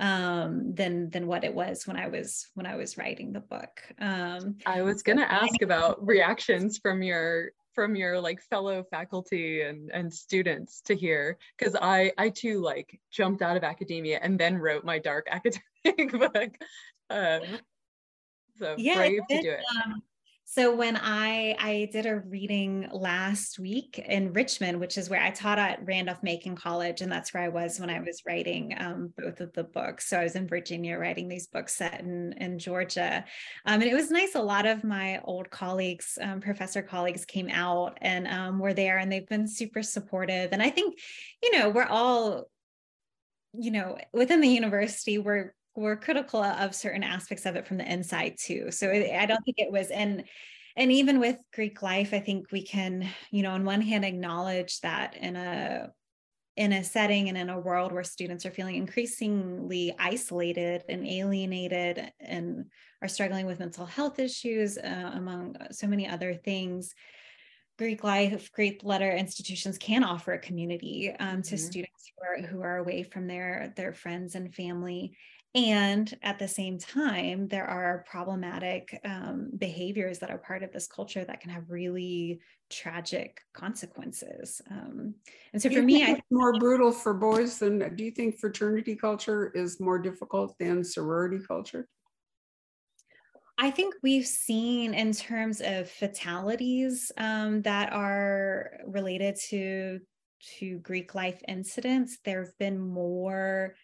um 0.00 0.74
than 0.74 1.10
than 1.10 1.26
what 1.26 1.42
it 1.42 1.52
was 1.52 1.84
when 1.84 1.96
i 1.96 2.06
was 2.06 2.46
when 2.54 2.66
i 2.66 2.76
was 2.76 2.96
writing 2.96 3.32
the 3.32 3.40
book 3.40 3.82
um 4.00 4.56
i 4.64 4.80
was 4.80 5.02
going 5.02 5.18
to 5.18 5.32
ask 5.32 5.60
about 5.60 6.04
reactions 6.06 6.78
from 6.78 7.02
your 7.02 7.50
from 7.78 7.94
your 7.94 8.20
like 8.20 8.42
fellow 8.42 8.82
faculty 8.90 9.60
and 9.60 9.88
and 9.94 10.12
students 10.12 10.80
to 10.80 10.96
hear 10.96 11.38
because 11.56 11.76
i 11.80 12.10
i 12.18 12.28
too 12.28 12.60
like 12.60 12.98
jumped 13.08 13.40
out 13.40 13.56
of 13.56 13.62
academia 13.62 14.18
and 14.20 14.36
then 14.36 14.58
wrote 14.58 14.84
my 14.84 14.98
dark 14.98 15.28
academic 15.30 16.10
book. 16.10 16.58
Um 17.08 17.42
so 18.56 18.74
yeah, 18.76 18.96
brave 18.96 19.20
to 19.30 19.42
do 19.42 19.50
it. 19.50 19.64
um, 19.86 20.02
so 20.50 20.74
when 20.74 20.96
I 20.96 21.54
I 21.58 21.90
did 21.92 22.06
a 22.06 22.20
reading 22.20 22.88
last 22.90 23.58
week 23.58 23.98
in 23.98 24.32
Richmond, 24.32 24.80
which 24.80 24.96
is 24.96 25.10
where 25.10 25.20
I 25.20 25.28
taught 25.28 25.58
at 25.58 25.84
Randolph 25.84 26.22
Macon 26.22 26.56
College, 26.56 27.02
and 27.02 27.12
that's 27.12 27.34
where 27.34 27.42
I 27.42 27.48
was 27.48 27.78
when 27.78 27.90
I 27.90 28.00
was 28.00 28.22
writing 28.26 28.74
um, 28.78 29.12
both 29.14 29.42
of 29.42 29.52
the 29.52 29.64
books. 29.64 30.08
So 30.08 30.18
I 30.18 30.22
was 30.22 30.36
in 30.36 30.48
Virginia 30.48 30.96
writing 30.96 31.28
these 31.28 31.48
books 31.48 31.74
set 31.74 32.00
in 32.00 32.32
in 32.38 32.58
Georgia, 32.58 33.26
um, 33.66 33.82
and 33.82 33.90
it 33.90 33.94
was 33.94 34.10
nice. 34.10 34.36
A 34.36 34.40
lot 34.40 34.64
of 34.64 34.84
my 34.84 35.20
old 35.24 35.50
colleagues, 35.50 36.16
um, 36.18 36.40
professor 36.40 36.80
colleagues, 36.80 37.26
came 37.26 37.50
out 37.50 37.98
and 38.00 38.26
um, 38.26 38.58
were 38.58 38.72
there, 38.72 38.96
and 38.96 39.12
they've 39.12 39.28
been 39.28 39.46
super 39.46 39.82
supportive. 39.82 40.48
And 40.52 40.62
I 40.62 40.70
think, 40.70 40.98
you 41.42 41.58
know, 41.58 41.68
we're 41.68 41.84
all 41.84 42.48
you 43.52 43.70
know 43.70 43.98
within 44.12 44.40
the 44.40 44.48
university 44.48 45.18
we're 45.18 45.54
we're 45.78 45.96
critical 45.96 46.42
of 46.42 46.74
certain 46.74 47.04
aspects 47.04 47.46
of 47.46 47.54
it 47.54 47.66
from 47.66 47.78
the 47.78 47.90
inside 47.90 48.36
too. 48.38 48.70
So 48.70 48.90
I 48.90 49.26
don't 49.26 49.42
think 49.44 49.58
it 49.58 49.70
was 49.70 49.90
and 49.90 50.24
and 50.76 50.92
even 50.92 51.18
with 51.18 51.36
Greek 51.52 51.82
life, 51.82 52.14
I 52.14 52.20
think 52.20 52.52
we 52.52 52.62
can, 52.62 53.08
you 53.32 53.42
know, 53.42 53.50
on 53.50 53.64
one 53.64 53.80
hand 53.80 54.04
acknowledge 54.04 54.80
that 54.80 55.16
in 55.16 55.34
a 55.34 55.90
in 56.56 56.72
a 56.72 56.82
setting 56.82 57.28
and 57.28 57.38
in 57.38 57.50
a 57.50 57.58
world 57.58 57.92
where 57.92 58.02
students 58.02 58.44
are 58.44 58.50
feeling 58.50 58.74
increasingly 58.74 59.94
isolated 59.98 60.82
and 60.88 61.06
alienated 61.06 62.12
and 62.20 62.64
are 63.00 63.08
struggling 63.08 63.46
with 63.46 63.60
mental 63.60 63.86
health 63.86 64.18
issues 64.18 64.76
uh, 64.76 65.12
among 65.14 65.54
so 65.70 65.86
many 65.86 66.08
other 66.08 66.34
things 66.34 66.94
greek 67.78 68.02
life 68.02 68.50
greek 68.50 68.80
letter 68.82 69.12
institutions 69.12 69.78
can 69.78 70.02
offer 70.02 70.32
a 70.32 70.38
community 70.40 71.14
um, 71.20 71.42
to 71.42 71.54
mm-hmm. 71.54 71.64
students 71.64 72.10
who 72.10 72.26
are, 72.26 72.46
who 72.48 72.60
are 72.60 72.78
away 72.78 73.04
from 73.04 73.28
their 73.28 73.72
their 73.76 73.92
friends 73.92 74.34
and 74.34 74.52
family 74.52 75.16
and 75.54 76.14
at 76.22 76.38
the 76.38 76.48
same 76.48 76.78
time, 76.78 77.48
there 77.48 77.64
are 77.64 78.04
problematic 78.08 79.00
um, 79.04 79.50
behaviors 79.56 80.18
that 80.18 80.30
are 80.30 80.38
part 80.38 80.62
of 80.62 80.72
this 80.72 80.86
culture 80.86 81.24
that 81.24 81.40
can 81.40 81.50
have 81.50 81.70
really 81.70 82.40
tragic 82.68 83.40
consequences. 83.54 84.60
Um, 84.70 85.14
and 85.54 85.62
so 85.62 85.70
for 85.70 85.80
me, 85.80 86.04
I 86.04 86.20
more 86.30 86.58
brutal 86.58 86.92
for 86.92 87.14
boys 87.14 87.58
than 87.58 87.96
do 87.96 88.04
you 88.04 88.10
think 88.10 88.38
fraternity 88.38 88.94
culture 88.94 89.50
is 89.54 89.80
more 89.80 89.98
difficult 89.98 90.54
than 90.58 90.84
sorority 90.84 91.38
culture? 91.46 91.88
I 93.56 93.70
think 93.70 93.94
we've 94.02 94.26
seen 94.26 94.94
in 94.94 95.12
terms 95.12 95.60
of 95.60 95.90
fatalities 95.90 97.10
um, 97.16 97.62
that 97.62 97.92
are 97.92 98.70
related 98.86 99.36
to 99.48 100.00
to 100.58 100.78
Greek 100.78 101.14
life 101.14 101.42
incidents, 101.48 102.18
there 102.24 102.44
have 102.44 102.56
been 102.58 102.78
more 102.78 103.74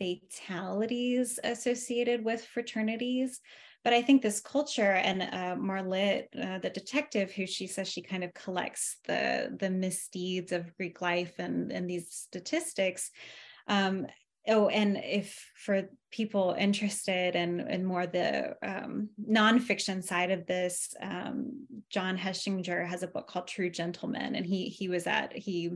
fatalities 0.00 1.38
associated 1.44 2.24
with 2.24 2.44
fraternities. 2.44 3.40
But 3.82 3.94
I 3.94 4.02
think 4.02 4.20
this 4.20 4.40
culture 4.40 4.92
and 4.92 5.22
uh, 5.22 5.56
Marlitt, 5.56 6.26
uh, 6.38 6.58
the 6.58 6.68
detective, 6.70 7.32
who 7.32 7.46
she 7.46 7.66
says 7.66 7.88
she 7.88 8.02
kind 8.02 8.24
of 8.24 8.34
collects 8.34 8.98
the 9.06 9.56
the 9.58 9.70
misdeeds 9.70 10.52
of 10.52 10.76
Greek 10.76 11.00
life 11.00 11.34
and 11.38 11.72
and 11.72 11.88
these 11.88 12.10
statistics. 12.10 13.10
Um, 13.68 14.06
oh, 14.48 14.68
and 14.68 14.98
if 14.98 15.50
for 15.54 15.88
people 16.10 16.56
interested 16.58 17.36
in, 17.36 17.60
in 17.60 17.84
more 17.84 18.06
the 18.06 18.56
um, 18.62 19.10
nonfiction 19.28 20.02
side 20.02 20.30
of 20.30 20.46
this, 20.46 20.94
um, 21.00 21.66
John 21.88 22.18
Hechinger 22.18 22.86
has 22.86 23.02
a 23.02 23.08
book 23.08 23.28
called 23.28 23.46
True 23.46 23.70
Gentlemen, 23.70 24.34
and 24.34 24.44
he 24.44 24.68
he 24.68 24.88
was 24.88 25.06
at 25.06 25.32
he 25.32 25.70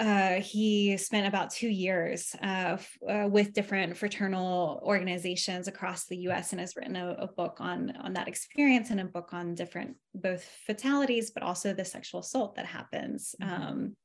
uh, 0.00 0.40
he 0.40 0.96
spent 0.96 1.26
about 1.26 1.50
two 1.50 1.68
years 1.68 2.34
uh, 2.42 2.76
f- 2.78 2.98
uh, 3.08 3.28
with 3.28 3.52
different 3.52 3.96
fraternal 3.96 4.80
organizations 4.82 5.68
across 5.68 6.06
the 6.06 6.16
U.S. 6.18 6.50
and 6.50 6.60
has 6.60 6.74
written 6.74 6.96
a, 6.96 7.14
a, 7.20 7.26
book 7.28 7.58
on 7.60 7.92
on 8.02 8.12
that 8.14 8.26
experience 8.26 8.90
and 8.90 9.00
a 9.00 9.04
book 9.04 9.32
on 9.32 9.54
different 9.54 9.96
both 10.12 10.42
fatalities, 10.66 11.30
but 11.30 11.44
also 11.44 11.72
the 11.72 11.84
sexual 11.84 12.20
assault 12.20 12.56
that 12.56 12.66
happens 12.66 13.36
mm-hmm. 13.40 13.62
um, 13.62 13.96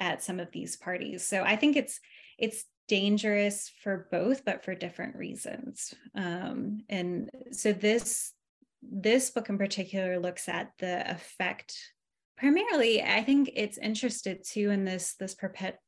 at 0.00 0.20
some 0.22 0.40
of 0.40 0.50
these 0.50 0.76
parties. 0.76 1.24
So 1.24 1.42
I 1.44 1.54
think 1.54 1.76
it's 1.76 2.00
it's 2.38 2.64
dangerous 2.88 3.70
for 3.84 4.08
both, 4.10 4.44
but 4.44 4.64
for 4.64 4.74
different 4.74 5.14
reasons. 5.14 5.94
Um, 6.16 6.80
and 6.88 7.30
so 7.52 7.72
this 7.72 8.32
this 8.82 9.30
book 9.30 9.48
in 9.48 9.58
particular 9.58 10.18
looks 10.18 10.48
at 10.48 10.72
the 10.80 11.08
effect 11.08 11.76
primarily 12.36 13.02
i 13.02 13.22
think 13.22 13.50
it's 13.54 13.78
interested 13.78 14.44
too 14.44 14.70
in 14.70 14.84
this 14.84 15.14
this 15.14 15.34
perpet 15.34 15.78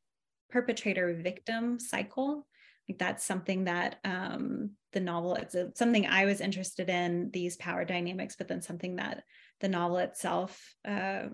perpetrator 0.51 1.14
victim 1.14 1.78
cycle. 1.78 2.46
Like 2.88 2.99
that's 2.99 3.24
something 3.24 3.64
that 3.64 3.96
um, 4.05 4.70
the 4.94 5.01
novel 5.01 5.34
it's 5.34 5.55
a, 5.55 5.70
something 5.74 6.07
i 6.07 6.24
was 6.24 6.40
interested 6.40 6.88
in 6.88 7.30
these 7.30 7.57
power 7.57 7.84
dynamics 7.84 8.36
but 8.36 8.49
then 8.49 8.62
something 8.62 8.96
that 8.96 9.22
the 9.61 9.68
novel 9.68 9.99
itself 9.99 10.74
uh, 10.86 11.24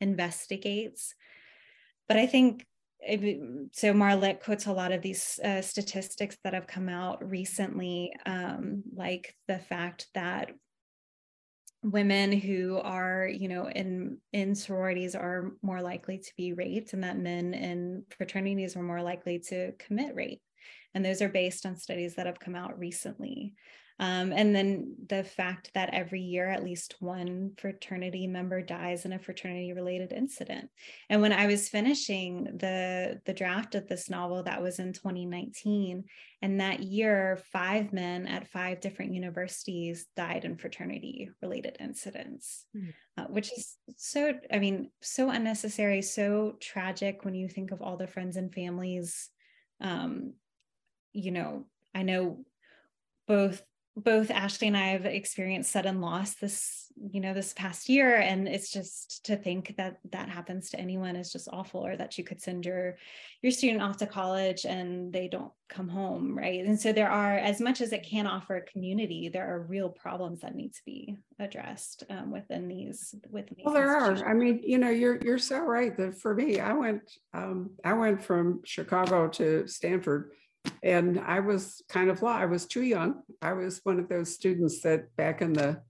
investigates. 0.00 1.14
But 2.08 2.18
i 2.18 2.26
think 2.26 2.66
so 3.72 3.94
Marlitt 3.94 4.40
quotes 4.40 4.66
a 4.66 4.74
lot 4.74 4.92
of 4.92 5.00
these 5.00 5.40
uh, 5.42 5.62
statistics 5.62 6.36
that 6.44 6.52
have 6.52 6.66
come 6.66 6.90
out 6.90 7.26
recently, 7.26 8.12
um, 8.26 8.82
like 8.94 9.34
the 9.48 9.58
fact 9.58 10.06
that 10.12 10.50
women 11.82 12.32
who 12.32 12.78
are 12.78 13.26
you 13.26 13.48
know 13.48 13.68
in 13.68 14.18
in 14.32 14.54
sororities 14.54 15.14
are 15.14 15.52
more 15.62 15.80
likely 15.80 16.18
to 16.18 16.30
be 16.36 16.52
raped 16.52 16.92
and 16.92 17.02
that 17.04 17.18
men 17.18 17.54
in 17.54 18.04
fraternities 18.16 18.76
are 18.76 18.82
more 18.82 19.02
likely 19.02 19.38
to 19.38 19.72
commit 19.72 20.14
rape. 20.14 20.42
And 20.94 21.04
those 21.04 21.22
are 21.22 21.28
based 21.28 21.64
on 21.66 21.76
studies 21.76 22.16
that 22.16 22.26
have 22.26 22.40
come 22.40 22.56
out 22.56 22.78
recently 22.78 23.54
um, 24.00 24.32
and 24.32 24.56
then 24.56 24.94
the 25.10 25.22
fact 25.22 25.72
that 25.74 25.92
every 25.92 26.22
year 26.22 26.48
at 26.48 26.64
least 26.64 26.96
one 27.00 27.52
fraternity 27.58 28.26
member 28.26 28.62
dies 28.62 29.04
in 29.04 29.12
a 29.12 29.18
fraternity 29.18 29.74
related 29.74 30.10
incident. 30.10 30.70
And 31.10 31.20
when 31.20 31.34
I 31.34 31.46
was 31.46 31.68
finishing 31.68 32.44
the, 32.44 33.20
the 33.26 33.34
draft 33.34 33.74
of 33.74 33.88
this 33.88 34.08
novel, 34.08 34.42
that 34.44 34.62
was 34.62 34.78
in 34.78 34.94
2019. 34.94 36.04
And 36.40 36.60
that 36.60 36.82
year, 36.82 37.38
five 37.52 37.92
men 37.92 38.26
at 38.26 38.48
five 38.48 38.80
different 38.80 39.12
universities 39.12 40.06
died 40.16 40.46
in 40.46 40.56
fraternity 40.56 41.28
related 41.42 41.76
incidents, 41.78 42.64
mm. 42.74 42.94
uh, 43.18 43.24
which 43.24 43.52
is 43.52 43.76
so, 43.98 44.32
I 44.50 44.60
mean, 44.60 44.90
so 45.02 45.28
unnecessary, 45.28 46.00
so 46.00 46.56
tragic 46.58 47.26
when 47.26 47.34
you 47.34 47.50
think 47.50 47.70
of 47.70 47.82
all 47.82 47.98
the 47.98 48.06
friends 48.06 48.38
and 48.38 48.50
families. 48.50 49.28
Um, 49.78 50.32
you 51.12 51.32
know, 51.32 51.66
I 51.94 52.02
know 52.02 52.46
both 53.28 53.62
both 53.96 54.30
Ashley 54.30 54.68
and 54.68 54.76
I 54.76 54.88
have 54.88 55.04
experienced 55.04 55.72
sudden 55.72 56.00
loss 56.00 56.34
this, 56.34 56.86
you 57.12 57.20
know, 57.20 57.34
this 57.34 57.52
past 57.52 57.88
year. 57.88 58.16
And 58.16 58.46
it's 58.46 58.70
just 58.70 59.24
to 59.26 59.36
think 59.36 59.74
that 59.76 59.98
that 60.12 60.28
happens 60.28 60.70
to 60.70 60.80
anyone 60.80 61.16
is 61.16 61.32
just 61.32 61.48
awful, 61.52 61.84
or 61.84 61.96
that 61.96 62.16
you 62.16 62.24
could 62.24 62.40
send 62.40 62.64
your 62.64 62.96
your 63.42 63.52
student 63.52 63.82
off 63.82 63.96
to 63.98 64.06
college 64.06 64.64
and 64.66 65.12
they 65.12 65.26
don't 65.26 65.52
come 65.68 65.88
home, 65.88 66.36
right? 66.36 66.64
And 66.64 66.78
so 66.78 66.92
there 66.92 67.10
are, 67.10 67.38
as 67.38 67.60
much 67.60 67.80
as 67.80 67.92
it 67.92 68.02
can 68.02 68.26
offer 68.26 68.56
a 68.56 68.62
community, 68.62 69.28
there 69.28 69.52
are 69.52 69.62
real 69.62 69.88
problems 69.88 70.40
that 70.40 70.54
need 70.54 70.74
to 70.74 70.84
be 70.84 71.16
addressed 71.38 72.04
um, 72.10 72.30
within 72.30 72.68
these. 72.68 73.14
Within 73.30 73.56
these 73.56 73.64
well, 73.64 73.74
there 73.74 73.96
are. 73.96 74.12
I 74.28 74.34
mean, 74.34 74.60
you 74.64 74.78
know, 74.78 74.90
you're 74.90 75.18
you're 75.24 75.38
so 75.38 75.60
right 75.60 75.96
that 75.96 76.18
for 76.18 76.34
me, 76.34 76.60
I 76.60 76.72
went 76.72 77.02
um, 77.34 77.70
I 77.84 77.94
went 77.94 78.22
from 78.22 78.60
Chicago 78.64 79.28
to 79.28 79.66
Stanford 79.66 80.30
and 80.82 81.18
I 81.20 81.40
was 81.40 81.82
kind 81.88 82.10
of 82.10 82.22
law. 82.22 82.36
I 82.36 82.46
was 82.46 82.66
too 82.66 82.82
young. 82.82 83.22
I 83.42 83.52
was 83.52 83.80
one 83.84 83.98
of 83.98 84.08
those 84.08 84.34
students 84.34 84.80
that 84.82 85.14
back 85.16 85.42
in 85.42 85.52
the 85.52 85.82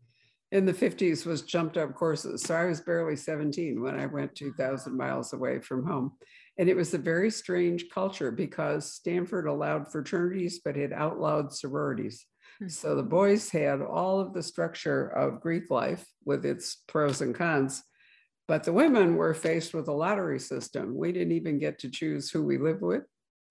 in 0.53 0.67
the 0.67 0.75
50s 0.75 1.25
was 1.25 1.43
jumped 1.43 1.77
up 1.77 1.95
courses. 1.95 2.43
So 2.43 2.57
I 2.57 2.65
was 2.65 2.81
barely 2.81 3.15
17 3.15 3.81
when 3.81 3.99
I 3.99 4.07
went 4.07 4.35
2,000 4.35 4.97
miles 4.97 5.33
away 5.33 5.61
from 5.61 5.87
home. 5.87 6.13
And 6.59 6.69
it 6.69 6.75
was 6.75 6.93
a 6.93 6.99
very 6.99 7.31
strange 7.31 7.89
culture 7.89 8.33
because 8.33 8.93
Stanford 8.93 9.47
allowed 9.47 9.93
fraternities, 9.93 10.59
but 10.65 10.77
it 10.77 10.93
outlawed 10.93 11.55
sororities. 11.55 12.27
Hmm. 12.59 12.69
So 12.69 12.97
the 12.97 13.03
boys 13.05 13.49
had 13.49 13.81
all 13.81 14.19
of 14.19 14.35
the 14.35 14.43
structure 14.43 15.07
of 15.07 15.41
Greek 15.41 15.71
life 15.71 16.05
with 16.25 16.45
its 16.45 16.79
pros 16.89 17.21
and 17.21 17.33
cons, 17.33 17.85
but 18.49 18.65
the 18.65 18.73
women 18.73 19.15
were 19.15 19.35
faced 19.35 19.73
with 19.73 19.87
a 19.87 19.93
lottery 19.93 20.41
system. 20.41 20.97
We 20.97 21.13
didn't 21.13 21.33
even 21.35 21.61
get 21.61 21.79
to 21.79 21.91
choose 21.91 22.29
who 22.29 22.43
we 22.43 22.59
lived 22.59 22.83
with 22.83 23.05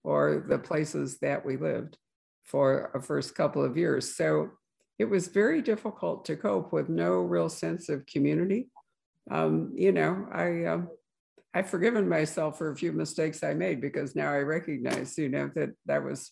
or 0.04 0.44
the 0.48 0.58
places 0.58 1.18
that 1.20 1.44
we 1.44 1.56
lived 1.56 1.96
for 2.44 2.90
a 2.94 3.00
first 3.00 3.34
couple 3.34 3.64
of 3.64 3.76
years. 3.76 4.16
So 4.16 4.50
it 4.98 5.04
was 5.04 5.28
very 5.28 5.62
difficult 5.62 6.24
to 6.26 6.36
cope 6.36 6.72
with 6.72 6.88
no 6.88 7.20
real 7.20 7.48
sense 7.48 7.88
of 7.88 8.06
community. 8.06 8.68
Um, 9.30 9.72
you 9.74 9.92
know, 9.92 10.26
I 10.32 10.64
um, 10.64 10.88
I've 11.54 11.70
forgiven 11.70 12.08
myself 12.08 12.58
for 12.58 12.70
a 12.70 12.76
few 12.76 12.92
mistakes 12.92 13.42
I 13.42 13.54
made 13.54 13.80
because 13.80 14.14
now 14.14 14.30
I 14.30 14.38
recognize, 14.38 15.18
you 15.18 15.28
know, 15.28 15.50
that 15.54 15.70
that 15.86 16.04
was 16.04 16.30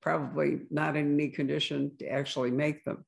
probably 0.00 0.60
not 0.70 0.96
in 0.96 1.14
any 1.14 1.28
condition 1.28 1.92
to 1.98 2.06
actually 2.06 2.50
make 2.50 2.84
them. 2.84 3.04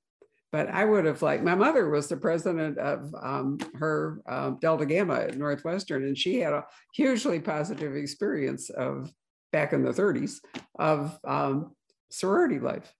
But 0.53 0.69
I 0.69 0.85
would 0.85 1.05
have 1.05 1.23
liked, 1.23 1.45
my 1.45 1.55
mother 1.55 1.89
was 1.89 2.09
the 2.09 2.17
president 2.17 2.77
of 2.79 3.15
um, 3.23 3.59
her 3.79 4.21
um, 4.29 4.59
Delta 4.61 4.85
Gamma 4.85 5.15
at 5.15 5.39
Northwestern, 5.39 6.05
and 6.05 6.19
she 6.19 6.41
had 6.41 6.53
a 6.53 6.67
hugely 6.93 7.39
positive 7.39 7.95
experience 7.95 8.69
of 8.71 9.13
back 9.53 9.73
in 9.73 9.83
the 9.83 9.93
30s 9.93 10.41
of 10.79 11.19
um, 11.25 11.75
sorority 12.11 12.59
life. 12.59 12.93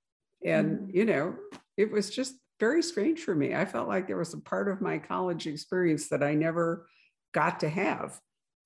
And, 0.45 0.79
mm-hmm. 0.79 0.97
you 0.97 1.05
know, 1.05 1.37
it 1.77 1.91
was 1.91 2.11
just 2.11 2.35
very 2.59 2.83
strange 2.83 3.21
for 3.21 3.35
me. 3.35 3.55
I 3.55 3.65
felt 3.65 3.89
like 3.89 4.07
there 4.07 4.17
was 4.17 4.35
a 4.35 4.41
part 4.41 4.69
of 4.69 4.81
my 4.81 4.99
college 4.99 5.47
experience 5.47 6.09
that 6.09 6.23
I 6.23 6.35
never 6.35 6.87
got 7.33 7.61
to 7.61 7.69
have 7.69 8.21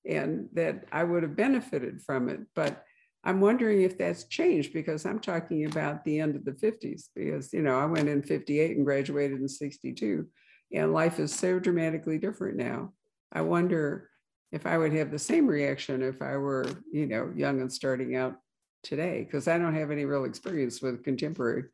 and 0.07 0.49
that 0.53 0.85
I 0.93 1.05
would 1.05 1.23
have 1.23 1.37
benefited 1.37 2.03
from 2.03 2.29
it. 2.29 2.41
But 2.55 2.85
I'm 3.25 3.41
wondering 3.41 3.83
if 3.83 3.97
that's 3.97 4.25
changed 4.25 4.73
because 4.73 5.07
I'm 5.07 5.19
talking 5.19 5.65
about 5.65 6.05
the 6.05 6.21
end 6.21 6.37
of 6.37 6.45
the 6.45 6.53
50s, 6.53 7.05
because, 7.15 7.53
you 7.53 7.63
know, 7.63 7.79
I 7.79 7.87
went 7.87 8.09
in 8.09 8.23
58 8.23 8.77
and 8.77 8.85
graduated 8.85 9.41
in 9.41 9.49
62, 9.49 10.27
and 10.73 10.93
life 10.93 11.19
is 11.19 11.33
so 11.33 11.59
dramatically 11.59 12.19
different 12.19 12.57
now. 12.59 12.93
I 13.33 13.41
wonder 13.41 14.11
if 14.53 14.67
I 14.67 14.79
would 14.79 14.93
have 14.93 15.11
the 15.11 15.19
same 15.19 15.47
reaction 15.47 16.03
if 16.03 16.23
I 16.23 16.37
were, 16.37 16.67
you 16.91 17.07
know, 17.07 17.33
young 17.35 17.61
and 17.61 17.73
starting 17.73 18.17
out 18.17 18.37
today, 18.83 19.25
because 19.25 19.49
I 19.49 19.59
don't 19.59 19.75
have 19.75 19.91
any 19.91 20.05
real 20.05 20.25
experience 20.25 20.81
with 20.81 21.05
contemporary 21.05 21.65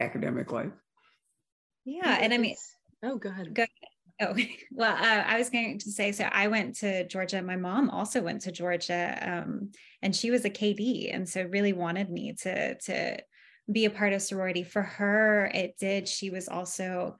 academic 0.00 0.52
life. 0.52 0.72
Yeah. 1.84 2.18
And 2.20 2.32
I 2.32 2.38
mean, 2.38 2.56
oh, 3.02 3.16
go 3.16 3.28
ahead. 3.28 3.54
Go, 3.54 3.62
ahead. 3.62 3.90
Oh, 4.20 4.34
well, 4.72 4.94
uh, 4.94 5.24
I 5.26 5.38
was 5.38 5.50
going 5.50 5.78
to 5.78 5.90
say, 5.90 6.12
so 6.12 6.24
I 6.24 6.48
went 6.48 6.76
to 6.76 7.06
Georgia. 7.06 7.42
My 7.42 7.56
mom 7.56 7.90
also 7.90 8.20
went 8.22 8.42
to 8.42 8.52
Georgia, 8.52 9.18
um, 9.22 9.72
and 10.02 10.14
she 10.14 10.30
was 10.30 10.44
a 10.44 10.50
KD, 10.50 11.14
and 11.14 11.28
so 11.28 11.42
really 11.44 11.72
wanted 11.72 12.10
me 12.10 12.34
to 12.42 12.78
to 12.78 13.18
be 13.70 13.84
a 13.84 13.90
part 13.90 14.12
of 14.12 14.22
sorority. 14.22 14.62
For 14.62 14.82
her, 14.82 15.50
it 15.54 15.76
did. 15.78 16.08
She 16.08 16.30
was 16.30 16.48
also 16.48 17.16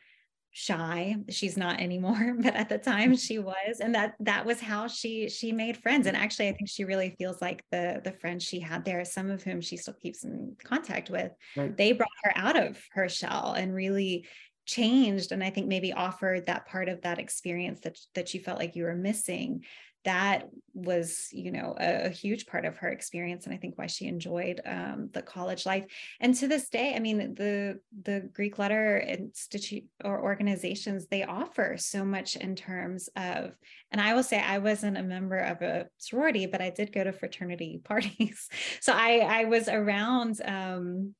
shy. 0.52 1.16
She's 1.28 1.56
not 1.56 1.80
anymore, 1.80 2.34
but 2.40 2.54
at 2.54 2.68
the 2.68 2.78
time 2.78 3.16
she 3.16 3.38
was, 3.38 3.80
and 3.80 3.94
that 3.94 4.14
that 4.20 4.44
was 4.44 4.60
how 4.60 4.86
she 4.86 5.28
she 5.28 5.52
made 5.52 5.76
friends. 5.76 6.06
And 6.06 6.16
actually, 6.16 6.48
I 6.48 6.52
think 6.52 6.68
she 6.68 6.84
really 6.84 7.14
feels 7.18 7.40
like 7.40 7.64
the 7.70 8.00
the 8.02 8.12
friends 8.12 8.44
she 8.44 8.60
had 8.60 8.84
there, 8.84 9.04
some 9.04 9.30
of 9.30 9.42
whom 9.42 9.60
she 9.60 9.76
still 9.76 9.94
keeps 9.94 10.24
in 10.24 10.56
contact 10.62 11.10
with, 11.10 11.32
right. 11.56 11.76
they 11.76 11.92
brought 11.92 12.08
her 12.24 12.32
out 12.34 12.56
of 12.56 12.82
her 12.92 13.08
shell 13.08 13.54
and 13.56 13.74
really 13.74 14.26
changed 14.66 15.32
and 15.32 15.42
i 15.42 15.50
think 15.50 15.66
maybe 15.66 15.92
offered 15.92 16.46
that 16.46 16.66
part 16.66 16.88
of 16.88 17.00
that 17.00 17.18
experience 17.18 17.80
that 17.80 17.98
that 18.14 18.32
you 18.34 18.38
felt 18.38 18.58
like 18.58 18.76
you 18.76 18.84
were 18.84 18.94
missing 18.94 19.64
that 20.04 20.48
was 20.72 21.28
you 21.32 21.50
know 21.50 21.74
a, 21.78 22.06
a 22.06 22.08
huge 22.08 22.46
part 22.46 22.64
of 22.64 22.76
her 22.76 22.88
experience 22.88 23.44
and 23.44 23.54
i 23.54 23.58
think 23.58 23.76
why 23.76 23.86
she 23.86 24.06
enjoyed 24.06 24.60
um, 24.64 25.10
the 25.12 25.22
college 25.22 25.66
life. 25.66 25.84
And 26.20 26.34
to 26.36 26.48
this 26.48 26.68
day 26.68 26.94
i 26.94 26.98
mean 26.98 27.34
the 27.34 27.80
the 28.02 28.28
greek 28.32 28.58
letter 28.58 28.98
institute 28.98 29.84
or 30.04 30.22
organizations 30.22 31.06
they 31.06 31.24
offer 31.24 31.76
so 31.76 32.04
much 32.04 32.36
in 32.36 32.54
terms 32.54 33.08
of 33.16 33.52
and 33.90 34.00
i 34.00 34.14
will 34.14 34.22
say 34.22 34.40
i 34.40 34.58
wasn't 34.58 34.96
a 34.96 35.02
member 35.02 35.38
of 35.38 35.60
a 35.62 35.86
sorority 35.98 36.46
but 36.46 36.60
i 36.60 36.70
did 36.70 36.92
go 36.92 37.04
to 37.04 37.12
fraternity 37.12 37.80
parties. 37.84 38.48
So 38.80 38.92
i 38.92 39.18
i 39.18 39.44
was 39.44 39.68
around 39.68 40.40
um, 40.44 41.14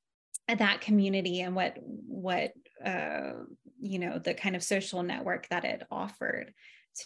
that 0.49 0.81
community 0.81 1.41
and 1.41 1.55
what 1.55 1.77
what 1.83 2.53
uh, 2.85 3.33
you 3.81 3.99
know 3.99 4.19
the 4.19 4.35
kind 4.35 4.57
of 4.57 4.63
social 4.63 5.03
network 5.03 5.49
that 5.49 5.65
it 5.65 5.83
offered 5.91 6.53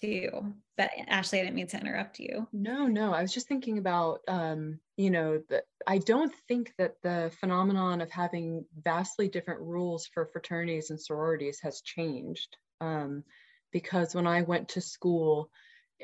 too 0.00 0.54
but 0.76 0.90
ashley 1.06 1.40
i 1.40 1.42
didn't 1.42 1.56
mean 1.56 1.66
to 1.66 1.80
interrupt 1.80 2.18
you. 2.18 2.46
No 2.52 2.86
no 2.86 3.12
i 3.12 3.22
was 3.22 3.32
just 3.32 3.48
thinking 3.48 3.78
about 3.78 4.20
um 4.28 4.78
you 4.96 5.10
know 5.10 5.42
i 5.86 5.98
don't 5.98 6.32
think 6.48 6.72
that 6.78 6.94
the 7.02 7.32
phenomenon 7.40 8.00
of 8.00 8.10
having 8.10 8.64
vastly 8.76 9.28
different 9.28 9.60
rules 9.60 10.06
for 10.06 10.26
fraternities 10.26 10.90
and 10.90 11.00
sororities 11.00 11.60
has 11.62 11.80
changed 11.80 12.56
um 12.80 13.24
because 13.72 14.14
when 14.14 14.26
i 14.26 14.42
went 14.42 14.70
to 14.70 14.80
school 14.80 15.50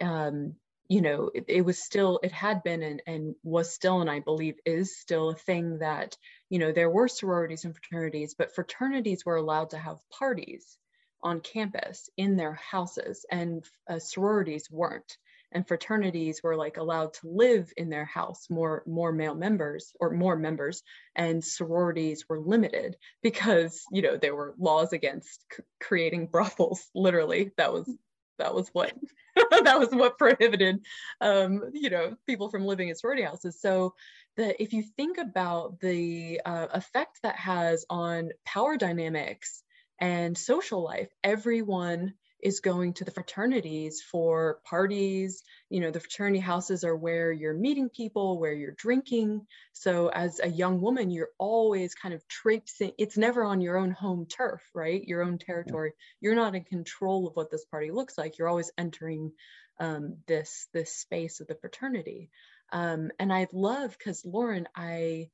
um 0.00 0.54
you 0.88 1.00
know 1.00 1.30
it, 1.34 1.44
it 1.48 1.60
was 1.62 1.82
still 1.82 2.20
it 2.22 2.32
had 2.32 2.62
been 2.62 2.82
and, 2.82 3.02
and 3.06 3.34
was 3.42 3.72
still 3.72 4.00
and 4.00 4.10
i 4.10 4.20
believe 4.20 4.56
is 4.64 4.98
still 4.98 5.30
a 5.30 5.34
thing 5.34 5.78
that 5.78 6.16
you 6.50 6.58
know, 6.58 6.72
there 6.72 6.90
were 6.90 7.08
sororities 7.08 7.64
and 7.64 7.74
fraternities, 7.74 8.34
but 8.36 8.54
fraternities 8.54 9.24
were 9.24 9.36
allowed 9.36 9.70
to 9.70 9.78
have 9.78 9.98
parties 10.10 10.76
on 11.22 11.40
campus 11.40 12.08
in 12.16 12.36
their 12.36 12.54
houses, 12.54 13.24
and 13.30 13.64
uh, 13.88 13.98
sororities 13.98 14.70
weren't. 14.70 15.16
And 15.52 15.66
fraternities 15.66 16.42
were 16.44 16.56
like 16.56 16.76
allowed 16.76 17.14
to 17.14 17.28
live 17.28 17.72
in 17.76 17.90
their 17.90 18.04
house, 18.04 18.48
more 18.48 18.84
more 18.86 19.12
male 19.12 19.34
members 19.34 19.92
or 19.98 20.10
more 20.10 20.36
members, 20.36 20.82
and 21.16 21.44
sororities 21.44 22.28
were 22.28 22.38
limited 22.38 22.96
because 23.20 23.82
you 23.90 24.02
know 24.02 24.16
there 24.16 24.36
were 24.36 24.54
laws 24.58 24.92
against 24.92 25.44
c- 25.52 25.64
creating 25.80 26.26
brothels. 26.28 26.88
Literally, 26.94 27.50
that 27.56 27.72
was 27.72 27.90
that 28.38 28.54
was 28.54 28.68
what 28.72 28.92
that 29.64 29.78
was 29.78 29.90
what 29.90 30.18
prohibited 30.18 30.80
um, 31.20 31.70
you 31.72 31.90
know 31.90 32.16
people 32.26 32.48
from 32.48 32.64
living 32.64 32.88
in 32.88 32.96
sorority 32.96 33.22
houses 33.22 33.60
so 33.60 33.94
that 34.36 34.60
if 34.62 34.72
you 34.72 34.82
think 34.96 35.18
about 35.18 35.78
the 35.80 36.40
uh, 36.44 36.66
effect 36.72 37.18
that 37.22 37.36
has 37.36 37.84
on 37.90 38.30
power 38.44 38.76
dynamics 38.76 39.62
and 40.00 40.36
social 40.36 40.82
life 40.82 41.08
everyone 41.22 42.14
is 42.42 42.60
going 42.60 42.94
to 42.94 43.04
the 43.04 43.10
fraternities 43.10 44.02
for 44.02 44.58
parties. 44.64 45.42
You 45.68 45.80
know, 45.80 45.90
the 45.90 46.00
fraternity 46.00 46.38
houses 46.38 46.84
are 46.84 46.96
where 46.96 47.32
you're 47.32 47.54
meeting 47.54 47.88
people, 47.88 48.38
where 48.38 48.52
you're 48.52 48.74
drinking. 48.76 49.46
So 49.72 50.08
as 50.08 50.40
a 50.42 50.48
young 50.48 50.80
woman, 50.80 51.10
you're 51.10 51.30
always 51.38 51.94
kind 51.94 52.14
of 52.14 52.26
traipsing. 52.28 52.92
It's 52.98 53.16
never 53.16 53.44
on 53.44 53.60
your 53.60 53.76
own 53.76 53.90
home 53.90 54.26
turf, 54.26 54.62
right? 54.74 55.02
Your 55.04 55.22
own 55.22 55.38
territory. 55.38 55.92
You're 56.20 56.34
not 56.34 56.54
in 56.54 56.64
control 56.64 57.26
of 57.26 57.36
what 57.36 57.50
this 57.50 57.64
party 57.66 57.90
looks 57.90 58.16
like. 58.16 58.38
You're 58.38 58.48
always 58.48 58.72
entering 58.78 59.32
um, 59.78 60.18
this 60.26 60.68
this 60.72 60.92
space 60.92 61.40
of 61.40 61.46
the 61.46 61.54
fraternity. 61.54 62.30
Um, 62.72 63.10
and 63.18 63.32
I 63.32 63.48
love 63.52 63.96
because 63.98 64.24
Lauren, 64.24 64.68
I 64.76 65.30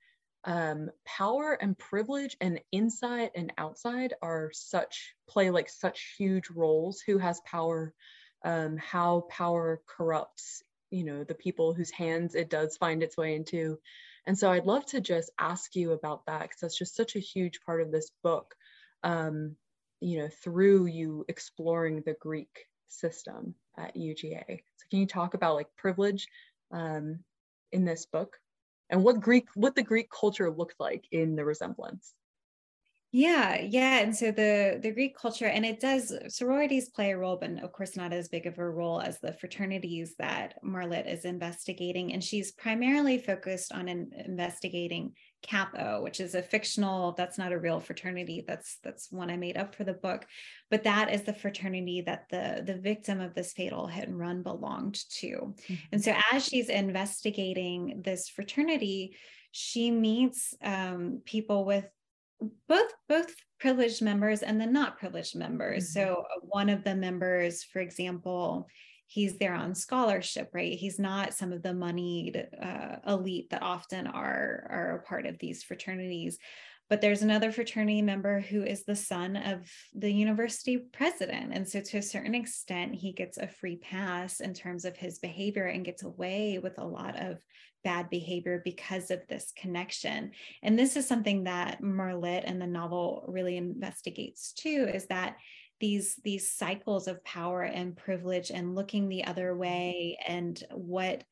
um, 0.46 0.90
power 1.04 1.58
and 1.60 1.76
privilege 1.76 2.36
and 2.40 2.60
inside 2.70 3.32
and 3.34 3.52
outside 3.58 4.14
are 4.22 4.50
such 4.52 5.14
play 5.28 5.50
like 5.50 5.68
such 5.68 6.14
huge 6.16 6.50
roles. 6.50 7.00
Who 7.00 7.18
has 7.18 7.40
power? 7.40 7.92
Um, 8.44 8.76
how 8.76 9.26
power 9.28 9.82
corrupts, 9.86 10.62
you 10.90 11.04
know, 11.04 11.24
the 11.24 11.34
people 11.34 11.74
whose 11.74 11.90
hands 11.90 12.36
it 12.36 12.48
does 12.48 12.76
find 12.76 13.02
its 13.02 13.16
way 13.16 13.34
into. 13.34 13.78
And 14.24 14.38
so 14.38 14.52
I'd 14.52 14.66
love 14.66 14.86
to 14.86 15.00
just 15.00 15.30
ask 15.38 15.74
you 15.74 15.92
about 15.92 16.26
that 16.26 16.42
because 16.42 16.60
that's 16.60 16.78
just 16.78 16.94
such 16.94 17.16
a 17.16 17.20
huge 17.20 17.60
part 17.66 17.80
of 17.80 17.90
this 17.90 18.12
book. 18.22 18.54
Um, 19.02 19.56
you 20.00 20.18
know, 20.18 20.28
through 20.28 20.86
you 20.86 21.24
exploring 21.26 22.02
the 22.02 22.16
Greek 22.20 22.66
system 22.88 23.54
at 23.76 23.96
UGA. 23.96 24.62
So 24.76 24.86
can 24.90 25.00
you 25.00 25.06
talk 25.06 25.34
about 25.34 25.54
like 25.54 25.74
privilege 25.76 26.28
um, 26.70 27.20
in 27.72 27.84
this 27.84 28.06
book? 28.06 28.38
And 28.90 29.02
what 29.02 29.20
Greek, 29.20 29.48
what 29.54 29.74
the 29.74 29.82
Greek 29.82 30.10
culture 30.10 30.50
looked 30.50 30.78
like 30.78 31.06
in 31.10 31.36
the 31.36 31.44
resemblance. 31.44 32.14
Yeah, 33.12 33.60
yeah. 33.62 34.00
And 34.00 34.14
so 34.14 34.30
the 34.30 34.78
the 34.82 34.90
Greek 34.90 35.16
culture, 35.16 35.46
and 35.46 35.64
it 35.64 35.80
does 35.80 36.12
sororities 36.28 36.90
play 36.90 37.12
a 37.12 37.18
role, 37.18 37.38
but 37.40 37.62
of 37.62 37.72
course 37.72 37.96
not 37.96 38.12
as 38.12 38.28
big 38.28 38.46
of 38.46 38.58
a 38.58 38.68
role 38.68 39.00
as 39.00 39.20
the 39.20 39.32
fraternities 39.32 40.14
that 40.18 40.54
Marlitt 40.62 41.10
is 41.10 41.24
investigating. 41.24 42.12
And 42.12 42.22
she's 42.22 42.52
primarily 42.52 43.18
focused 43.18 43.72
on 43.72 43.88
in, 43.88 44.10
investigating 44.26 45.12
Kappa, 45.42 46.00
which 46.02 46.20
is 46.20 46.34
a 46.34 46.42
fictional, 46.42 47.12
that's 47.12 47.38
not 47.38 47.52
a 47.52 47.58
real 47.58 47.78
fraternity. 47.78 48.44
That's 48.46 48.78
that's 48.82 49.12
one 49.12 49.30
I 49.30 49.36
made 49.36 49.56
up 49.56 49.74
for 49.74 49.84
the 49.84 49.94
book. 49.94 50.26
But 50.70 50.84
that 50.84 51.12
is 51.12 51.22
the 51.22 51.32
fraternity 51.32 52.02
that 52.06 52.26
the, 52.28 52.64
the 52.66 52.78
victim 52.78 53.20
of 53.20 53.34
this 53.34 53.52
fatal 53.52 53.86
hit 53.86 54.08
and 54.08 54.18
run 54.18 54.42
belonged 54.42 54.98
to. 55.20 55.28
Mm-hmm. 55.28 55.74
And 55.92 56.02
so 56.04 56.14
as 56.32 56.44
she's 56.44 56.68
investigating 56.68 58.02
this 58.04 58.28
fraternity, 58.28 59.16
she 59.52 59.90
meets 59.90 60.54
um, 60.62 61.22
people 61.24 61.64
with 61.64 61.86
both 62.68 62.92
both 63.08 63.34
privileged 63.58 64.02
members 64.02 64.42
and 64.42 64.60
the 64.60 64.66
not 64.66 64.98
privileged 64.98 65.36
members. 65.36 65.84
Mm-hmm. 65.84 66.00
So 66.00 66.24
uh, 66.24 66.40
one 66.42 66.68
of 66.68 66.84
the 66.84 66.94
members, 66.94 67.64
for 67.64 67.80
example, 67.80 68.66
he's 69.06 69.38
there 69.38 69.54
on 69.54 69.74
scholarship, 69.74 70.50
right? 70.52 70.72
He's 70.72 70.98
not 70.98 71.34
some 71.34 71.52
of 71.52 71.62
the 71.62 71.72
moneyed 71.72 72.48
uh, 72.62 72.96
elite 73.06 73.50
that 73.50 73.62
often 73.62 74.06
are 74.06 74.66
are 74.70 74.96
a 74.96 75.08
part 75.08 75.26
of 75.26 75.38
these 75.38 75.62
fraternities. 75.62 76.38
but 76.88 77.00
there's 77.00 77.22
another 77.22 77.50
fraternity 77.50 78.00
member 78.00 78.40
who 78.40 78.62
is 78.62 78.84
the 78.84 78.94
son 78.94 79.34
of 79.36 79.68
the 79.92 80.10
university 80.10 80.78
president. 80.92 81.52
And 81.52 81.68
so, 81.68 81.80
to 81.80 81.98
a 81.98 82.02
certain 82.02 82.34
extent, 82.34 82.94
he 82.94 83.12
gets 83.12 83.38
a 83.38 83.48
free 83.48 83.76
pass 83.76 84.40
in 84.40 84.54
terms 84.54 84.84
of 84.84 84.96
his 84.96 85.18
behavior 85.18 85.66
and 85.66 85.84
gets 85.84 86.04
away 86.04 86.60
with 86.62 86.78
a 86.78 86.86
lot 86.86 87.16
of 87.20 87.38
bad 87.86 88.10
behavior 88.10 88.60
because 88.64 89.12
of 89.12 89.20
this 89.28 89.52
connection. 89.56 90.32
And 90.64 90.76
this 90.76 90.96
is 90.96 91.06
something 91.06 91.44
that 91.44 91.80
Marlitt 91.80 92.42
and 92.44 92.60
the 92.60 92.66
novel 92.66 93.24
really 93.28 93.56
investigates 93.56 94.52
too 94.52 94.90
is 94.92 95.06
that 95.06 95.36
these 95.78 96.16
these 96.24 96.50
cycles 96.50 97.06
of 97.06 97.22
power 97.22 97.62
and 97.62 97.96
privilege 97.96 98.50
and 98.50 98.74
looking 98.74 99.08
the 99.08 99.24
other 99.24 99.56
way 99.56 100.18
and 100.26 100.64
what 100.72 101.22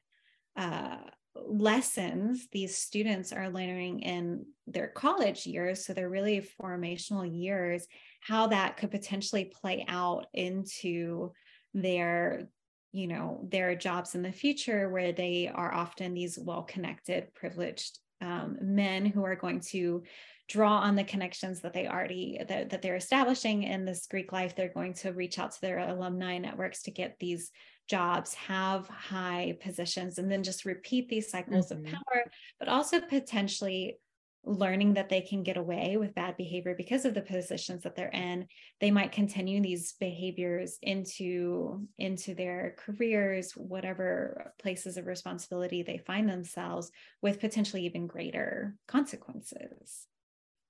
uh, 0.57 0.99
lessons 1.35 2.47
these 2.53 2.79
students 2.79 3.33
are 3.33 3.51
learning 3.51 4.01
in 4.01 4.47
their 4.69 4.87
college 4.87 5.47
years 5.47 5.85
so 5.85 5.93
they're 5.93 6.09
really 6.09 6.47
formational 6.63 7.29
years 7.29 7.89
how 8.21 8.47
that 8.47 8.77
could 8.77 8.93
potentially 8.93 9.47
play 9.61 9.85
out 9.89 10.27
into 10.33 11.33
their 11.73 12.49
you 12.95 13.09
know 13.09 13.41
there 13.51 13.71
are 13.71 13.75
jobs 13.75 14.15
in 14.15 14.23
the 14.23 14.33
future 14.33 14.89
where 14.89 15.13
they 15.13 15.51
are 15.53 15.75
often 15.75 16.15
these 16.15 16.39
well 16.39 16.63
connected 16.63 17.35
privileged 17.35 17.99
um, 18.21 18.57
men 18.63 19.05
who 19.05 19.25
are 19.25 19.35
going 19.35 19.61
to 19.61 20.05
draw 20.49 20.79
on 20.79 20.95
the 20.95 21.03
connections 21.03 21.61
that 21.61 21.73
they 21.73 21.89
already 21.89 22.41
that, 22.49 22.71
that 22.71 22.83
they're 22.83 22.97
establishing 22.97 23.65
in 23.65 23.85
this 23.85 24.07
greek 24.07 24.31
life 24.33 24.55
they're 24.55 24.69
going 24.69 24.95
to 24.95 25.13
reach 25.13 25.39
out 25.39 25.51
to 25.51 25.61
their 25.61 25.79
alumni 25.79 26.39
networks 26.39 26.83
to 26.83 26.93
get 26.93 27.17
these 27.19 27.51
jobs 27.89 28.33
have 28.35 28.87
high 28.87 29.57
positions 29.61 30.19
and 30.19 30.31
then 30.31 30.43
just 30.43 30.65
repeat 30.65 31.09
these 31.09 31.31
cycles 31.31 31.71
mm-hmm. 31.71 31.85
of 31.85 31.93
power 31.93 32.25
but 32.61 32.69
also 32.69 33.01
potentially 33.01 33.99
learning 34.47 34.95
that 34.95 35.09
they 35.09 35.21
can 35.21 35.43
get 35.43 35.57
away 35.57 35.97
with 35.97 36.15
bad 36.15 36.37
behavior 36.37 36.75
because 36.77 37.05
of 37.05 37.15
the 37.15 37.23
positions 37.23 37.83
that 37.83 37.97
they're 37.97 38.09
in 38.09 38.47
they 38.81 38.91
might 38.91 39.13
continue 39.13 39.61
these 39.61 39.95
behaviors 39.95 40.79
into 40.83 41.87
into 41.99 42.35
their 42.35 42.77
careers 42.79 43.53
whatever 43.53 44.53
places 44.61 44.97
of 44.97 45.07
responsibility 45.07 45.83
they 45.83 45.99
find 45.99 46.29
themselves 46.29 46.91
with 47.23 47.41
potentially 47.41 47.87
even 47.87 48.07
greater 48.07 48.77
consequences. 48.87 50.07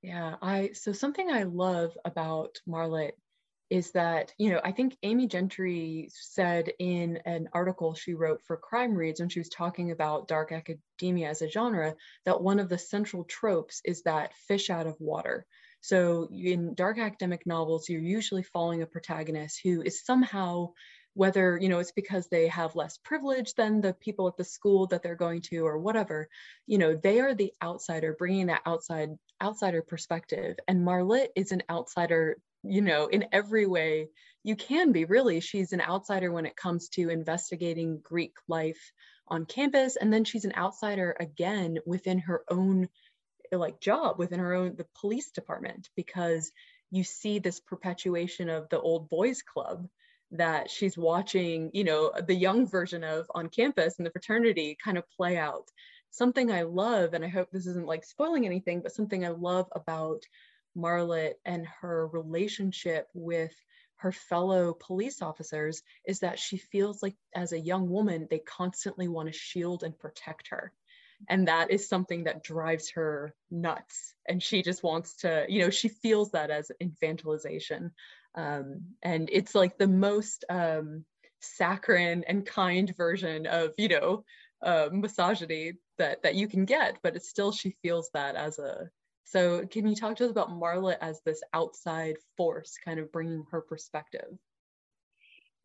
Yeah 0.03 0.37
i 0.43 0.71
so 0.75 0.93
something 0.93 1.31
i 1.31 1.45
love 1.45 1.97
about 2.05 2.59
marlitt 2.69 3.13
is 3.71 3.93
that, 3.93 4.33
you 4.39 4.51
know, 4.51 4.61
I 4.63 4.73
think 4.73 4.97
Amy 5.03 5.27
Gentry 5.27 6.09
said 6.13 6.71
in 6.79 7.19
an 7.25 7.49
article 7.53 7.95
she 7.95 8.15
wrote 8.15 8.43
for 8.43 8.57
Crime 8.57 8.95
Reads 8.95 9.21
when 9.21 9.29
she 9.29 9.41
was 9.41 9.49
talking 9.49 9.91
about 9.91 10.29
dark 10.29 10.53
academia 10.53 11.29
as 11.29 11.43
a 11.43 11.49
genre, 11.49 11.95
that 12.25 12.43
one 12.43 12.61
of 12.61 12.69
the 12.69 12.79
central 12.79 13.25
tropes 13.25 13.81
is 13.85 14.03
that 14.03 14.35
fish 14.49 14.71
out 14.71 14.87
of 14.87 15.01
water. 15.01 15.47
So 15.81 16.29
in 16.33 16.75
dark 16.75 16.99
academic 16.99 17.47
novels, 17.47 17.89
you're 17.89 18.01
usually 18.01 18.43
following 18.43 18.83
a 18.83 18.87
protagonist 18.87 19.61
who 19.63 19.83
is 19.83 20.05
somehow 20.05 20.73
whether 21.15 21.57
you 21.61 21.69
know 21.69 21.79
it's 21.79 21.93
because 21.93 22.29
they 22.29 22.49
have 22.49 22.75
less 22.77 22.99
privilege 22.99 23.55
than 23.55 23.81
the 23.81 23.95
people 23.95 24.27
at 24.29 24.37
the 24.37 24.45
school 24.45 24.89
that 24.89 25.03
they're 25.03 25.15
going 25.15 25.41
to 25.41 25.59
or 25.59 25.79
whatever 25.79 26.29
you 26.67 26.77
know 26.77 26.97
they 26.97 27.21
are 27.21 27.35
the 27.35 27.53
outsider 27.63 28.15
bringing 28.19 28.47
that 28.47 28.63
outside 28.67 29.11
outsider 29.41 29.81
perspective 29.81 30.57
and 30.67 30.85
marlitt 30.85 31.29
is 31.37 31.53
an 31.53 31.63
outsider 31.71 32.37
you 32.65 32.83
know, 32.83 33.07
in 33.07 33.27
every 33.33 33.67
way 33.67 34.09
you 34.43 34.57
can 34.57 34.93
be 34.93 35.05
really. 35.05 35.41
She's 35.41 35.73
an 35.73 35.81
outsider 35.81 36.31
when 36.31 36.47
it 36.47 36.57
comes 36.57 36.89
to 36.91 37.09
investigating 37.09 38.01
Greek 38.03 38.35
life 38.47 38.93
on 39.27 39.47
campus. 39.47 39.97
And 39.97 40.13
then 40.13 40.25
she's 40.25 40.45
an 40.45 40.55
outsider 40.57 41.17
again 41.19 41.79
within 41.87 42.19
her 42.21 42.43
own 42.49 42.89
like 43.53 43.81
job 43.81 44.19
within 44.19 44.41
her 44.41 44.55
own 44.55 44.75
the 44.77 44.87
police 45.01 45.31
department 45.31 45.89
because 45.97 46.51
you 46.91 47.05
see 47.05 47.39
this 47.39 47.61
perpetuation 47.61 48.49
of 48.49 48.69
the 48.69 48.81
old 48.81 49.09
boys 49.09 49.43
club 49.43 49.87
that 50.33 50.71
she's 50.71 50.97
watching 50.97 51.71
you 51.73 51.85
know 51.85 52.11
the 52.27 52.35
young 52.35 52.67
version 52.67 53.05
of 53.05 53.27
on 53.35 53.49
campus 53.49 53.99
and 53.99 54.07
the 54.07 54.11
fraternity 54.11 54.77
kind 54.83 54.99
of 54.99 55.09
play 55.11 55.37
out 55.37 55.69
something 56.11 56.51
i 56.51 56.63
love 56.63 57.15
and 57.15 57.25
i 57.25 57.29
hope 57.29 57.49
this 57.51 57.67
isn't 57.67 57.87
like 57.87 58.05
spoiling 58.05 58.47
anything 58.47 58.81
but 58.81 58.95
something 58.95 59.25
i 59.25 59.29
love 59.29 59.69
about 59.73 60.23
Marlitt 60.77 61.35
and 61.45 61.67
her 61.81 62.07
relationship 62.09 63.09
with 63.15 63.55
her 63.97 64.13
fellow 64.13 64.75
police 64.75 65.23
officers 65.23 65.83
is 66.07 66.21
that 66.21 66.39
she 66.39 66.59
feels 66.59 67.03
like 67.03 67.15
as 67.35 67.53
a 67.53 67.59
young 67.59 67.89
woman 67.89 68.27
they 68.29 68.39
constantly 68.39 69.09
want 69.09 69.29
to 69.29 69.39
shield 69.39 69.83
and 69.83 69.99
protect 69.99 70.49
her. 70.49 70.73
And 71.29 71.49
that 71.49 71.71
is 71.71 71.89
something 71.89 72.25
that 72.25 72.43
drives 72.43 72.91
her 72.91 73.35
nuts. 73.51 74.15
And 74.29 74.43
she 74.43 74.63
just 74.63 74.83
wants 74.83 75.17
to 75.19 75.47
you 75.49 75.61
know 75.61 75.71
she 75.71 75.89
feels 75.89 76.33
that 76.33 76.51
as 76.51 76.71
infantilization. 76.83 77.93
Um, 78.35 78.83
and 79.03 79.31
it's 79.33 79.55
like 79.55 79.79
the 79.79 79.89
most 79.89 80.45
um, 80.51 81.05
saccharine 81.41 82.25
and 82.27 82.45
kind 82.45 82.95
version 82.97 83.47
of 83.47 83.71
you 83.79 83.89
know 83.89 84.25
uh, 84.63 84.89
misogyny 84.93 85.75
that 85.99 86.23
that 86.25 86.35
you 86.35 86.49
can 86.49 86.65
get. 86.65 86.99
But 87.03 87.17
it's 87.17 87.29
still 87.29 87.53
she 87.53 87.77
feels 87.83 88.11
that 88.13 88.35
as 88.35 88.59
a 88.59 88.91
so, 89.25 89.67
can 89.67 89.89
you 89.89 89.97
talk 89.97 90.17
to 90.17 90.25
us 90.25 90.31
about 90.31 90.51
Marla 90.51 90.97
as 91.01 91.21
this 91.23 91.43
outside 91.53 92.17
force, 92.37 92.77
kind 92.85 93.01
of 93.01 93.11
bringing 93.11 93.45
her 93.51 93.63
perspective? 93.63 94.29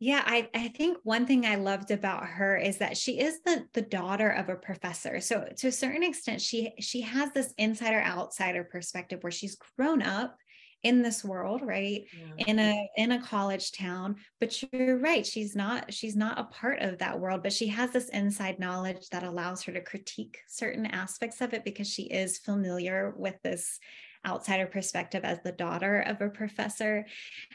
Yeah, 0.02 0.22
I, 0.24 0.48
I 0.54 0.68
think 0.68 0.96
one 1.02 1.26
thing 1.26 1.44
I 1.44 1.56
loved 1.56 1.90
about 1.90 2.24
her 2.24 2.56
is 2.56 2.78
that 2.78 2.96
she 2.96 3.20
is 3.20 3.40
the 3.44 3.66
the 3.74 3.82
daughter 3.82 4.30
of 4.30 4.48
a 4.48 4.56
professor. 4.56 5.20
So 5.20 5.46
to 5.58 5.68
a 5.68 5.72
certain 5.72 6.02
extent, 6.02 6.40
she 6.40 6.72
she 6.80 7.02
has 7.02 7.30
this 7.32 7.52
insider 7.58 8.00
outsider 8.00 8.64
perspective 8.64 9.22
where 9.22 9.30
she's 9.30 9.58
grown 9.76 10.00
up 10.00 10.36
in 10.82 11.02
this 11.02 11.22
world 11.22 11.60
right 11.62 12.04
yeah. 12.16 12.44
in 12.46 12.58
a 12.58 12.88
in 12.96 13.12
a 13.12 13.22
college 13.22 13.72
town 13.72 14.16
but 14.38 14.62
you're 14.72 14.96
right 14.96 15.26
she's 15.26 15.54
not 15.54 15.92
she's 15.92 16.16
not 16.16 16.38
a 16.38 16.44
part 16.44 16.80
of 16.80 16.98
that 16.98 17.18
world 17.18 17.42
but 17.42 17.52
she 17.52 17.66
has 17.66 17.90
this 17.90 18.08
inside 18.10 18.58
knowledge 18.58 19.08
that 19.10 19.22
allows 19.22 19.62
her 19.62 19.72
to 19.72 19.80
critique 19.80 20.38
certain 20.48 20.86
aspects 20.86 21.40
of 21.40 21.52
it 21.52 21.64
because 21.64 21.88
she 21.88 22.04
is 22.04 22.38
familiar 22.38 23.12
with 23.16 23.34
this 23.42 23.78
outsider 24.26 24.66
perspective 24.66 25.24
as 25.24 25.38
the 25.42 25.52
daughter 25.52 26.00
of 26.00 26.20
a 26.20 26.28
professor 26.28 27.06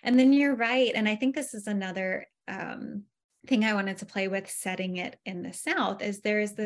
and 0.04 0.20
then 0.20 0.32
you're 0.32 0.56
right 0.56 0.92
and 0.96 1.08
i 1.08 1.16
think 1.16 1.34
this 1.34 1.54
is 1.54 1.68
another 1.68 2.26
um, 2.48 3.04
thing 3.48 3.64
i 3.64 3.74
wanted 3.74 3.98
to 3.98 4.06
play 4.06 4.28
with 4.28 4.50
setting 4.50 4.98
it 4.98 5.18
in 5.26 5.42
the 5.42 5.54
south 5.54 6.02
is 6.02 6.22
there 6.22 6.40
is 6.40 6.52
mm-hmm. 6.52 6.60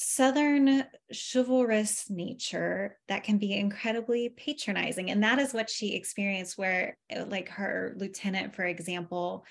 Southern 0.00 0.84
chivalrous 1.10 2.08
nature 2.08 2.96
that 3.08 3.24
can 3.24 3.36
be 3.36 3.52
incredibly 3.52 4.28
patronizing. 4.28 5.10
And 5.10 5.24
that 5.24 5.40
is 5.40 5.52
what 5.52 5.68
she 5.68 5.96
experienced, 5.96 6.56
where, 6.56 6.96
uh, 7.12 7.24
like, 7.24 7.48
her 7.48 7.96
lieutenant, 7.96 8.54
for 8.54 8.64
example, 8.64 9.44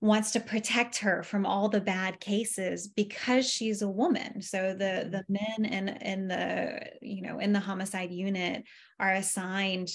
wants 0.00 0.32
to 0.32 0.40
protect 0.40 0.98
her 0.98 1.22
from 1.22 1.46
all 1.46 1.68
the 1.68 1.80
bad 1.80 2.18
cases 2.18 2.88
because 2.88 3.48
she's 3.48 3.80
a 3.82 3.88
woman 3.88 4.42
so 4.42 4.74
the 4.74 5.08
the 5.10 5.24
men 5.28 5.64
in 5.72 5.88
in 5.88 6.28
the 6.28 6.78
you 7.00 7.22
know 7.22 7.38
in 7.38 7.54
the 7.54 7.60
homicide 7.60 8.10
unit 8.12 8.64
are 9.00 9.14
assigned 9.14 9.88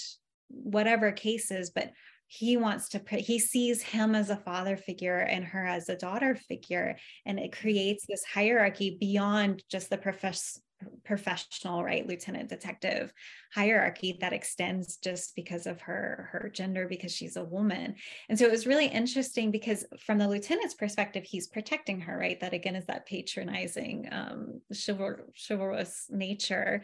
whatever 0.48 1.12
cases 1.12 1.70
but 1.70 1.92
he 2.32 2.58
wants 2.58 2.90
to 2.90 3.00
put 3.00 3.20
he 3.20 3.40
sees 3.40 3.82
him 3.82 4.14
as 4.14 4.30
a 4.30 4.38
father 4.38 4.78
figure 4.78 5.18
and 5.18 5.44
her 5.44 5.66
as 5.66 5.90
a 5.90 5.96
daughter 5.96 6.36
figure 6.36 6.96
and 7.26 7.40
it 7.40 7.52
creates 7.52 8.06
this 8.08 8.24
hierarchy 8.24 8.98
beyond 9.00 9.64
just 9.68 9.90
the 9.90 9.98
profess, 9.98 10.62
professional 11.04 11.84
right 11.84 12.08
lieutenant 12.08 12.48
detective 12.48 13.12
hierarchy 13.54 14.16
that 14.22 14.32
extends 14.32 14.98
just 14.98 15.36
because 15.36 15.66
of 15.66 15.82
her 15.82 16.30
her 16.32 16.50
gender 16.54 16.88
because 16.88 17.12
she's 17.12 17.36
a 17.36 17.44
woman. 17.44 17.96
And 18.30 18.38
so 18.38 18.46
it 18.46 18.52
was 18.52 18.68
really 18.68 18.86
interesting 18.86 19.50
because 19.50 19.84
from 20.06 20.20
the 20.20 20.28
lieutenant's 20.28 20.76
perspective 20.76 21.24
he's 21.24 21.48
protecting 21.48 22.00
her 22.02 22.18
right? 22.18 22.40
That 22.40 22.54
again 22.54 22.76
is 22.76 22.86
that 22.86 23.08
patronizing 23.08 24.08
um 24.12 24.62
chival- 24.72 25.36
chivalrous 25.36 26.06
nature 26.12 26.84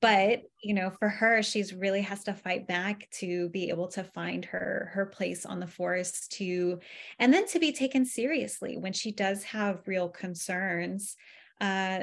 but 0.00 0.42
you 0.62 0.74
know 0.74 0.90
for 0.90 1.08
her 1.08 1.42
she's 1.42 1.74
really 1.74 2.02
has 2.02 2.24
to 2.24 2.32
fight 2.34 2.66
back 2.66 3.08
to 3.10 3.48
be 3.50 3.68
able 3.70 3.88
to 3.88 4.04
find 4.04 4.44
her 4.44 4.90
her 4.94 5.06
place 5.06 5.44
on 5.44 5.60
the 5.60 5.66
force 5.66 6.28
to 6.28 6.78
and 7.18 7.32
then 7.32 7.46
to 7.46 7.58
be 7.58 7.72
taken 7.72 8.04
seriously 8.04 8.76
when 8.78 8.92
she 8.92 9.12
does 9.12 9.42
have 9.44 9.86
real 9.86 10.08
concerns 10.08 11.16
uh 11.60 12.00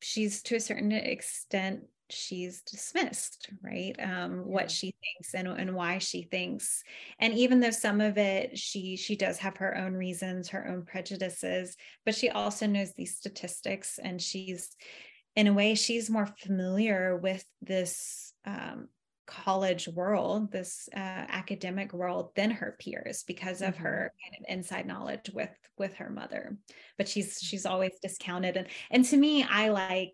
she's 0.00 0.42
to 0.42 0.56
a 0.56 0.60
certain 0.60 0.92
extent 0.92 1.80
she's 2.08 2.62
dismissed 2.62 3.50
right? 3.62 3.96
Um 4.00 4.44
what 4.46 4.70
she 4.70 4.94
thinks 5.02 5.34
and, 5.34 5.48
and 5.48 5.74
why 5.74 5.98
she 5.98 6.22
thinks. 6.22 6.84
And 7.18 7.34
even 7.34 7.58
though 7.58 7.70
some 7.72 8.00
of 8.00 8.16
it 8.16 8.56
she 8.56 8.96
she 8.96 9.16
does 9.16 9.38
have 9.38 9.56
her 9.56 9.76
own 9.76 9.94
reasons 9.94 10.48
her 10.50 10.68
own 10.68 10.84
prejudices 10.84 11.76
but 12.04 12.14
she 12.14 12.28
also 12.30 12.66
knows 12.66 12.92
these 12.94 13.16
statistics 13.16 13.98
and 14.00 14.22
she's 14.22 14.76
in 15.36 15.46
a 15.46 15.52
way 15.52 15.74
she's 15.74 16.10
more 16.10 16.26
familiar 16.26 17.16
with 17.16 17.44
this 17.62 18.32
um, 18.46 18.88
college 19.26 19.88
world 19.88 20.52
this 20.52 20.88
uh, 20.94 20.98
academic 20.98 21.92
world 21.92 22.30
than 22.36 22.50
her 22.50 22.76
peers 22.78 23.24
because 23.26 23.60
of 23.60 23.74
mm-hmm. 23.74 23.82
her 23.82 24.12
kind 24.22 24.36
of 24.40 24.54
inside 24.54 24.86
knowledge 24.86 25.30
with 25.32 25.50
with 25.78 25.94
her 25.94 26.10
mother. 26.10 26.56
But 26.96 27.08
she's 27.08 27.38
she's 27.40 27.66
always 27.66 27.92
discounted. 28.02 28.56
And 28.56 28.68
and 28.90 29.04
to 29.06 29.16
me 29.16 29.44
i 29.48 29.68
like 29.68 30.12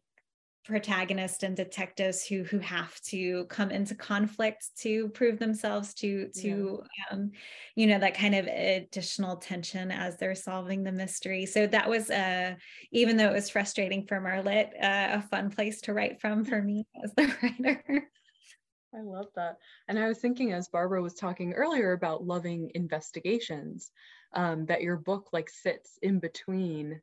protagonists 0.64 1.42
and 1.42 1.56
detectives 1.56 2.24
who 2.24 2.44
who 2.44 2.58
have 2.58 3.00
to 3.00 3.44
come 3.46 3.70
into 3.70 3.94
conflict 3.94 4.70
to 4.76 5.08
prove 5.08 5.38
themselves 5.38 5.92
to 5.94 6.28
to 6.28 6.82
yeah. 6.82 7.16
um, 7.16 7.30
you 7.74 7.86
know 7.86 7.98
that 7.98 8.14
kind 8.14 8.34
of 8.34 8.46
additional 8.46 9.36
tension 9.36 9.90
as 9.90 10.16
they're 10.16 10.34
solving 10.34 10.84
the 10.84 10.92
mystery 10.92 11.46
so 11.46 11.66
that 11.66 11.88
was 11.88 12.10
uh 12.10 12.54
even 12.92 13.16
though 13.16 13.28
it 13.28 13.34
was 13.34 13.50
frustrating 13.50 14.06
for 14.06 14.20
marlitt 14.20 14.68
uh, 14.82 15.18
a 15.18 15.22
fun 15.22 15.50
place 15.50 15.80
to 15.80 15.92
write 15.92 16.20
from 16.20 16.44
for 16.44 16.62
me 16.62 16.86
as 17.02 17.12
the 17.14 17.34
writer 17.42 18.08
I 18.94 19.00
love 19.00 19.28
that. 19.36 19.56
And 19.88 19.98
I 19.98 20.06
was 20.06 20.18
thinking 20.18 20.52
as 20.52 20.68
Barbara 20.68 21.00
was 21.00 21.14
talking 21.14 21.54
earlier 21.54 21.92
about 21.92 22.26
loving 22.26 22.70
investigations, 22.74 23.90
um, 24.34 24.66
that 24.66 24.82
your 24.82 24.98
book 24.98 25.30
like 25.32 25.48
sits 25.48 25.98
in 26.02 26.18
between 26.18 27.00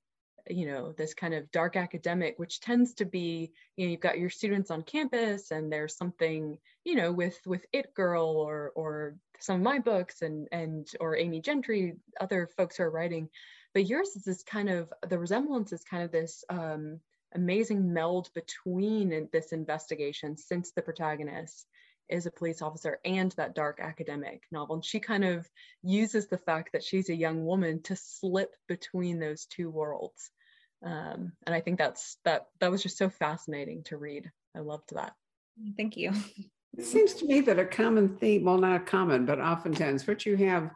you 0.49 0.65
know 0.65 0.91
this 0.93 1.13
kind 1.13 1.33
of 1.33 1.51
dark 1.51 1.75
academic 1.75 2.37
which 2.37 2.59
tends 2.59 2.93
to 2.93 3.05
be 3.05 3.51
you 3.75 3.85
know 3.85 3.91
you've 3.91 3.99
got 3.99 4.19
your 4.19 4.29
students 4.29 4.71
on 4.71 4.81
campus 4.83 5.51
and 5.51 5.71
there's 5.71 5.95
something 5.95 6.57
you 6.83 6.95
know 6.95 7.11
with 7.11 7.37
with 7.45 7.65
it 7.71 7.93
girl 7.93 8.27
or 8.27 8.71
or 8.75 9.15
some 9.39 9.57
of 9.57 9.61
my 9.61 9.79
books 9.79 10.21
and 10.21 10.47
and 10.51 10.87
or 10.99 11.15
amy 11.15 11.41
gentry 11.41 11.95
other 12.19 12.49
folks 12.57 12.77
who 12.77 12.83
are 12.83 12.89
writing 12.89 13.29
but 13.73 13.85
yours 13.85 14.15
is 14.15 14.23
this 14.23 14.43
kind 14.43 14.69
of 14.69 14.91
the 15.07 15.19
resemblance 15.19 15.71
is 15.71 15.83
kind 15.83 16.03
of 16.03 16.11
this 16.11 16.43
um, 16.49 16.99
amazing 17.35 17.93
meld 17.93 18.29
between 18.33 19.29
this 19.31 19.51
investigation 19.51 20.35
since 20.37 20.71
the 20.71 20.81
protagonist 20.81 21.67
is 22.09 22.25
a 22.25 22.31
police 22.31 22.61
officer 22.61 22.99
and 23.05 23.31
that 23.33 23.53
dark 23.53 23.79
academic 23.79 24.43
novel. 24.51 24.75
And 24.75 24.85
she 24.85 24.99
kind 24.99 25.23
of 25.23 25.47
uses 25.83 26.27
the 26.27 26.37
fact 26.37 26.71
that 26.73 26.83
she's 26.83 27.09
a 27.09 27.15
young 27.15 27.45
woman 27.45 27.81
to 27.83 27.95
slip 27.95 28.55
between 28.67 29.19
those 29.19 29.45
two 29.45 29.69
worlds. 29.69 30.31
Um, 30.83 31.33
and 31.45 31.53
I 31.53 31.61
think 31.61 31.77
that's 31.77 32.17
that 32.25 32.47
that 32.59 32.71
was 32.71 32.81
just 32.81 32.97
so 32.97 33.09
fascinating 33.09 33.83
to 33.85 33.97
read. 33.97 34.31
I 34.55 34.59
loved 34.59 34.93
that. 34.93 35.13
Thank 35.77 35.97
you. 35.97 36.13
It 36.77 36.85
seems 36.85 37.13
to 37.15 37.25
me 37.25 37.41
that 37.41 37.59
a 37.59 37.65
common 37.65 38.15
theme, 38.17 38.45
well, 38.45 38.57
not 38.57 38.85
common, 38.85 39.25
but 39.25 39.39
oftentimes 39.39 40.07
what 40.07 40.25
you 40.25 40.37
have, 40.37 40.69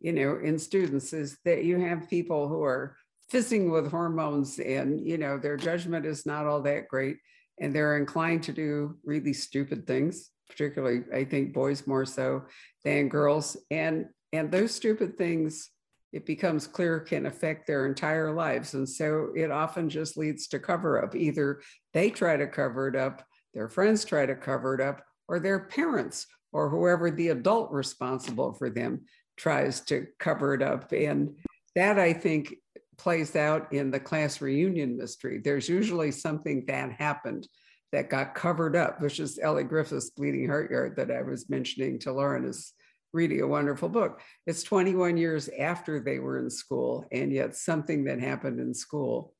you 0.00 0.12
know, 0.12 0.40
in 0.42 0.58
students 0.58 1.12
is 1.12 1.38
that 1.44 1.64
you 1.64 1.78
have 1.78 2.10
people 2.10 2.48
who 2.48 2.62
are 2.62 2.96
fizzing 3.30 3.70
with 3.70 3.90
hormones 3.90 4.58
and, 4.58 5.00
you 5.00 5.16
know, 5.16 5.38
their 5.38 5.56
judgment 5.56 6.04
is 6.04 6.26
not 6.26 6.46
all 6.46 6.60
that 6.62 6.88
great 6.88 7.18
and 7.60 7.74
they're 7.74 7.96
inclined 7.96 8.42
to 8.42 8.52
do 8.52 8.96
really 9.04 9.32
stupid 9.32 9.86
things 9.86 10.30
particularly 10.48 11.02
I 11.12 11.24
think 11.24 11.52
boys 11.52 11.86
more 11.86 12.04
so 12.04 12.44
than 12.84 13.08
girls. 13.08 13.56
And 13.70 14.06
and 14.32 14.50
those 14.50 14.74
stupid 14.74 15.16
things, 15.16 15.70
it 16.12 16.24
becomes 16.26 16.66
clear 16.66 17.00
can 17.00 17.26
affect 17.26 17.66
their 17.66 17.86
entire 17.86 18.32
lives. 18.32 18.74
And 18.74 18.88
so 18.88 19.28
it 19.34 19.50
often 19.50 19.88
just 19.88 20.16
leads 20.16 20.46
to 20.48 20.58
cover 20.58 21.02
up. 21.02 21.14
Either 21.14 21.60
they 21.92 22.10
try 22.10 22.36
to 22.36 22.46
cover 22.46 22.88
it 22.88 22.96
up, 22.96 23.24
their 23.54 23.68
friends 23.68 24.04
try 24.04 24.26
to 24.26 24.34
cover 24.34 24.74
it 24.74 24.80
up, 24.80 25.02
or 25.28 25.40
their 25.40 25.60
parents 25.60 26.26
or 26.52 26.70
whoever 26.70 27.10
the 27.10 27.28
adult 27.28 27.70
responsible 27.72 28.52
for 28.54 28.70
them 28.70 29.02
tries 29.36 29.80
to 29.82 30.06
cover 30.18 30.54
it 30.54 30.62
up. 30.62 30.92
And 30.92 31.36
that 31.74 31.98
I 31.98 32.12
think 32.12 32.54
plays 32.96 33.36
out 33.36 33.72
in 33.72 33.90
the 33.90 34.00
class 34.00 34.40
reunion 34.40 34.96
mystery. 34.96 35.38
There's 35.38 35.68
usually 35.68 36.10
something 36.10 36.64
that 36.66 36.92
happened 36.92 37.46
that 37.92 38.08
got 38.10 38.34
covered 38.34 38.74
up, 38.74 39.00
which 39.00 39.20
is 39.20 39.38
Elly 39.40 39.64
Griffiths' 39.64 40.10
Bleeding 40.10 40.48
Heart 40.48 40.70
Yard 40.70 40.96
that 40.96 41.10
I 41.10 41.22
was 41.22 41.50
mentioning 41.50 41.98
to 42.00 42.12
Lauren 42.12 42.44
is 42.44 42.72
really 43.12 43.40
a 43.40 43.46
wonderful 43.46 43.88
book. 43.88 44.20
It's 44.46 44.62
21 44.62 45.16
years 45.16 45.48
after 45.58 46.00
they 46.00 46.18
were 46.18 46.38
in 46.38 46.50
school, 46.50 47.04
and 47.12 47.32
yet 47.32 47.56
something 47.56 48.04
that 48.04 48.20
happened 48.20 48.60
in 48.60 48.74
school 48.74 49.34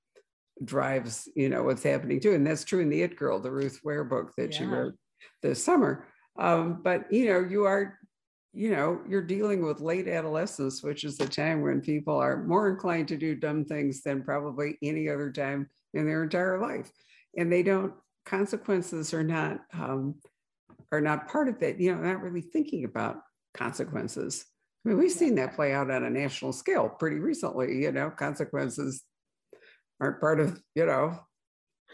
drives, 0.64 1.28
you 1.36 1.48
know, 1.48 1.62
what's 1.62 1.82
happening 1.82 2.20
too. 2.20 2.34
And 2.34 2.46
that's 2.46 2.64
true 2.64 2.80
in 2.80 2.88
the 2.88 3.02
It 3.02 3.16
Girl, 3.16 3.40
the 3.40 3.50
Ruth 3.50 3.80
Ware 3.84 4.04
book 4.04 4.32
that 4.36 4.52
yeah. 4.52 4.58
she 4.58 4.64
wrote 4.64 4.94
this 5.42 5.62
summer. 5.62 6.06
Um, 6.38 6.80
but 6.82 7.12
you 7.12 7.26
know, 7.26 7.40
you 7.40 7.64
are, 7.64 7.98
you 8.52 8.70
know, 8.70 9.00
you're 9.08 9.22
dealing 9.22 9.64
with 9.64 9.80
late 9.80 10.08
adolescence, 10.08 10.82
which 10.82 11.04
is 11.04 11.18
the 11.18 11.26
time 11.26 11.62
when 11.62 11.80
people 11.80 12.16
are 12.16 12.42
more 12.44 12.70
inclined 12.70 13.08
to 13.08 13.16
do 13.16 13.34
dumb 13.34 13.64
things 13.64 14.02
than 14.02 14.22
probably 14.22 14.78
any 14.82 15.08
other 15.08 15.30
time 15.30 15.68
in 15.94 16.06
their 16.06 16.22
entire 16.22 16.58
life. 16.60 16.90
And 17.36 17.52
they 17.52 17.62
don't 17.62 17.92
consequences 18.24 19.14
are 19.14 19.24
not 19.24 19.60
um, 19.72 20.16
are 20.92 21.00
not 21.00 21.28
part 21.28 21.48
of 21.48 21.62
it. 21.62 21.78
You 21.78 21.94
know, 21.94 22.02
not 22.02 22.22
really 22.22 22.40
thinking 22.40 22.84
about 22.84 23.18
consequences. 23.56 24.44
I 24.84 24.90
mean, 24.90 24.98
we've 24.98 25.10
seen 25.10 25.34
that 25.36 25.54
play 25.54 25.72
out 25.72 25.90
on 25.90 26.04
a 26.04 26.10
national 26.10 26.52
scale 26.52 26.88
pretty 26.88 27.18
recently. 27.18 27.82
You 27.82 27.92
know, 27.92 28.10
consequences 28.10 29.02
aren't 30.00 30.20
part 30.20 30.40
of 30.40 30.60
you 30.74 30.86
know 30.86 31.18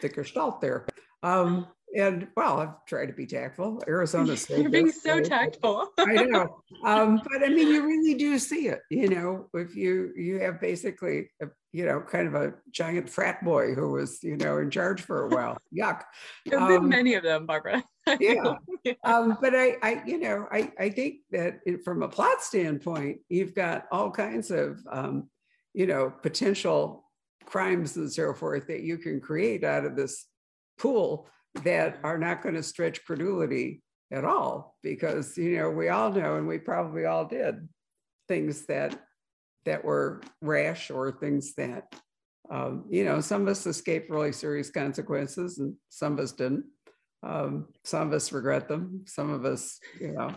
the 0.01 0.09
gestalt 0.09 0.61
there. 0.61 0.87
Um, 1.23 1.69
and 1.97 2.29
well, 2.37 2.59
I've 2.59 2.85
tried 2.87 3.07
to 3.07 3.13
be 3.13 3.27
tactful. 3.27 3.83
Arizona 3.87 4.37
State. 4.39 4.61
You're 4.61 4.71
being 4.71 4.91
so 4.91 5.21
tactful. 5.21 5.89
I 5.99 6.25
know, 6.25 6.63
um, 6.85 7.21
but 7.31 7.45
I 7.45 7.49
mean, 7.49 7.69
you 7.69 7.87
really 7.87 8.15
do 8.15 8.39
see 8.39 8.69
it. 8.69 8.81
You 8.91 9.09
know, 9.09 9.49
if 9.55 9.77
you 9.77 10.13
you 10.17 10.41
have 10.41 10.61
basically, 10.61 11.31
a, 11.41 11.47
you 11.73 11.87
know, 11.87 12.01
kind 12.01 12.29
of 12.29 12.35
a 12.35 12.55
giant 12.71 13.09
frat 13.09 13.43
boy 13.45 13.75
who 13.75 13.93
was, 13.93 14.23
you 14.23 14.37
know, 14.37 14.59
in 14.59 14.71
charge 14.71 15.01
for 15.01 15.25
a 15.25 15.29
while. 15.29 15.57
Yuck. 15.77 16.03
There've 16.45 16.63
um, 16.63 16.69
been 16.69 16.89
many 16.89 17.15
of 17.15 17.23
them, 17.23 17.47
Barbara. 17.47 17.83
yeah, 18.21 18.57
um, 19.05 19.39
but 19.41 19.55
I, 19.55 19.77
I, 19.81 20.03
you 20.05 20.19
know, 20.19 20.49
I, 20.51 20.73
I 20.79 20.91
think 20.91 21.19
that 21.31 21.61
from 21.85 22.03
a 22.03 22.09
plot 22.09 22.43
standpoint, 22.43 23.19
you've 23.29 23.55
got 23.55 23.85
all 23.93 24.11
kinds 24.11 24.51
of, 24.51 24.81
um, 24.91 25.31
you 25.73 25.87
know, 25.87 26.13
potential 26.23 27.09
crimes 27.47 27.97
and 27.97 28.13
so 28.13 28.35
forth 28.35 28.67
that 28.67 28.83
you 28.83 28.99
can 28.99 29.21
create 29.21 29.63
out 29.63 29.85
of 29.85 29.95
this 29.95 30.27
pool 30.79 31.29
that 31.63 32.01
are 32.03 32.19
not 32.19 32.43
going 32.43 32.55
to 32.57 32.63
stretch 32.63 33.05
credulity 33.05 33.83
at 34.11 34.25
all 34.25 34.77
because 34.83 35.37
you 35.39 35.57
know 35.57 35.71
we 35.71 35.89
all 35.89 36.11
know 36.11 36.37
and 36.37 36.47
we 36.47 36.59
probably 36.59 37.07
all 37.07 37.25
did 37.25 37.69
things 38.29 38.67
that 38.67 38.99
that 39.65 39.85
were 39.85 40.21
rash 40.41 40.91
or 40.91 41.13
things 41.13 41.55
that 41.55 41.95
um, 42.51 42.85
you 42.91 43.05
know 43.05 43.21
some 43.21 43.43
of 43.43 43.49
us 43.49 43.67
escaped 43.67 44.11
really 44.11 44.33
serious 44.33 44.71
consequences 44.71 45.59
and 45.59 45.75
some 45.89 46.15
of 46.15 46.21
us 46.21 46.33
didn't. 46.33 46.65
Um, 47.25 47.69
some 47.85 48.09
of 48.09 48.13
us 48.13 48.33
regret 48.33 48.67
them 48.67 49.05
some 49.07 49.31
of 49.31 49.45
us 49.45 49.79
you 50.01 50.11
know 50.11 50.35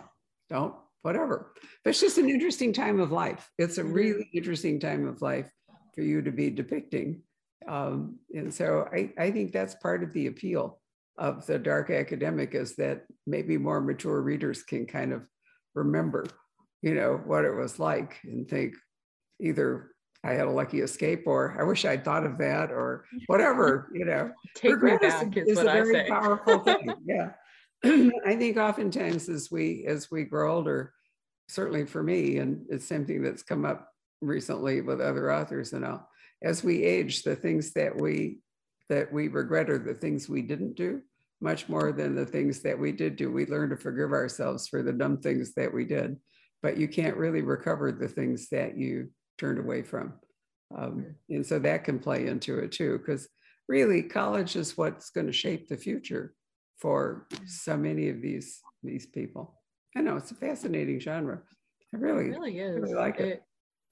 don't 0.50 0.76
whatever. 1.06 1.54
But 1.84 1.92
it's 1.92 2.02
just 2.02 2.18
an 2.18 2.30
interesting 2.30 2.74
time 2.74 3.00
of 3.00 3.12
life. 3.12 3.52
It's 3.60 3.78
a 3.78 3.84
mm-hmm. 3.84 3.94
really 3.94 4.30
interesting 4.34 4.80
time 4.80 5.08
of 5.08 5.22
life 5.22 5.48
for 5.94 6.02
you 6.02 6.24
to 6.24 6.32
be 6.32 6.50
depicting. 6.50 7.22
Um, 7.68 8.18
and 8.34 8.52
so 8.52 8.90
I, 8.92 9.12
I 9.18 9.30
think 9.30 9.52
that's 9.52 9.76
part 9.76 10.02
of 10.02 10.12
the 10.14 10.26
appeal 10.26 10.80
of 11.20 11.46
the 11.46 11.60
dark 11.60 11.92
academic 11.92 12.56
is 12.56 12.76
that 12.78 13.06
maybe 13.28 13.56
more 13.58 13.82
mature 13.82 14.20
readers 14.20 14.64
can 14.64 14.88
kind 14.88 15.14
of 15.14 15.22
remember, 15.76 16.26
you 16.82 16.96
know, 16.96 17.22
what 17.24 17.46
it 17.46 17.56
was 17.56 17.78
like 17.80 18.18
and 18.24 18.50
think 18.50 18.74
either 19.40 19.92
I 20.24 20.34
had 20.34 20.48
a 20.48 20.52
lucky 20.52 20.82
escape 20.82 21.24
or 21.28 21.56
I 21.60 21.64
wish 21.64 21.86
I'd 21.86 22.04
thought 22.04 22.26
of 22.26 22.38
that 22.40 22.72
or 22.72 23.06
whatever, 23.28 23.90
you 23.94 24.06
know. 24.06 24.32
Take 24.56 24.82
me 24.82 24.98
back 24.98 25.38
is, 25.38 25.48
is 25.48 25.60
a 25.60 25.64
very 25.64 26.08
powerful 26.08 26.60
thing. 26.64 26.94
Yeah. 27.06 27.32
I 28.26 28.36
think 28.36 28.58
oftentimes 28.58 29.30
as 29.30 29.52
we 29.52 29.86
as 29.88 30.10
we 30.10 30.24
grow 30.24 30.56
older, 30.56 30.94
certainly 31.48 31.86
for 31.86 32.02
me, 32.02 32.38
and 32.38 32.66
it's 32.70 32.88
something 32.88 33.22
that's 33.22 33.44
come 33.44 33.66
up 33.66 33.90
recently 34.22 34.82
with 34.82 35.00
other 35.00 35.32
authors 35.32 35.74
and 35.74 35.86
all, 35.86 36.10
as 36.42 36.64
we 36.64 36.84
age, 36.84 37.22
the 37.22 37.36
things 37.36 37.74
that 37.74 37.96
we 37.96 38.40
that 38.90 39.12
we 39.14 39.28
regret 39.28 39.70
are 39.70 39.78
the 39.78 39.94
things 39.94 40.28
we 40.28 40.42
didn't 40.42 40.76
do 40.76 41.02
much 41.42 41.68
more 41.70 41.92
than 41.92 42.16
the 42.16 42.26
things 42.26 42.62
that 42.62 42.80
we 42.80 42.92
did 42.92 43.16
do. 43.16 43.32
We 43.32 43.46
learn 43.46 43.70
to 43.70 43.78
forgive 43.78 44.12
ourselves 44.12 44.68
for 44.68 44.82
the 44.82 44.94
dumb 44.94 45.18
things 45.18 45.54
that 45.54 45.72
we 45.72 45.86
did, 45.86 46.18
but 46.64 46.78
you 46.78 46.88
can't 46.88 47.18
really 47.18 47.42
recover 47.42 47.92
the 47.92 48.08
things 48.08 48.48
that 48.50 48.78
you 48.78 49.10
turned 49.38 49.60
away 49.60 49.84
from. 49.84 50.14
Um, 50.76 51.16
and 51.30 51.46
so 51.46 51.60
that 51.60 51.84
can 51.84 52.00
play 52.00 52.28
into 52.28 52.60
it 52.60 52.72
too, 52.72 52.98
because 52.98 53.28
really 53.68 54.04
college 54.04 54.56
is 54.56 54.78
what's 54.78 55.10
going 55.10 55.28
to 55.28 55.34
shape 55.34 55.68
the 55.68 55.78
future 55.78 56.34
for 56.78 57.28
so 57.46 57.78
many 57.78 58.10
of 58.10 58.22
these 58.22 58.62
these 58.84 59.06
people. 59.06 59.62
I 59.96 60.02
know 60.02 60.18
it's 60.18 60.32
a 60.32 60.36
fascinating 60.36 61.00
genre. 61.00 61.42
I 61.94 61.98
really, 61.98 62.26
it 62.26 62.32
really 62.32 62.60
is. 62.60 62.82
Really 62.82 62.94
like 62.94 63.20
it. 63.20 63.26
it. 63.26 63.44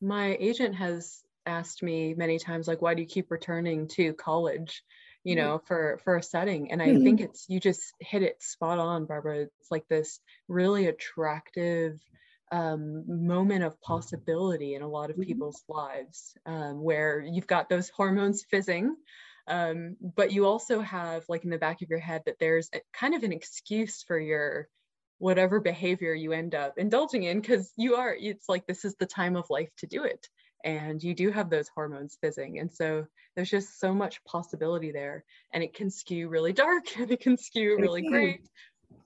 My 0.02 0.36
agent 0.40 0.76
has 0.76 1.24
asked 1.46 1.84
me 1.84 2.14
many 2.14 2.40
times 2.40 2.68
like 2.68 2.82
why 2.82 2.94
do 2.94 3.02
you 3.02 3.08
keep 3.08 3.30
returning 3.32 3.88
to 3.88 4.14
college 4.14 4.84
you 5.24 5.36
mm-hmm. 5.36 5.46
know 5.46 5.62
for 5.66 6.00
for 6.04 6.18
a 6.18 6.24
setting 6.24 6.72
and 6.72 6.82
i 6.82 6.88
mm-hmm. 6.88 7.04
think 7.04 7.22
it's 7.22 7.46
you 7.50 7.60
just 7.60 7.94
hit 8.00 8.24
it 8.24 8.42
spot 8.42 8.80
on 8.80 9.06
barbara 9.06 9.42
it's 9.42 9.72
like 9.72 9.88
this 9.90 10.20
really 10.48 10.88
attractive 10.88 12.00
um, 12.54 13.04
moment 13.08 13.64
of 13.64 13.82
possibility 13.82 14.76
in 14.76 14.84
a 14.84 14.88
lot 14.88 15.10
of 15.10 15.16
mm-hmm. 15.16 15.26
people's 15.26 15.64
lives 15.68 16.36
um, 16.46 16.84
where 16.84 17.20
you've 17.20 17.48
got 17.48 17.68
those 17.68 17.90
hormones 17.90 18.46
fizzing 18.50 18.96
um, 19.48 19.98
but 20.16 20.32
you 20.32 20.46
also 20.46 20.80
have 20.80 21.24
like 21.28 21.44
in 21.44 21.50
the 21.50 21.58
back 21.58 21.82
of 21.82 21.90
your 21.90 22.00
head 22.00 22.22
that 22.28 22.38
there's 22.40 22.70
a, 22.76 22.82
kind 22.94 23.16
of 23.16 23.24
an 23.24 23.34
excuse 23.34 24.04
for 24.04 24.20
your 24.20 24.68
whatever 25.18 25.60
behavior 25.60 26.14
you 26.14 26.32
end 26.32 26.54
up 26.54 26.78
indulging 26.78 27.24
in 27.24 27.42
because 27.42 27.72
you 27.76 27.96
are 27.96 28.16
it's 28.18 28.48
like 28.48 28.68
this 28.68 28.86
is 28.86 28.96
the 29.00 29.06
time 29.08 29.36
of 29.36 29.50
life 29.50 29.70
to 29.78 29.88
do 29.88 30.04
it 30.04 30.28
and 30.64 31.02
you 31.02 31.16
do 31.16 31.32
have 31.32 31.50
those 31.50 31.70
hormones 31.74 32.18
fizzing 32.22 32.60
and 32.60 32.72
so 32.72 33.04
there's 33.36 33.50
just 33.50 33.80
so 33.80 33.96
much 33.96 34.24
possibility 34.26 34.92
there 34.92 35.26
and 35.54 35.64
it 35.64 35.74
can 35.74 35.90
skew 35.90 36.30
really 36.30 36.54
dark 36.54 36.84
and 37.00 37.10
it 37.10 37.20
can 37.20 37.36
skew 37.36 37.78
really 37.80 38.04
great 38.04 38.42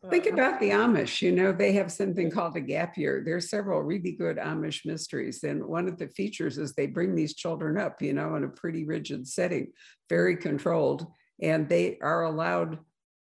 Think 0.09 0.27
about 0.27 0.59
the 0.59 0.69
Amish. 0.69 1.21
You 1.21 1.31
know, 1.31 1.51
they 1.51 1.73
have 1.73 1.91
something 1.91 2.29
called 2.29 2.55
a 2.55 2.61
gap 2.61 2.97
year. 2.97 3.23
There's 3.25 3.49
several 3.49 3.81
really 3.81 4.11
good 4.11 4.37
Amish 4.37 4.85
mysteries. 4.85 5.43
And 5.43 5.65
one 5.65 5.87
of 5.87 5.97
the 5.97 6.07
features 6.07 6.57
is 6.57 6.73
they 6.73 6.87
bring 6.87 7.15
these 7.15 7.33
children 7.33 7.77
up, 7.77 8.01
you 8.01 8.13
know, 8.13 8.35
in 8.35 8.43
a 8.43 8.49
pretty 8.49 8.85
rigid 8.85 9.27
setting, 9.27 9.71
very 10.09 10.37
controlled. 10.37 11.07
And 11.41 11.67
they 11.67 11.97
are 12.01 12.23
allowed 12.23 12.79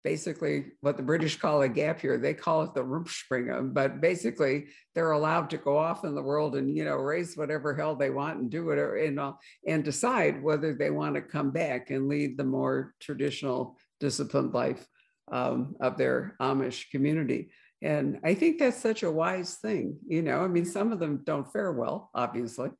basically 0.04 0.66
what 0.80 0.96
the 0.96 1.02
British 1.02 1.36
call 1.36 1.60
a 1.62 1.68
gap 1.68 2.02
year. 2.02 2.18
They 2.18 2.34
call 2.34 2.62
it 2.62 2.74
the 2.74 2.84
Rumspringa, 2.84 3.74
but 3.74 4.00
basically 4.00 4.68
they're 4.94 5.10
allowed 5.10 5.50
to 5.50 5.58
go 5.58 5.76
off 5.76 6.04
in 6.04 6.14
the 6.14 6.22
world 6.22 6.56
and, 6.56 6.74
you 6.74 6.84
know, 6.84 6.96
raise 6.96 7.36
whatever 7.36 7.74
hell 7.74 7.96
they 7.96 8.10
want 8.10 8.38
and 8.38 8.50
do 8.50 8.64
whatever 8.64 8.96
and, 8.96 9.20
uh, 9.20 9.32
and 9.66 9.84
decide 9.84 10.42
whether 10.42 10.72
they 10.72 10.90
want 10.90 11.16
to 11.16 11.20
come 11.20 11.50
back 11.50 11.90
and 11.90 12.08
lead 12.08 12.38
the 12.38 12.44
more 12.44 12.94
traditional 13.00 13.76
disciplined 13.98 14.54
life 14.54 14.86
um, 15.30 15.76
of 15.80 15.96
their 15.96 16.36
Amish 16.40 16.90
community. 16.90 17.50
And 17.82 18.20
I 18.24 18.34
think 18.34 18.58
that's 18.58 18.76
such 18.76 19.02
a 19.02 19.10
wise 19.10 19.54
thing. 19.54 19.96
You 20.06 20.22
know, 20.22 20.40
I 20.40 20.48
mean, 20.48 20.66
some 20.66 20.92
of 20.92 20.98
them 20.98 21.22
don't 21.24 21.50
fare 21.50 21.72
well, 21.72 22.10
obviously, 22.14 22.70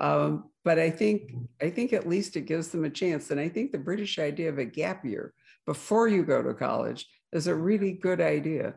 um, 0.00 0.50
but 0.64 0.78
I 0.78 0.90
think 0.90 1.32
I 1.62 1.70
think 1.70 1.92
at 1.92 2.08
least 2.08 2.36
it 2.36 2.42
gives 2.42 2.68
them 2.68 2.84
a 2.84 2.90
chance. 2.90 3.30
And 3.30 3.40
I 3.40 3.48
think 3.48 3.70
the 3.70 3.78
British 3.78 4.18
idea 4.18 4.48
of 4.48 4.58
a 4.58 4.64
gap 4.64 5.04
year 5.04 5.32
before 5.64 6.08
you 6.08 6.24
go 6.24 6.42
to 6.42 6.54
college 6.54 7.06
is 7.32 7.46
a 7.46 7.54
really 7.54 7.92
good 7.92 8.20
idea. 8.20 8.74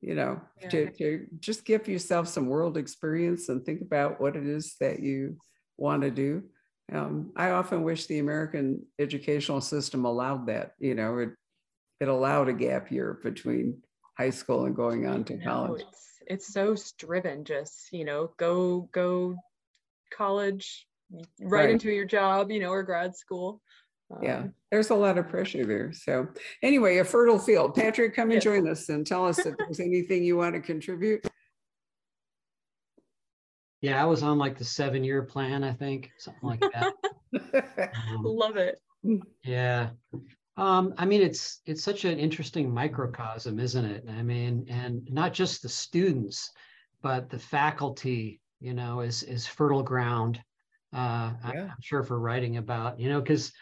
You 0.00 0.14
know, 0.14 0.40
yeah. 0.62 0.68
to, 0.70 0.90
to 0.92 1.26
just 1.40 1.66
give 1.66 1.86
yourself 1.86 2.26
some 2.26 2.46
world 2.46 2.78
experience 2.78 3.50
and 3.50 3.62
think 3.62 3.82
about 3.82 4.18
what 4.18 4.34
it 4.34 4.46
is 4.46 4.76
that 4.80 5.00
you 5.00 5.36
want 5.76 6.00
to 6.02 6.10
do. 6.10 6.44
Um, 6.90 7.32
I 7.36 7.50
often 7.50 7.82
wish 7.82 8.06
the 8.06 8.18
American 8.18 8.86
educational 8.98 9.60
system 9.60 10.06
allowed 10.06 10.46
that. 10.46 10.72
You 10.78 10.94
know, 10.94 11.18
it 11.18 11.30
it 12.00 12.08
allowed 12.08 12.48
a 12.48 12.52
gap 12.52 12.90
year 12.90 13.18
between 13.22 13.82
high 14.16 14.30
school 14.30 14.64
and 14.64 14.74
going 14.74 15.06
on 15.06 15.24
to 15.24 15.38
college. 15.38 15.82
No, 15.82 15.88
it's, 15.88 16.08
it's 16.26 16.52
so 16.52 16.76
driven, 16.98 17.44
just, 17.44 17.92
you 17.92 18.04
know, 18.04 18.30
go, 18.38 18.88
go 18.92 19.36
college, 20.12 20.86
right, 21.40 21.64
right. 21.64 21.70
into 21.70 21.90
your 21.90 22.06
job, 22.06 22.50
you 22.50 22.60
know, 22.60 22.70
or 22.70 22.82
grad 22.82 23.16
school. 23.16 23.60
Um, 24.10 24.22
yeah, 24.22 24.46
there's 24.70 24.90
a 24.90 24.94
lot 24.94 25.18
of 25.18 25.28
pressure 25.28 25.64
there. 25.64 25.92
So, 25.92 26.28
anyway, 26.62 26.98
a 26.98 27.04
fertile 27.04 27.38
field. 27.38 27.74
Patrick, 27.74 28.14
come 28.14 28.30
and 28.30 28.34
yes. 28.34 28.44
join 28.44 28.68
us 28.68 28.88
and 28.88 29.06
tell 29.06 29.26
us 29.26 29.38
if 29.38 29.56
there's 29.56 29.80
anything 29.80 30.24
you 30.24 30.36
want 30.36 30.54
to 30.54 30.60
contribute. 30.60 31.24
Yeah, 33.80 34.02
I 34.02 34.04
was 34.06 34.22
on 34.22 34.36
like 34.36 34.58
the 34.58 34.64
seven 34.64 35.04
year 35.04 35.22
plan, 35.22 35.64
I 35.64 35.72
think, 35.72 36.10
something 36.18 36.48
like 36.48 36.60
that. 36.60 36.92
um, 38.10 38.24
Love 38.24 38.56
it. 38.56 38.78
Yeah. 39.44 39.90
Um, 40.60 40.92
I 40.98 41.06
mean, 41.06 41.22
it's 41.22 41.62
it's 41.64 41.82
such 41.82 42.04
an 42.04 42.18
interesting 42.18 42.70
microcosm, 42.70 43.58
isn't 43.58 43.84
it? 43.86 44.04
I 44.10 44.22
mean, 44.22 44.66
and 44.68 45.08
not 45.10 45.32
just 45.32 45.62
the 45.62 45.70
students, 45.70 46.50
but 47.00 47.30
the 47.30 47.38
faculty, 47.38 48.42
you 48.60 48.74
know, 48.74 49.00
is 49.00 49.22
is 49.22 49.46
fertile 49.46 49.82
ground. 49.82 50.38
Uh, 50.92 51.32
yeah. 51.54 51.68
I'm 51.70 51.80
sure 51.80 52.02
for 52.02 52.20
writing 52.20 52.58
about, 52.58 53.00
you 53.00 53.08
know, 53.08 53.22
because 53.22 53.52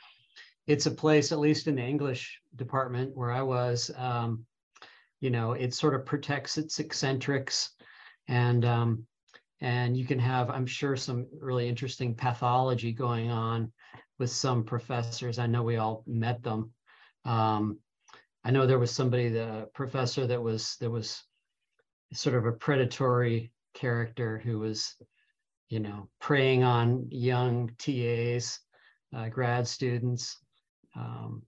it's 0.67 0.87
a 0.87 0.91
place, 0.91 1.31
at 1.31 1.39
least 1.39 1.69
in 1.69 1.77
the 1.77 1.83
English 1.83 2.41
department 2.57 3.17
where 3.17 3.31
I 3.31 3.43
was, 3.43 3.93
um, 3.97 4.45
you 5.21 5.31
know, 5.31 5.53
it 5.53 5.75
sort 5.75 5.95
of 5.95 6.05
protects 6.05 6.59
its 6.59 6.81
eccentrics, 6.81 7.71
and 8.27 8.65
um, 8.65 9.07
and 9.61 9.97
you 9.97 10.05
can 10.05 10.19
have, 10.19 10.51
I'm 10.51 10.67
sure, 10.67 10.97
some 10.97 11.29
really 11.41 11.69
interesting 11.69 12.17
pathology 12.17 12.91
going 12.91 13.31
on 13.31 13.71
with 14.19 14.31
some 14.31 14.65
professors. 14.65 15.39
I 15.39 15.47
know 15.47 15.63
we 15.63 15.77
all 15.77 16.03
met 16.09 16.43
them 16.43 16.73
um, 17.29 17.79
I 18.43 18.51
know 18.51 18.67
there 18.67 18.79
was 18.79 18.91
somebody, 18.91 19.29
the 19.29 19.69
professor 19.75 20.27
that 20.27 20.43
was 20.43 20.77
that 20.81 20.91
was 20.91 21.23
sort 22.15 22.35
of 22.37 22.47
a 22.47 22.53
predatory 22.53 23.53
character 23.75 24.41
who 24.43 24.61
was, 24.61 24.95
you 25.69 25.81
know, 25.81 26.09
preying 26.21 26.65
on 26.65 27.07
young 27.11 27.71
TAs, 27.79 28.61
uh, 29.15 29.29
grad 29.29 29.69
students. 29.69 30.39
Um, 30.97 31.43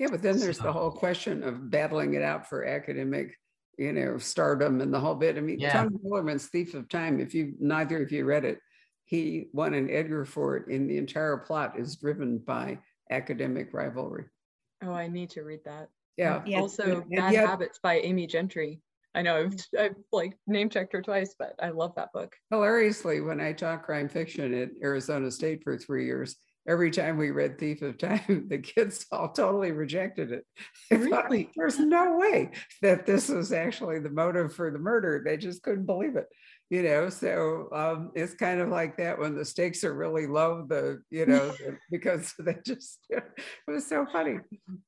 yeah, 0.00 0.08
but 0.10 0.20
then 0.20 0.40
there's 0.40 0.56
so, 0.56 0.64
the 0.64 0.72
whole 0.72 0.90
question 0.90 1.44
of 1.44 1.70
battling 1.70 2.14
it 2.14 2.22
out 2.22 2.48
for 2.48 2.64
academic, 2.64 3.36
you 3.78 3.92
know, 3.92 4.18
stardom 4.18 4.80
and 4.80 4.92
the 4.92 4.98
whole 4.98 5.14
bit. 5.14 5.36
I 5.36 5.40
mean, 5.40 5.60
yeah. 5.60 5.72
Tony 5.72 5.96
Hillerman's 6.04 6.46
Thief 6.46 6.74
of 6.74 6.88
Time. 6.88 7.20
If 7.20 7.34
you 7.34 7.54
neither 7.60 8.02
of 8.02 8.10
you 8.10 8.24
read 8.24 8.44
it, 8.44 8.58
he 9.04 9.46
won 9.52 9.74
an 9.74 9.90
Edgar 9.90 10.24
for 10.24 10.56
it, 10.56 10.66
and 10.66 10.90
the 10.90 10.98
entire 10.98 11.36
plot 11.36 11.78
is 11.78 11.94
driven 11.94 12.38
by 12.38 12.78
academic 13.12 13.72
rivalry. 13.72 14.24
Oh, 14.82 14.92
I 14.92 15.08
need 15.08 15.30
to 15.30 15.42
read 15.42 15.60
that. 15.64 15.88
Yeah. 16.16 16.42
yeah. 16.46 16.60
Also, 16.60 17.02
and 17.02 17.10
Bad 17.10 17.32
yet, 17.32 17.48
Habits 17.48 17.78
by 17.82 17.98
Amy 18.00 18.26
Gentry. 18.26 18.80
I 19.14 19.22
know 19.22 19.36
I've, 19.36 19.66
I've 19.78 19.96
like 20.12 20.36
name 20.46 20.68
checked 20.68 20.92
her 20.92 21.02
twice, 21.02 21.34
but 21.38 21.54
I 21.60 21.70
love 21.70 21.94
that 21.96 22.12
book. 22.12 22.34
Hilariously, 22.50 23.20
when 23.20 23.40
I 23.40 23.52
taught 23.52 23.82
crime 23.82 24.08
fiction 24.08 24.54
at 24.54 24.70
Arizona 24.82 25.30
State 25.30 25.62
for 25.64 25.76
three 25.76 26.06
years, 26.06 26.36
every 26.68 26.90
time 26.90 27.16
we 27.16 27.30
read 27.30 27.58
Thief 27.58 27.82
of 27.82 27.98
Time, 27.98 28.46
the 28.48 28.58
kids 28.58 29.06
all 29.10 29.32
totally 29.32 29.72
rejected 29.72 30.30
it. 30.30 30.44
Really? 30.90 31.50
There's 31.56 31.78
no 31.78 32.18
way 32.18 32.52
that 32.82 33.06
this 33.06 33.28
was 33.28 33.52
actually 33.52 33.98
the 33.98 34.10
motive 34.10 34.54
for 34.54 34.70
the 34.70 34.78
murder. 34.78 35.22
They 35.24 35.36
just 35.36 35.62
couldn't 35.62 35.86
believe 35.86 36.16
it 36.16 36.26
you 36.70 36.84
know 36.84 37.08
so 37.08 37.68
um, 37.72 38.10
it's 38.14 38.34
kind 38.34 38.60
of 38.60 38.68
like 38.68 38.96
that 38.96 39.18
when 39.18 39.34
the 39.34 39.44
stakes 39.44 39.84
are 39.84 39.94
really 39.94 40.26
low 40.26 40.64
the 40.68 41.02
you 41.10 41.26
know 41.26 41.52
because 41.90 42.32
they 42.38 42.56
just 42.64 43.00
it 43.10 43.24
was 43.66 43.86
so 43.86 44.06
funny 44.12 44.38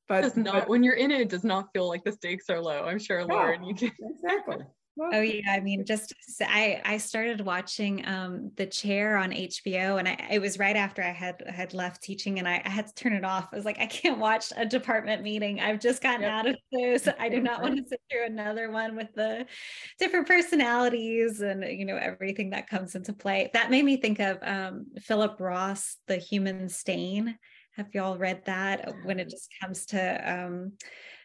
but, 0.08 0.22
does 0.22 0.36
not, 0.36 0.54
but, 0.54 0.68
when 0.68 0.82
you're 0.82 0.94
in 0.94 1.10
it 1.10 1.20
it 1.20 1.28
does 1.28 1.44
not 1.44 1.68
feel 1.72 1.88
like 1.88 2.04
the 2.04 2.12
stakes 2.12 2.48
are 2.48 2.60
low 2.60 2.84
i'm 2.84 2.98
sure 2.98 3.24
lauren 3.24 3.62
you 3.64 3.74
can 3.74 3.90
exactly 4.00 4.64
oh 5.00 5.20
yeah 5.20 5.52
i 5.52 5.60
mean 5.60 5.84
just 5.86 6.12
i 6.42 6.80
i 6.84 6.98
started 6.98 7.40
watching 7.40 8.06
um 8.06 8.50
the 8.56 8.66
chair 8.66 9.16
on 9.16 9.30
hbo 9.30 9.98
and 9.98 10.06
i 10.06 10.16
it 10.30 10.38
was 10.38 10.58
right 10.58 10.76
after 10.76 11.02
i 11.02 11.10
had 11.10 11.42
had 11.48 11.72
left 11.72 12.02
teaching 12.02 12.38
and 12.38 12.46
i, 12.46 12.60
I 12.64 12.68
had 12.68 12.86
to 12.88 12.94
turn 12.94 13.14
it 13.14 13.24
off. 13.24 13.48
I 13.52 13.56
was 13.56 13.64
like 13.64 13.78
i 13.78 13.86
can't 13.86 14.18
watch 14.18 14.52
a 14.56 14.66
department 14.66 15.22
meeting. 15.22 15.60
I've 15.60 15.80
just 15.80 16.02
gotten 16.02 16.22
yep. 16.22 16.32
out 16.32 16.46
of 16.46 16.56
those 16.72 17.08
i 17.18 17.28
do 17.28 17.40
not 17.40 17.62
want 17.62 17.76
to 17.76 17.84
sit 17.88 18.00
through 18.10 18.26
another 18.26 18.70
one 18.70 18.94
with 18.96 19.08
the 19.14 19.46
different 19.98 20.26
personalities 20.26 21.40
and 21.40 21.64
you 21.64 21.86
know 21.86 21.96
everything 21.96 22.50
that 22.50 22.68
comes 22.68 22.94
into 22.94 23.12
play. 23.12 23.50
That 23.54 23.70
made 23.70 23.84
me 23.84 23.96
think 23.96 24.20
of 24.20 24.38
um 24.42 24.86
philip 25.00 25.40
roth 25.40 25.96
the 26.06 26.16
human 26.16 26.68
stain. 26.68 27.38
Have 27.76 27.94
y'all 27.94 28.18
read 28.18 28.44
that 28.44 28.92
when 29.04 29.18
it 29.18 29.30
just 29.30 29.48
comes 29.60 29.86
to 29.86 30.32
um 30.32 30.72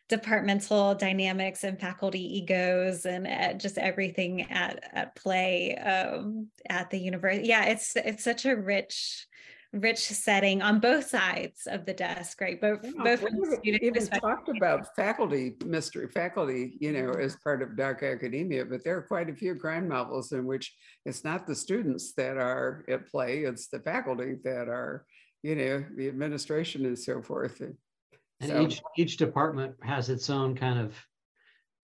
departmental 0.09 0.95
dynamics 0.95 1.63
and 1.63 1.79
faculty 1.79 2.37
egos 2.37 3.05
and 3.05 3.27
uh, 3.27 3.53
just 3.53 3.77
everything 3.77 4.43
at 4.43 4.83
at 4.93 5.15
play 5.15 5.75
um, 5.75 6.47
at 6.69 6.89
the 6.89 6.97
university. 6.97 7.47
Yeah, 7.47 7.65
it's 7.65 7.95
it's 7.95 8.23
such 8.23 8.45
a 8.45 8.55
rich 8.55 9.27
rich 9.73 9.99
setting 9.99 10.61
on 10.61 10.79
both 10.79 11.09
sides 11.09 11.67
of 11.69 11.85
the 11.85 11.93
desk, 11.93 12.39
right? 12.39 12.59
Both 12.59 12.79
yeah, 12.83 12.91
both 13.03 13.23
even, 13.63 13.83
even 13.83 14.07
talked 14.07 14.49
about 14.49 14.95
faculty 14.95 15.55
mystery, 15.65 16.07
faculty, 16.07 16.77
you 16.79 16.93
know, 16.93 17.11
as 17.11 17.35
part 17.37 17.61
of 17.61 17.75
dark 17.75 18.01
academia, 18.01 18.65
but 18.65 18.83
there 18.83 18.97
are 18.97 19.01
quite 19.01 19.29
a 19.29 19.35
few 19.35 19.55
crime 19.55 19.87
novels 19.87 20.31
in 20.31 20.45
which 20.45 20.73
it's 21.05 21.23
not 21.23 21.45
the 21.45 21.55
students 21.55 22.13
that 22.13 22.37
are 22.37 22.85
at 22.87 23.09
play, 23.09 23.39
it's 23.39 23.67
the 23.67 23.79
faculty 23.79 24.35
that 24.43 24.69
are, 24.69 25.05
you 25.43 25.55
know, 25.55 25.83
the 25.95 26.07
administration 26.07 26.85
and 26.85 26.97
so 26.97 27.21
forth. 27.21 27.59
And 27.59 27.75
so, 28.41 28.61
each 28.61 28.81
each 28.97 29.17
department 29.17 29.75
has 29.81 30.09
its 30.09 30.29
own 30.29 30.55
kind 30.55 30.79
of, 30.79 30.95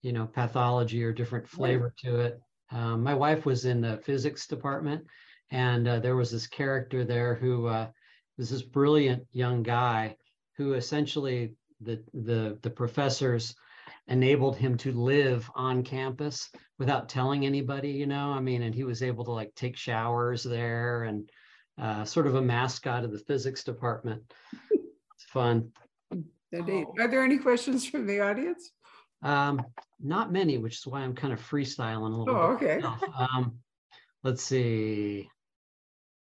you 0.02 0.12
know, 0.12 0.26
pathology 0.26 1.02
or 1.02 1.12
different 1.12 1.48
flavor 1.48 1.92
yeah. 2.02 2.10
to 2.10 2.20
it. 2.20 2.40
Um, 2.70 3.02
my 3.02 3.14
wife 3.14 3.44
was 3.44 3.64
in 3.64 3.80
the 3.80 3.98
physics 3.98 4.46
department, 4.46 5.04
and 5.50 5.86
uh, 5.88 5.98
there 5.98 6.16
was 6.16 6.30
this 6.30 6.46
character 6.46 7.04
there 7.04 7.34
who 7.34 7.66
uh, 7.66 7.88
was 8.38 8.50
this 8.50 8.62
brilliant 8.62 9.24
young 9.32 9.62
guy 9.62 10.16
who 10.56 10.74
essentially 10.74 11.54
the 11.80 12.02
the 12.12 12.58
the 12.62 12.70
professors 12.70 13.54
enabled 14.06 14.56
him 14.56 14.76
to 14.76 14.92
live 14.92 15.50
on 15.54 15.82
campus 15.82 16.50
without 16.78 17.08
telling 17.08 17.46
anybody 17.46 17.90
you 17.90 18.06
know 18.06 18.30
i 18.30 18.40
mean 18.40 18.62
and 18.62 18.74
he 18.74 18.84
was 18.84 19.02
able 19.02 19.24
to 19.24 19.32
like 19.32 19.54
take 19.54 19.76
showers 19.76 20.42
there 20.42 21.04
and 21.04 21.30
uh, 21.80 22.04
sort 22.04 22.26
of 22.26 22.36
a 22.36 22.42
mascot 22.42 23.04
of 23.04 23.10
the 23.10 23.18
physics 23.18 23.64
department 23.64 24.22
it's 24.70 25.24
fun 25.28 25.70
Indeed. 26.52 26.86
Oh. 26.88 27.02
Are 27.02 27.08
there 27.08 27.24
any 27.24 27.38
questions 27.38 27.84
from 27.86 28.06
the 28.06 28.20
audience? 28.20 28.70
Um, 29.22 29.62
not 30.00 30.32
many, 30.32 30.58
which 30.58 30.78
is 30.78 30.86
why 30.86 31.00
I'm 31.00 31.14
kind 31.14 31.32
of 31.32 31.40
freestyling 31.40 32.12
a 32.12 32.16
little 32.16 32.36
oh, 32.36 32.56
bit. 32.58 32.84
okay. 32.84 33.06
Um, 33.18 33.58
let's 34.22 34.42
see. 34.42 35.28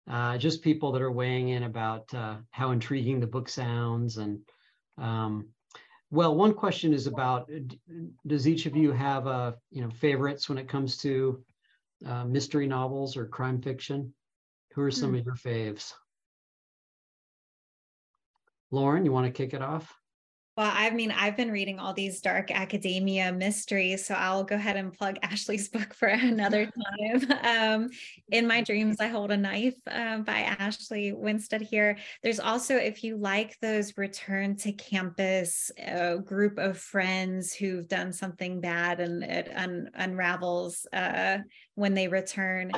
Uh, 0.08 0.38
just 0.38 0.62
people 0.62 0.92
that 0.92 1.02
are 1.02 1.10
weighing 1.10 1.48
in 1.50 1.64
about 1.64 2.12
uh, 2.14 2.36
how 2.50 2.70
intriguing 2.70 3.20
the 3.20 3.26
book 3.26 3.48
sounds. 3.48 4.16
And 4.18 4.40
um, 4.98 5.48
well, 6.10 6.34
one 6.34 6.54
question 6.54 6.94
is 6.94 7.06
about, 7.06 7.50
does 8.26 8.46
each 8.48 8.66
of 8.66 8.76
you 8.76 8.92
have 8.92 9.26
uh, 9.26 9.52
you 9.70 9.82
know, 9.82 9.90
favorites 9.90 10.48
when 10.48 10.58
it 10.58 10.68
comes 10.68 10.96
to 10.98 11.44
uh, 12.06 12.24
mystery 12.24 12.66
novels 12.66 13.16
or 13.16 13.26
crime 13.26 13.60
fiction? 13.60 14.14
Who 14.74 14.82
are 14.82 14.90
some 14.90 15.10
Hmm. 15.10 15.16
of 15.16 15.24
your 15.26 15.34
faves? 15.34 15.92
Lauren, 18.70 19.04
you 19.04 19.12
want 19.12 19.26
to 19.26 19.32
kick 19.32 19.54
it 19.54 19.62
off? 19.62 19.92
Well, 20.56 20.72
I 20.72 20.88
mean, 20.88 21.10
I've 21.10 21.36
been 21.36 21.50
reading 21.50 21.78
all 21.78 21.92
these 21.92 22.22
dark 22.22 22.50
academia 22.50 23.30
mysteries, 23.30 24.06
so 24.06 24.14
I'll 24.14 24.42
go 24.42 24.54
ahead 24.54 24.76
and 24.76 24.90
plug 24.90 25.18
Ashley's 25.22 25.68
book 25.68 25.92
for 25.92 26.08
another 26.08 26.70
time. 27.00 27.30
Um, 27.42 27.90
in 28.30 28.46
My 28.46 28.62
Dreams, 28.62 28.96
I 28.98 29.08
Hold 29.08 29.32
a 29.32 29.36
Knife 29.36 29.74
uh, 29.86 30.18
by 30.20 30.56
Ashley 30.58 31.12
Winstead 31.12 31.60
here. 31.60 31.98
There's 32.22 32.40
also, 32.40 32.76
if 32.76 33.04
you 33.04 33.18
like 33.18 33.58
those 33.60 33.98
return 33.98 34.56
to 34.56 34.72
campus 34.72 35.70
uh, 35.86 36.16
group 36.16 36.56
of 36.56 36.78
friends 36.78 37.52
who've 37.52 37.86
done 37.86 38.14
something 38.14 38.62
bad 38.62 39.00
and 39.00 39.22
it 39.24 39.52
un- 39.54 39.90
unravels 39.92 40.86
uh, 40.90 41.38
when 41.74 41.92
they 41.92 42.08
return. 42.08 42.72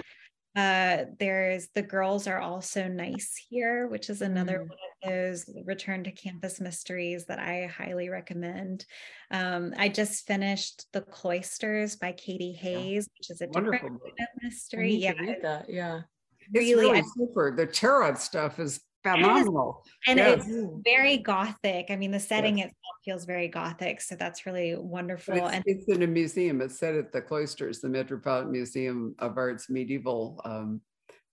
Uh, 0.59 1.05
there's 1.21 1.69
The 1.77 1.83
Girls 1.83 2.27
Are 2.27 2.41
Also 2.41 2.89
Nice 2.89 3.37
Here, 3.49 3.87
which 3.87 4.11
is 4.11 4.23
another 4.23 4.59
Mm. 4.59 4.69
one 4.71 4.79
of 5.05 5.09
those 5.09 5.49
return 5.65 6.03
to 6.03 6.11
campus 6.11 6.61
mysteries 6.61 7.27
that 7.27 7.39
I 7.39 7.67
highly 7.67 8.09
recommend. 8.09 8.85
Um, 9.31 9.73
I 9.77 9.89
just 9.89 10.27
finished 10.27 10.87
The 10.93 11.03
Cloisters 11.03 11.95
by 11.95 12.11
Katy 12.11 12.53
Hays, 12.55 13.09
which 13.19 13.31
is 13.31 13.41
a 13.41 13.47
different 13.47 13.67
Wonderful 13.67 13.89
kind 13.91 14.01
book. 14.01 14.09
of 14.19 14.27
I 14.43 14.45
mystery. 14.47 14.95
Yeah, 14.97 15.13
to 15.13 15.23
read 15.23 15.43
that. 15.43 15.71
Yeah. 15.71 16.01
It's 16.41 16.49
really, 16.53 16.91
really 16.91 17.05
super. 17.17 17.55
The 17.57 17.67
tarot 17.67 18.15
stuff 18.15 18.59
is 18.59 18.81
phenomenal. 19.03 19.85
and 20.07 20.19
Yes. 20.19 20.47
it's 20.47 20.67
very 20.85 21.19
gothic. 21.19 21.87
I 21.91 21.97
mean, 21.97 22.11
the 22.11 22.21
setting 22.21 22.59
itself 22.59 22.75
feels 23.05 23.25
very 23.25 23.49
gothic, 23.49 24.01
so 24.01 24.17
that's 24.17 24.47
really 24.47 24.77
wonderful. 24.77 25.35
But 25.35 25.55
and 25.55 25.65
it's, 25.67 25.85
it's 25.89 25.97
in 25.97 26.03
a 26.03 26.07
museum. 26.07 26.61
It's 26.61 26.79
set 26.79 26.95
at 26.95 27.13
the 27.13 27.21
Cloisters, 27.23 27.81
the 27.81 27.89
Metropolitan 27.89 28.53
Museum 28.53 29.15
of 29.19 29.37
Art's 29.39 29.69
medieval. 29.71 30.41
Um, 30.45 30.81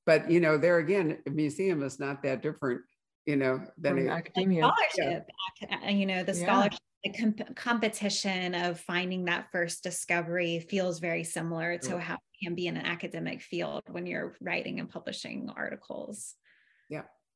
but 0.06 0.30
you 0.30 0.40
know, 0.40 0.58
there 0.58 0.78
again, 0.78 1.18
a 1.26 1.30
museum 1.32 1.82
is 1.84 2.00
not 2.00 2.22
that 2.24 2.42
different, 2.42 2.82
you 3.26 3.36
know, 3.36 3.60
than 3.78 3.98
From 3.98 4.08
a, 4.08 4.12
academia. 4.12 4.62
scholarship, 4.64 5.28
ac- 5.64 5.86
uh, 5.86 5.90
you 5.90 6.06
know, 6.06 6.24
the 6.24 6.34
Yeah. 6.34 6.44
scholarship, 6.46 6.80
the 7.04 7.12
comp- 7.12 7.56
competition 7.56 8.54
of 8.56 8.80
finding 8.80 9.26
that 9.26 9.48
first 9.52 9.84
discovery 9.84 10.60
feels 10.60 11.00
very 11.00 11.24
similar 11.24 11.78
to 11.80 12.00
how 12.00 12.16
it 12.16 12.46
can 12.46 12.56
be 12.56 12.68
in 12.68 12.78
an 12.78 12.86
academic 12.86 13.42
field 13.42 13.82
when 13.90 14.06
you're 14.06 14.36
writing 14.42 14.80
and 14.80 14.90
publishing 14.90 15.50
articles. 15.56 16.36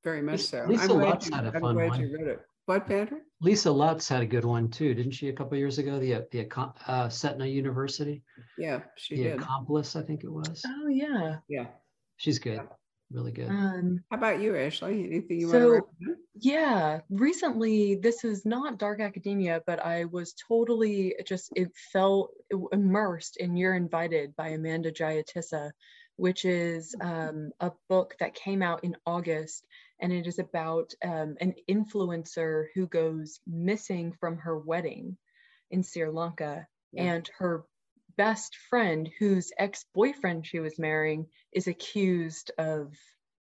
Very 0.03 0.21
much 0.21 0.41
so. 0.41 0.65
Lisa 0.67 0.83
I'm 0.83 0.89
glad, 0.89 1.05
Lutz 1.09 1.29
you, 1.29 1.35
had 1.35 1.45
a 1.45 1.51
I'm 1.55 1.61
fun 1.61 1.75
glad 1.75 1.89
one. 1.89 2.01
you 2.01 2.17
read 2.17 2.27
it. 2.27 2.39
What, 2.65 2.87
Patrick? 2.87 3.23
Lisa 3.41 3.71
Lutz 3.71 4.07
had 4.07 4.21
a 4.21 4.25
good 4.25 4.45
one 4.45 4.69
too, 4.69 4.93
didn't 4.93 5.11
she? 5.13 5.29
A 5.29 5.33
couple 5.33 5.57
years 5.57 5.77
ago, 5.79 5.99
the 5.99 6.27
the 6.31 6.41
uh, 6.87 7.07
Setna 7.09 7.51
University, 7.51 8.21
Yeah, 8.57 8.81
she 8.95 9.15
did. 9.15 9.25
the 9.25 9.29
did. 9.31 9.41
accomplice, 9.41 9.95
I 9.95 10.03
think 10.03 10.23
it 10.23 10.31
was. 10.31 10.61
Oh 10.67 10.87
yeah. 10.87 11.37
Yeah. 11.47 11.65
She's 12.17 12.37
good, 12.37 12.59
really 13.11 13.31
good. 13.31 13.47
Um, 13.49 14.03
How 14.11 14.17
about 14.17 14.39
you, 14.41 14.55
Ashley? 14.55 15.05
Anything 15.05 15.39
you 15.39 15.49
So- 15.49 15.53
want 15.53 15.63
to 15.63 15.71
recommend? 16.01 16.17
Yeah, 16.41 16.99
recently, 17.09 17.95
this 17.95 18.23
is 18.23 18.45
not 18.45 18.77
dark 18.77 18.99
academia, 19.01 19.61
but 19.65 19.79
I 19.83 20.05
was 20.05 20.33
totally 20.47 21.15
just, 21.25 21.51
it 21.55 21.69
felt 21.91 22.31
immersed 22.71 23.37
in 23.37 23.57
You're 23.57 23.75
Invited 23.75 24.35
by 24.37 24.49
Amanda 24.49 24.89
Jayatissa, 24.91 25.71
which 26.17 26.45
is 26.45 26.95
um, 27.01 27.51
a 27.59 27.71
book 27.89 28.15
that 28.19 28.35
came 28.35 28.61
out 28.61 28.83
in 28.85 28.95
August. 29.05 29.65
And 30.01 30.13
it 30.13 30.27
is 30.27 30.39
about 30.39 30.93
um, 31.03 31.35
an 31.41 31.55
influencer 31.69 32.65
who 32.73 32.87
goes 32.87 33.39
missing 33.45 34.13
from 34.19 34.37
her 34.37 34.57
wedding 34.57 35.17
in 35.71 35.83
Sri 35.83 36.09
Lanka. 36.09 36.67
Yeah. 36.91 37.03
And 37.03 37.29
her 37.37 37.65
best 38.17 38.55
friend, 38.69 39.09
whose 39.19 39.51
ex 39.57 39.85
boyfriend 39.93 40.45
she 40.45 40.59
was 40.59 40.79
marrying, 40.79 41.27
is 41.51 41.67
accused 41.67 42.51
of 42.57 42.93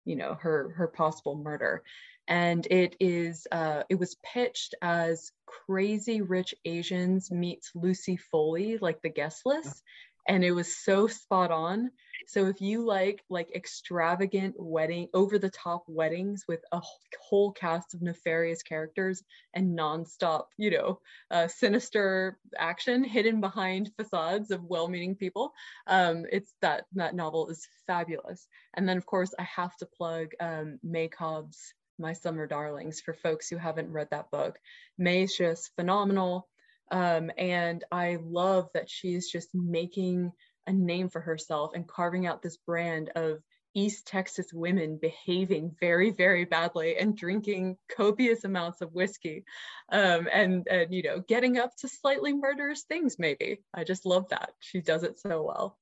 you 0.07 0.15
know 0.15 0.35
her 0.35 0.73
her 0.77 0.87
possible 0.87 1.35
murder 1.35 1.83
and 2.27 2.65
it 2.71 2.95
is 2.99 3.45
uh 3.51 3.83
it 3.89 3.95
was 3.95 4.15
pitched 4.23 4.73
as 4.81 5.31
crazy 5.45 6.21
rich 6.21 6.55
asians 6.65 7.29
meets 7.29 7.71
lucy 7.75 8.17
foley 8.17 8.77
like 8.77 9.01
the 9.01 9.09
guest 9.09 9.41
list 9.45 9.83
and 10.27 10.43
it 10.43 10.51
was 10.51 10.75
so 10.75 11.07
spot 11.07 11.51
on 11.51 11.91
so 12.27 12.47
if 12.47 12.61
you 12.61 12.85
like 12.85 13.23
like 13.29 13.55
extravagant 13.55 14.55
wedding 14.57 15.07
over 15.13 15.39
the 15.39 15.49
top 15.49 15.83
weddings 15.87 16.43
with 16.47 16.59
a 16.71 16.81
whole 17.21 17.51
cast 17.51 17.93
of 17.93 18.01
nefarious 18.01 18.63
characters 18.63 19.23
and 19.53 19.77
nonstop 19.77 20.45
you 20.57 20.71
know 20.71 20.99
uh, 21.31 21.47
sinister 21.47 22.37
action 22.57 23.03
hidden 23.03 23.41
behind 23.41 23.91
facades 23.97 24.51
of 24.51 24.63
well-meaning 24.63 25.15
people 25.15 25.53
um 25.87 26.25
it's 26.31 26.53
that 26.61 26.85
that 26.93 27.15
novel 27.15 27.49
is 27.49 27.67
fabulous 27.85 28.47
and 28.77 28.87
then, 28.87 28.97
of 28.97 29.07
course, 29.07 29.33
I 29.37 29.43
have 29.43 29.75
to 29.77 29.87
plug 29.87 30.33
um, 30.39 30.79
May 30.83 31.07
Cobb's 31.07 31.73
My 31.97 32.13
Summer 32.13 32.45
Darlings 32.45 33.01
for 33.01 33.13
folks 33.13 33.49
who 33.49 33.57
haven't 33.57 33.91
read 33.91 34.09
that 34.11 34.29
book. 34.29 34.59
May 34.99 35.23
is 35.23 35.35
just 35.35 35.71
phenomenal. 35.75 36.47
Um, 36.91 37.31
and 37.37 37.83
I 37.91 38.17
love 38.23 38.69
that 38.73 38.89
she's 38.89 39.29
just 39.29 39.49
making 39.53 40.31
a 40.67 40.73
name 40.73 41.09
for 41.09 41.21
herself 41.21 41.71
and 41.73 41.87
carving 41.87 42.27
out 42.27 42.41
this 42.41 42.57
brand 42.57 43.09
of 43.15 43.39
East 43.73 44.07
Texas 44.07 44.51
women 44.51 44.97
behaving 44.99 45.75
very, 45.79 46.09
very 46.09 46.45
badly 46.45 46.97
and 46.97 47.15
drinking 47.15 47.77
copious 47.95 48.43
amounts 48.43 48.81
of 48.81 48.93
whiskey 48.93 49.43
um, 49.91 50.27
and, 50.33 50.67
and, 50.67 50.93
you 50.93 51.03
know, 51.03 51.19
getting 51.27 51.59
up 51.59 51.75
to 51.77 51.87
slightly 51.87 52.33
murderous 52.33 52.83
things, 52.83 53.17
maybe. 53.19 53.59
I 53.73 53.83
just 53.83 54.05
love 54.05 54.29
that. 54.29 54.49
She 54.59 54.81
does 54.81 55.03
it 55.03 55.19
so 55.19 55.43
well. 55.43 55.77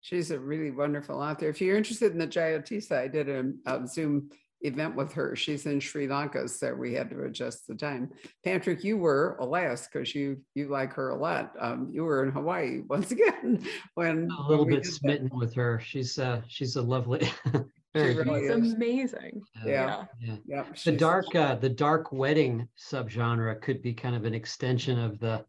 She's 0.00 0.30
a 0.30 0.38
really 0.38 0.70
wonderful 0.70 1.20
author. 1.20 1.48
If 1.48 1.60
you're 1.60 1.76
interested 1.76 2.12
in 2.12 2.18
the 2.18 2.26
Jayatissa, 2.26 2.92
I 2.92 3.08
did 3.08 3.28
a, 3.28 3.52
a 3.66 3.86
Zoom 3.86 4.30
event 4.62 4.94
with 4.96 5.12
her. 5.14 5.34
She's 5.36 5.66
in 5.66 5.80
Sri 5.80 6.06
Lanka, 6.06 6.48
so 6.48 6.74
we 6.74 6.92
had 6.94 7.10
to 7.10 7.22
adjust 7.24 7.66
the 7.66 7.74
time. 7.74 8.10
Patrick, 8.44 8.84
you 8.84 8.96
were, 8.98 9.36
alas, 9.40 9.86
because 9.86 10.14
you 10.14 10.38
you 10.54 10.68
like 10.68 10.92
her 10.94 11.10
a 11.10 11.16
lot. 11.16 11.52
Um, 11.58 11.88
you 11.92 12.04
were 12.04 12.24
in 12.24 12.30
Hawaii 12.30 12.80
once 12.88 13.10
again 13.10 13.64
when 13.94 14.28
A 14.30 14.48
little 14.48 14.64
when 14.64 14.74
bit 14.74 14.82
did 14.84 14.92
that. 14.92 14.96
smitten 14.96 15.30
with 15.32 15.54
her. 15.54 15.80
She's 15.80 16.18
uh 16.18 16.42
she's 16.48 16.76
a 16.76 16.82
lovely, 16.82 17.28
very 17.94 18.14
really 18.16 18.48
good. 18.48 18.64
Is. 18.64 18.74
amazing. 18.74 19.42
Yeah. 19.64 20.04
yeah. 20.20 20.36
Yep, 20.46 20.76
The 20.84 20.92
dark, 20.92 21.34
uh, 21.34 21.54
the 21.56 21.68
dark 21.70 22.12
wedding 22.12 22.68
subgenre 22.78 23.60
could 23.60 23.82
be 23.82 23.92
kind 23.94 24.14
of 24.14 24.24
an 24.24 24.34
extension 24.34 24.98
of 24.98 25.18
the, 25.18 25.44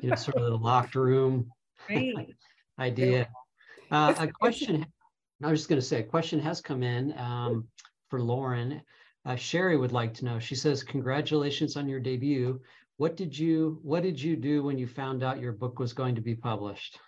you 0.00 0.10
know, 0.10 0.16
sort 0.16 0.36
of 0.36 0.44
the 0.44 0.56
locked 0.56 0.94
room 0.94 1.50
Right. 1.88 2.34
idea. 2.78 3.28
Uh, 3.90 4.12
a 4.18 4.26
question, 4.28 4.84
I 5.42 5.50
was 5.50 5.60
just 5.60 5.68
going 5.70 5.80
to 5.80 5.86
say, 5.86 6.00
a 6.00 6.02
question 6.02 6.38
has 6.40 6.60
come 6.60 6.82
in 6.82 7.16
um, 7.18 7.68
for 8.08 8.20
Lauren. 8.20 8.82
Uh, 9.24 9.36
Sherry 9.36 9.76
would 9.76 9.92
like 9.92 10.14
to 10.14 10.24
know. 10.24 10.38
She 10.38 10.54
says, 10.54 10.82
"Congratulations 10.82 11.76
on 11.76 11.88
your 11.88 12.00
debut. 12.00 12.60
What 12.96 13.16
did 13.16 13.38
you 13.38 13.78
What 13.82 14.02
did 14.02 14.20
you 14.20 14.36
do 14.36 14.62
when 14.62 14.78
you 14.78 14.86
found 14.86 15.22
out 15.22 15.40
your 15.40 15.52
book 15.52 15.78
was 15.78 15.92
going 15.92 16.14
to 16.14 16.20
be 16.20 16.34
published?" 16.34 16.98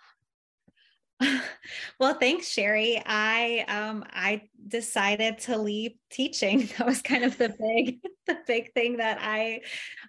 well, 1.99 2.15
thanks, 2.15 2.47
Sherry. 2.47 3.01
I 3.05 3.65
um 3.67 4.03
I 4.11 4.43
decided 4.67 5.39
to 5.39 5.57
leave 5.57 5.93
teaching. 6.09 6.69
That 6.77 6.87
was 6.87 7.01
kind 7.01 7.23
of 7.23 7.37
the 7.37 7.49
big 7.49 7.99
the 8.27 8.37
big 8.47 8.73
thing 8.73 8.97
that 8.97 9.17
I 9.21 9.61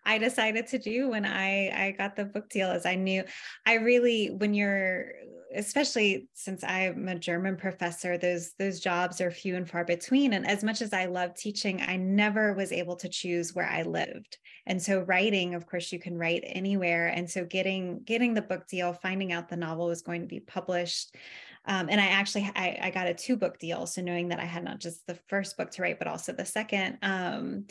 I 0.05 0.19
decided 0.19 0.67
to 0.69 0.79
do 0.79 1.11
when 1.11 1.25
I 1.25 1.87
I 1.87 1.91
got 1.93 2.17
the 2.17 2.25
book 2.25 2.49
deal 2.49 2.71
is 2.71 2.87
I 2.87 2.95
knew 2.95 3.25
I 3.67 3.75
really 3.75 4.29
when 4.31 4.55
you're 4.55 5.13
especially 5.55 6.29
since 6.35 6.65
I'm 6.65 7.09
a 7.09 7.19
German 7.19 7.57
professor, 7.57 8.19
those 8.19 8.53
those 8.59 8.81
jobs 8.81 9.21
are 9.21 9.31
few 9.31 9.57
and 9.57 9.69
far 9.69 9.85
between. 9.85 10.33
And 10.33 10.47
as 10.47 10.65
much 10.65 10.83
as 10.83 10.93
I 10.93 11.07
love 11.07 11.35
teaching, 11.35 11.81
I 11.81 11.97
never 11.97 12.55
was 12.55 12.73
able 12.73 12.97
to 12.97 13.09
choose 13.09 13.55
where 13.55 13.69
I 13.69 13.83
lived. 13.83 14.39
And 14.67 14.81
so 14.81 15.01
writing, 15.01 15.55
of 15.55 15.67
course, 15.67 15.93
you 15.93 15.99
can 15.99 16.19
write 16.19 16.43
anywhere. 16.47 17.09
And 17.09 17.31
so 17.31 17.45
getting 17.45 18.01
getting 18.05 18.35
the 18.35 18.43
book 18.43 18.67
deal, 18.69 18.93
finding 18.93 19.33
out 19.33 19.49
the 19.49 19.57
novel 19.57 19.87
was 19.87 20.03
going 20.03 20.23
to 20.23 20.29
be 20.29 20.41
published. 20.41 21.15
Um, 21.65 21.89
and 21.89 22.01
I 22.01 22.07
actually 22.07 22.51
I, 22.55 22.79
I 22.83 22.91
got 22.91 23.07
a 23.07 23.15
two 23.15 23.37
book 23.37 23.59
deal. 23.59 23.87
So 23.87 24.03
knowing 24.03 24.29
that 24.29 24.41
I 24.41 24.45
had 24.45 24.65
not 24.65 24.81
just 24.81 25.07
the 25.07 25.19
first 25.29 25.57
book 25.57 25.71
to 25.73 25.83
write, 25.83 25.99
but 25.99 26.09
also 26.09 26.33
the 26.33 26.45
second, 26.45 26.99
um, 27.03 27.67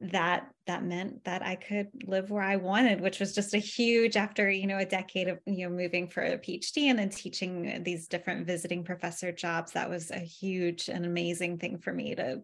that 0.00 0.50
that 0.66 0.84
meant 0.84 1.24
that 1.24 1.42
I 1.42 1.54
could 1.54 1.88
live 2.06 2.30
where 2.30 2.42
I 2.42 2.56
wanted, 2.56 3.00
which 3.00 3.18
was 3.18 3.34
just 3.34 3.54
a 3.54 3.58
huge 3.58 4.16
after 4.16 4.50
you 4.50 4.66
know 4.66 4.78
a 4.78 4.84
decade 4.84 5.28
of 5.28 5.38
you 5.46 5.68
know 5.68 5.74
moving 5.74 6.08
for 6.08 6.22
a 6.22 6.38
PhD 6.38 6.84
and 6.84 6.98
then 6.98 7.08
teaching 7.08 7.82
these 7.82 8.06
different 8.06 8.46
visiting 8.46 8.84
professor 8.84 9.32
jobs. 9.32 9.72
That 9.72 9.88
was 9.88 10.10
a 10.10 10.18
huge 10.18 10.88
and 10.88 11.06
amazing 11.06 11.58
thing 11.58 11.78
for 11.78 11.92
me 11.92 12.14
to 12.14 12.42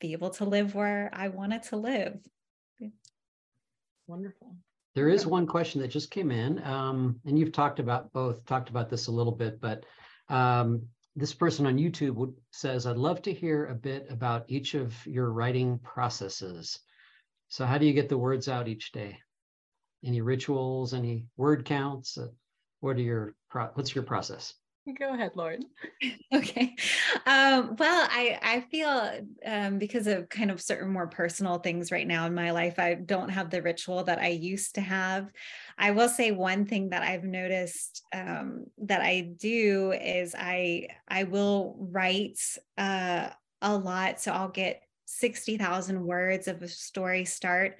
be 0.00 0.12
able 0.12 0.30
to 0.30 0.44
live 0.44 0.74
where 0.74 1.10
I 1.12 1.28
wanted 1.28 1.64
to 1.64 1.76
live. 1.76 2.18
Wonderful. 4.06 4.54
There 4.94 5.08
is 5.08 5.26
one 5.26 5.46
question 5.46 5.80
that 5.80 5.88
just 5.88 6.10
came 6.10 6.30
in, 6.30 6.62
um, 6.64 7.20
and 7.24 7.38
you've 7.38 7.52
talked 7.52 7.78
about 7.78 8.12
both, 8.12 8.44
talked 8.46 8.70
about 8.70 8.88
this 8.88 9.08
a 9.08 9.12
little 9.12 9.32
bit, 9.32 9.60
but 9.60 9.84
um, 10.28 10.82
this 11.18 11.34
person 11.34 11.66
on 11.66 11.76
YouTube 11.76 12.14
would, 12.14 12.34
says, 12.52 12.86
I'd 12.86 12.96
love 12.96 13.20
to 13.22 13.32
hear 13.32 13.66
a 13.66 13.74
bit 13.74 14.06
about 14.08 14.44
each 14.48 14.74
of 14.74 14.94
your 15.06 15.32
writing 15.32 15.80
processes. 15.80 16.78
So 17.48 17.66
how 17.66 17.78
do 17.78 17.86
you 17.86 17.92
get 17.92 18.08
the 18.08 18.16
words 18.16 18.48
out 18.48 18.68
each 18.68 18.92
day? 18.92 19.18
Any 20.04 20.20
rituals, 20.20 20.94
any 20.94 21.26
word 21.36 21.64
counts? 21.64 22.16
Uh, 22.16 22.28
What 22.80 22.96
are 22.96 23.02
your, 23.02 23.34
what's 23.74 23.94
your 23.94 24.04
process? 24.04 24.54
Go 24.96 25.12
ahead, 25.12 25.32
Lauren. 25.34 25.64
okay. 26.34 26.74
Um, 27.26 27.76
well, 27.78 28.08
I 28.10 28.38
I 28.42 28.60
feel 28.70 29.10
um, 29.44 29.78
because 29.78 30.06
of 30.06 30.28
kind 30.28 30.50
of 30.50 30.60
certain 30.62 30.90
more 30.90 31.08
personal 31.08 31.58
things 31.58 31.90
right 31.92 32.06
now 32.06 32.26
in 32.26 32.34
my 32.34 32.52
life, 32.52 32.78
I 32.78 32.94
don't 32.94 33.28
have 33.28 33.50
the 33.50 33.60
ritual 33.60 34.04
that 34.04 34.18
I 34.18 34.28
used 34.28 34.76
to 34.76 34.80
have. 34.80 35.30
I 35.76 35.90
will 35.90 36.08
say 36.08 36.30
one 36.30 36.64
thing 36.64 36.90
that 36.90 37.02
I've 37.02 37.24
noticed 37.24 38.02
um, 38.14 38.66
that 38.78 39.02
I 39.02 39.32
do 39.36 39.92
is 39.92 40.34
I 40.38 40.88
I 41.08 41.24
will 41.24 41.76
write 41.78 42.38
uh, 42.78 43.30
a 43.60 43.76
lot, 43.76 44.20
so 44.20 44.32
I'll 44.32 44.48
get 44.48 44.82
sixty 45.06 45.58
thousand 45.58 46.02
words 46.02 46.48
of 46.48 46.62
a 46.62 46.68
story 46.68 47.24
start 47.24 47.76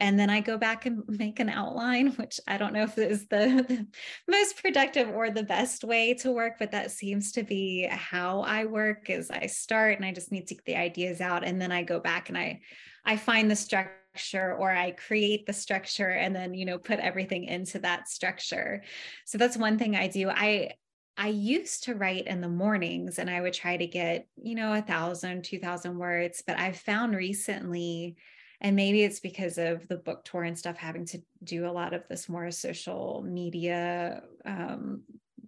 and 0.00 0.18
then 0.18 0.30
I 0.30 0.40
go 0.40 0.58
back 0.58 0.86
and 0.86 1.02
make 1.08 1.40
an 1.40 1.48
outline, 1.48 2.12
which 2.12 2.40
I 2.46 2.58
don't 2.58 2.72
know 2.72 2.82
if 2.82 2.98
is 2.98 3.26
the, 3.28 3.64
the, 3.68 3.86
most 4.28 4.60
productive 4.60 5.08
or 5.08 5.30
the 5.30 5.42
best 5.42 5.84
way 5.84 6.14
to 6.14 6.32
work, 6.32 6.54
but 6.58 6.72
that 6.72 6.90
seems 6.90 7.32
to 7.32 7.42
be 7.42 7.86
how 7.90 8.40
I 8.40 8.64
work 8.64 9.10
is 9.10 9.30
I 9.30 9.46
start 9.46 9.96
and 9.96 10.04
I 10.04 10.12
just 10.12 10.32
need 10.32 10.48
to 10.48 10.54
get 10.54 10.64
the 10.64 10.76
ideas 10.76 11.20
out 11.20 11.44
and 11.44 11.60
then 11.60 11.72
I 11.72 11.82
go 11.82 12.00
back 12.00 12.28
and 12.28 12.38
I 12.38 12.60
I 13.04 13.16
find 13.16 13.50
the 13.50 13.56
structure 13.56 14.56
or 14.56 14.70
I 14.70 14.92
create 14.92 15.46
the 15.46 15.52
structure 15.52 16.10
and 16.10 16.36
then 16.36 16.54
you 16.54 16.64
know 16.64 16.78
put 16.78 17.00
everything 17.00 17.44
into 17.44 17.78
that 17.80 18.08
structure. 18.08 18.82
So 19.24 19.38
that's 19.38 19.56
one 19.56 19.78
thing 19.78 19.96
I 19.96 20.08
do. 20.08 20.28
I 20.30 20.72
I 21.16 21.28
used 21.28 21.84
to 21.84 21.94
write 21.94 22.26
in 22.26 22.40
the 22.40 22.48
mornings 22.48 23.18
and 23.18 23.28
I 23.28 23.40
would 23.40 23.52
try 23.52 23.76
to 23.76 23.86
get, 23.86 24.26
you 24.36 24.54
know, 24.54 24.72
a 24.72 24.82
thousand, 24.82 25.44
two 25.44 25.58
thousand 25.58 25.98
words, 25.98 26.42
but 26.46 26.58
I've 26.58 26.78
found 26.78 27.14
recently 27.14 28.16
and 28.62 28.76
maybe 28.76 29.02
it's 29.02 29.20
because 29.20 29.58
of 29.58 29.86
the 29.88 29.96
book 29.96 30.24
tour 30.24 30.44
and 30.44 30.56
stuff 30.56 30.76
having 30.76 31.04
to 31.04 31.20
do 31.44 31.66
a 31.66 31.72
lot 31.72 31.92
of 31.92 32.06
this 32.08 32.28
more 32.28 32.50
social 32.50 33.22
media 33.26 34.22
um, 34.46 35.02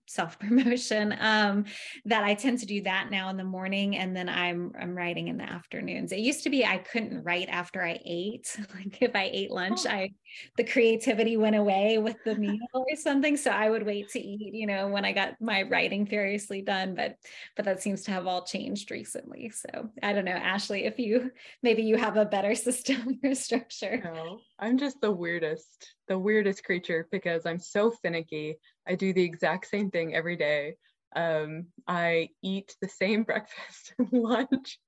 self 0.07 0.39
promotion 0.39 1.15
um, 1.21 1.65
that 2.05 2.25
I 2.25 2.35
tend 2.35 2.61
to 2.61 2.67
do 2.67 2.83
that 2.83 3.11
now 3.11 3.29
in 3.31 3.37
the 3.37 3.45
morning 3.45 3.97
and 3.97 4.17
then 4.17 4.29
I'm 4.29 4.73
I'm 4.79 4.95
writing 4.95 5.29
in 5.29 5.37
the 5.37 5.45
afternoons. 5.45 6.13
It 6.13 6.21
used 6.21 6.43
to 6.45 6.51
be 6.51 6.65
I 6.65 6.79
couldn't 6.79 7.23
write 7.23 7.49
after 7.49 7.85
I 7.85 8.01
ate. 8.05 8.57
Like 8.75 9.01
if 9.03 9.15
I 9.15 9.31
ate 9.33 9.53
lunch, 9.53 9.81
oh. 9.87 9.91
I 9.91 10.11
the 10.57 10.65
creativity 10.65 11.37
went 11.37 11.55
away 11.55 11.99
with 11.99 12.17
the 12.25 12.35
meal 12.35 12.59
or 12.73 12.97
something. 12.97 13.37
So 13.37 13.51
I 13.51 13.71
would 13.71 13.87
wait 13.87 14.09
to 14.11 14.21
eat, 14.21 14.53
you 14.53 14.67
know, 14.67 14.89
when 14.89 15.05
I 15.05 15.13
got 15.13 15.41
my 15.41 15.63
writing 15.63 16.07
furiously 16.07 16.61
done. 16.61 16.95
But 16.95 17.17
but 17.57 17.67
that 17.67 17.83
seems 17.83 18.03
to 18.03 18.11
have 18.11 18.27
all 18.27 18.45
changed 18.45 18.91
recently. 18.91 19.51
So 19.51 19.91
I 20.03 20.13
don't 20.13 20.25
know, 20.25 20.33
Ashley, 20.33 20.85
if 20.85 20.99
you 20.99 21.31
maybe 21.63 21.83
you 21.83 21.97
have 21.97 22.17
a 22.17 22.25
better 22.25 22.55
system 22.67 23.21
or 23.23 23.35
structure. 23.35 24.01
No, 24.05 24.41
I'm 24.59 24.79
just 24.79 25.01
the 25.01 25.13
weirdest, 25.13 25.95
the 26.09 26.19
weirdest 26.19 26.65
creature 26.65 27.07
because 27.11 27.47
I'm 27.47 27.59
so 27.59 27.91
finicky. 27.91 28.57
I 28.87 28.95
do 28.95 29.13
the 29.13 29.25
exact 29.25 29.67
same 29.67 29.91
thing 29.91 30.15
every 30.15 30.37
day. 30.37 30.77
Um, 31.17 31.67
I 31.87 32.31
eat 32.43 32.77
the 32.81 32.89
same 32.89 33.23
breakfast 33.25 33.95
and 33.99 34.13
lunch, 34.13 34.79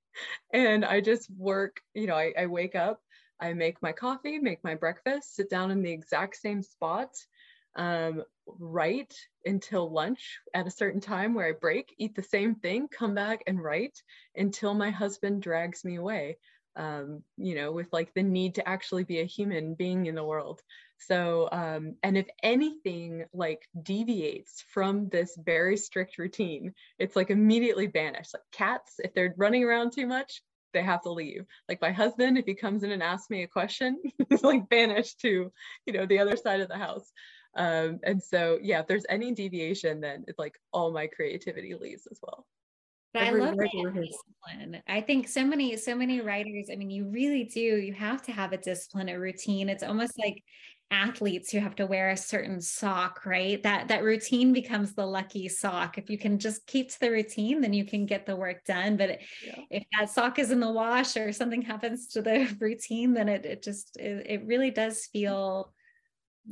and 0.52 0.84
I 0.84 1.00
just 1.00 1.30
work. 1.30 1.80
You 1.94 2.06
know, 2.06 2.16
I, 2.16 2.32
I 2.38 2.46
wake 2.46 2.74
up, 2.74 3.00
I 3.40 3.52
make 3.52 3.82
my 3.82 3.92
coffee, 3.92 4.38
make 4.38 4.62
my 4.64 4.74
breakfast, 4.74 5.34
sit 5.34 5.50
down 5.50 5.70
in 5.70 5.82
the 5.82 5.92
exact 5.92 6.36
same 6.36 6.62
spot, 6.62 7.10
um, 7.76 8.22
write 8.46 9.14
until 9.44 9.92
lunch 9.92 10.38
at 10.54 10.66
a 10.66 10.70
certain 10.70 11.00
time 11.00 11.34
where 11.34 11.48
I 11.48 11.52
break, 11.52 11.94
eat 11.98 12.14
the 12.14 12.22
same 12.22 12.54
thing, 12.54 12.88
come 12.88 13.14
back 13.14 13.42
and 13.46 13.62
write 13.62 14.02
until 14.34 14.74
my 14.74 14.90
husband 14.90 15.42
drags 15.42 15.84
me 15.84 15.96
away 15.96 16.38
um, 16.76 17.22
you 17.36 17.54
know, 17.54 17.72
with 17.72 17.92
like 17.92 18.12
the 18.14 18.22
need 18.22 18.54
to 18.56 18.68
actually 18.68 19.04
be 19.04 19.20
a 19.20 19.24
human 19.24 19.74
being 19.74 20.06
in 20.06 20.14
the 20.14 20.24
world. 20.24 20.60
So, 20.98 21.48
um, 21.52 21.96
and 22.02 22.16
if 22.16 22.26
anything 22.42 23.24
like 23.32 23.68
deviates 23.82 24.64
from 24.72 25.08
this 25.08 25.36
very 25.42 25.76
strict 25.76 26.18
routine, 26.18 26.72
it's 26.98 27.16
like 27.16 27.30
immediately 27.30 27.86
banished. 27.86 28.34
Like 28.34 28.42
cats, 28.52 28.94
if 28.98 29.14
they're 29.14 29.34
running 29.36 29.64
around 29.64 29.92
too 29.92 30.06
much, 30.06 30.42
they 30.72 30.82
have 30.82 31.02
to 31.02 31.10
leave. 31.10 31.46
Like 31.68 31.80
my 31.80 31.92
husband, 31.92 32.38
if 32.38 32.46
he 32.46 32.54
comes 32.54 32.82
in 32.82 32.90
and 32.90 33.02
asks 33.02 33.30
me 33.30 33.42
a 33.42 33.48
question, 33.48 34.00
he's 34.28 34.42
like 34.42 34.68
banished 34.68 35.20
to, 35.20 35.52
you 35.86 35.92
know, 35.92 36.06
the 36.06 36.18
other 36.18 36.36
side 36.36 36.60
of 36.60 36.68
the 36.68 36.78
house. 36.78 37.10
Um, 37.56 38.00
and 38.02 38.22
so, 38.22 38.58
yeah, 38.62 38.80
if 38.80 38.86
there's 38.86 39.06
any 39.08 39.32
deviation, 39.32 40.00
then 40.00 40.24
it's 40.28 40.38
like 40.38 40.58
all 40.72 40.92
my 40.92 41.06
creativity 41.06 41.74
leaves 41.74 42.06
as 42.10 42.18
well. 42.22 42.46
But 43.16 43.28
I 43.28 43.30
love 43.30 43.56
discipline. 43.56 44.82
I 44.86 45.00
think 45.00 45.26
so 45.26 45.44
many, 45.44 45.74
so 45.78 45.94
many 45.94 46.20
writers, 46.20 46.68
I 46.70 46.76
mean, 46.76 46.90
you 46.90 47.08
really 47.08 47.44
do, 47.44 47.60
you 47.60 47.94
have 47.94 48.22
to 48.24 48.32
have 48.32 48.52
a 48.52 48.58
discipline, 48.58 49.08
a 49.08 49.18
routine. 49.18 49.70
It's 49.70 49.82
almost 49.82 50.18
like 50.18 50.42
athletes 50.90 51.50
who 51.50 51.58
have 51.58 51.74
to 51.76 51.86
wear 51.86 52.10
a 52.10 52.16
certain 52.16 52.60
sock, 52.60 53.24
right? 53.24 53.62
That 53.62 53.88
that 53.88 54.04
routine 54.04 54.52
becomes 54.52 54.92
the 54.92 55.06
lucky 55.06 55.48
sock. 55.48 55.96
If 55.96 56.10
you 56.10 56.18
can 56.18 56.38
just 56.38 56.66
keep 56.66 56.90
to 56.90 57.00
the 57.00 57.10
routine, 57.10 57.62
then 57.62 57.72
you 57.72 57.86
can 57.86 58.04
get 58.04 58.26
the 58.26 58.36
work 58.36 58.64
done. 58.64 58.98
But 58.98 59.20
yeah. 59.44 59.60
if 59.70 59.84
that 59.98 60.10
sock 60.10 60.38
is 60.38 60.50
in 60.50 60.60
the 60.60 60.70
wash 60.70 61.16
or 61.16 61.32
something 61.32 61.62
happens 61.62 62.08
to 62.08 62.22
the 62.22 62.54
routine, 62.60 63.14
then 63.14 63.30
it, 63.30 63.46
it 63.46 63.62
just 63.62 63.96
it, 63.96 64.26
it 64.28 64.46
really 64.46 64.70
does 64.70 65.06
feel 65.06 65.72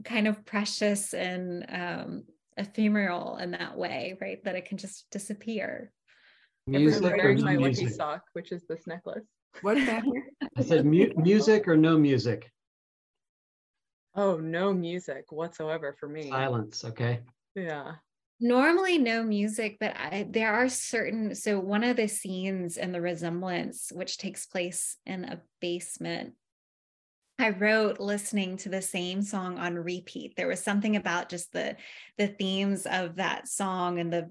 kind 0.02 0.26
of 0.26 0.44
precious 0.46 1.12
and 1.12 1.66
um 1.68 2.24
ephemeral 2.56 3.36
in 3.36 3.50
that 3.50 3.76
way, 3.76 4.16
right? 4.20 4.42
That 4.44 4.56
it 4.56 4.64
can 4.64 4.78
just 4.78 5.10
disappear. 5.10 5.92
Music 6.66 7.18
or 7.18 7.34
no 7.34 7.44
my 7.44 7.56
music? 7.56 7.84
lucky 7.84 7.94
sock, 7.94 8.22
which 8.32 8.50
is 8.50 8.64
this 8.68 8.86
necklace. 8.86 9.24
What 9.60 9.76
is 9.76 9.86
that? 9.86 10.02
I 10.56 10.62
said 10.62 10.86
mu- 10.86 11.12
music 11.16 11.68
or 11.68 11.76
no 11.76 11.98
music. 11.98 12.50
Oh, 14.14 14.36
no 14.36 14.72
music 14.72 15.30
whatsoever 15.30 15.94
for 15.98 16.08
me. 16.08 16.30
Silence. 16.30 16.84
Okay. 16.84 17.20
Yeah. 17.54 17.94
Normally, 18.40 18.98
no 18.98 19.22
music, 19.22 19.76
but 19.78 19.94
I, 19.96 20.26
there 20.28 20.54
are 20.54 20.68
certain. 20.68 21.34
So, 21.34 21.60
one 21.60 21.84
of 21.84 21.96
the 21.96 22.08
scenes 22.08 22.76
in 22.76 22.92
the 22.92 23.00
resemblance, 23.00 23.92
which 23.94 24.18
takes 24.18 24.46
place 24.46 24.96
in 25.04 25.24
a 25.24 25.40
basement, 25.60 26.34
I 27.38 27.50
wrote 27.50 27.98
listening 27.98 28.56
to 28.58 28.68
the 28.68 28.80
same 28.80 29.20
song 29.20 29.58
on 29.58 29.74
repeat. 29.74 30.36
There 30.36 30.46
was 30.46 30.62
something 30.62 30.94
about 30.94 31.28
just 31.28 31.52
the 31.52 31.76
the 32.16 32.28
themes 32.28 32.86
of 32.88 33.16
that 33.16 33.48
song 33.48 33.98
and 33.98 34.12
the 34.12 34.28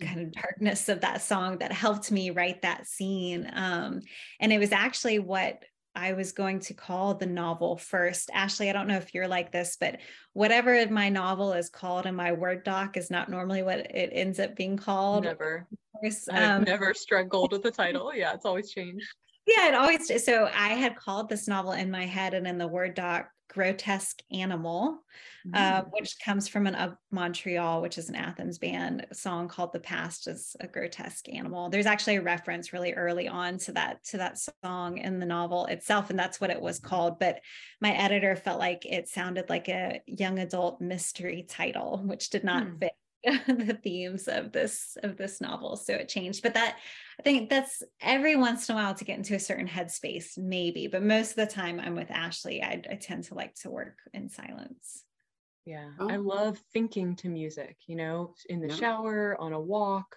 kind 0.00 0.20
of 0.20 0.32
darkness 0.32 0.88
of 0.88 1.02
that 1.02 1.20
song 1.20 1.58
that 1.58 1.72
helped 1.72 2.10
me 2.10 2.30
write 2.30 2.62
that 2.62 2.86
scene. 2.86 3.50
Um, 3.52 4.00
and 4.40 4.50
it 4.50 4.58
was 4.58 4.72
actually 4.72 5.18
what 5.18 5.62
I 5.94 6.14
was 6.14 6.32
going 6.32 6.60
to 6.60 6.74
call 6.74 7.14
the 7.14 7.26
novel 7.26 7.76
first. 7.76 8.30
Ashley, 8.32 8.70
I 8.70 8.72
don't 8.72 8.88
know 8.88 8.96
if 8.96 9.12
you're 9.12 9.28
like 9.28 9.52
this, 9.52 9.76
but 9.78 9.98
whatever 10.32 10.86
my 10.88 11.10
novel 11.10 11.52
is 11.52 11.68
called 11.68 12.06
in 12.06 12.14
my 12.14 12.32
Word 12.32 12.64
doc 12.64 12.96
is 12.96 13.10
not 13.10 13.28
normally 13.28 13.62
what 13.62 13.78
it 13.78 14.08
ends 14.10 14.40
up 14.40 14.56
being 14.56 14.78
called. 14.78 15.24
Never. 15.24 15.66
I've 16.02 16.28
um, 16.30 16.64
never 16.64 16.94
struggled 16.94 17.52
with 17.52 17.62
the 17.62 17.70
title. 17.70 18.10
Yeah, 18.14 18.32
it's 18.32 18.46
always 18.46 18.70
changed 18.70 19.06
yeah 19.46 19.68
it 19.68 19.74
always 19.74 20.24
so 20.24 20.48
i 20.54 20.68
had 20.68 20.96
called 20.96 21.28
this 21.28 21.48
novel 21.48 21.72
in 21.72 21.90
my 21.90 22.06
head 22.06 22.34
and 22.34 22.46
in 22.46 22.58
the 22.58 22.68
word 22.68 22.94
doc 22.94 23.28
grotesque 23.52 24.22
animal 24.30 25.02
mm-hmm. 25.46 25.54
uh, 25.54 25.82
which 25.90 26.16
comes 26.24 26.48
from 26.48 26.66
an 26.66 26.74
of 26.74 26.96
montreal 27.10 27.82
which 27.82 27.98
is 27.98 28.08
an 28.08 28.14
athens 28.14 28.58
band 28.58 29.06
song 29.12 29.46
called 29.46 29.72
the 29.72 29.78
past 29.78 30.26
is 30.26 30.56
a 30.60 30.66
grotesque 30.66 31.28
animal 31.28 31.68
there's 31.68 31.86
actually 31.86 32.16
a 32.16 32.22
reference 32.22 32.72
really 32.72 32.94
early 32.94 33.28
on 33.28 33.58
to 33.58 33.72
that 33.72 34.02
to 34.04 34.16
that 34.16 34.38
song 34.64 34.96
in 34.96 35.18
the 35.18 35.26
novel 35.26 35.66
itself 35.66 36.08
and 36.08 36.18
that's 36.18 36.40
what 36.40 36.50
it 36.50 36.60
was 36.60 36.78
called 36.78 37.18
but 37.18 37.40
my 37.80 37.92
editor 37.92 38.36
felt 38.36 38.58
like 38.58 38.86
it 38.86 39.06
sounded 39.06 39.48
like 39.50 39.68
a 39.68 40.00
young 40.06 40.38
adult 40.38 40.80
mystery 40.80 41.44
title 41.46 42.02
which 42.06 42.30
did 42.30 42.44
not 42.44 42.64
mm. 42.64 42.80
fit 42.80 42.92
the 43.46 43.78
themes 43.84 44.26
of 44.26 44.50
this 44.50 44.96
of 45.02 45.16
this 45.16 45.40
novel 45.40 45.76
so 45.76 45.94
it 45.94 46.08
changed 46.08 46.42
but 46.42 46.54
that 46.54 46.76
think 47.24 47.50
that's 47.50 47.82
every 48.00 48.36
once 48.36 48.68
in 48.68 48.74
a 48.74 48.78
while 48.78 48.94
to 48.94 49.04
get 49.04 49.18
into 49.18 49.34
a 49.34 49.40
certain 49.40 49.68
headspace 49.68 50.36
maybe 50.36 50.86
but 50.86 51.02
most 51.02 51.30
of 51.30 51.36
the 51.36 51.46
time 51.46 51.80
i'm 51.80 51.94
with 51.94 52.10
ashley 52.10 52.62
i, 52.62 52.82
I 52.90 52.94
tend 52.94 53.24
to 53.24 53.34
like 53.34 53.54
to 53.56 53.70
work 53.70 53.98
in 54.12 54.28
silence 54.28 55.04
yeah 55.64 55.90
oh. 55.98 56.10
i 56.10 56.16
love 56.16 56.58
thinking 56.72 57.16
to 57.16 57.28
music 57.28 57.76
you 57.86 57.96
know 57.96 58.34
in 58.48 58.60
the 58.60 58.68
yeah. 58.68 58.76
shower 58.76 59.36
on 59.40 59.52
a 59.52 59.60
walk 59.60 60.16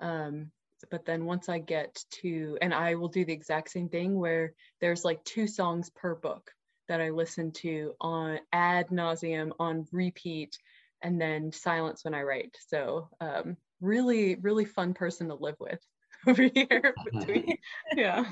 um 0.00 0.50
but 0.90 1.04
then 1.04 1.24
once 1.24 1.48
i 1.48 1.58
get 1.58 2.02
to 2.22 2.58
and 2.62 2.72
i 2.74 2.94
will 2.94 3.08
do 3.08 3.24
the 3.24 3.32
exact 3.32 3.70
same 3.70 3.88
thing 3.88 4.18
where 4.18 4.54
there's 4.80 5.04
like 5.04 5.22
two 5.24 5.46
songs 5.46 5.90
per 5.90 6.14
book 6.14 6.50
that 6.88 7.00
i 7.00 7.10
listen 7.10 7.52
to 7.52 7.92
on 8.00 8.38
ad 8.52 8.88
nauseum 8.88 9.52
on 9.58 9.86
repeat 9.92 10.58
and 11.02 11.20
then 11.20 11.52
silence 11.52 12.04
when 12.04 12.14
I 12.14 12.22
write. 12.22 12.56
So 12.68 13.08
um, 13.20 13.56
really, 13.80 14.36
really 14.36 14.64
fun 14.64 14.94
person 14.94 15.28
to 15.28 15.34
live 15.34 15.56
with 15.58 15.80
over 16.26 16.42
here 16.54 16.94
between, 17.12 17.56
yeah. 17.96 18.24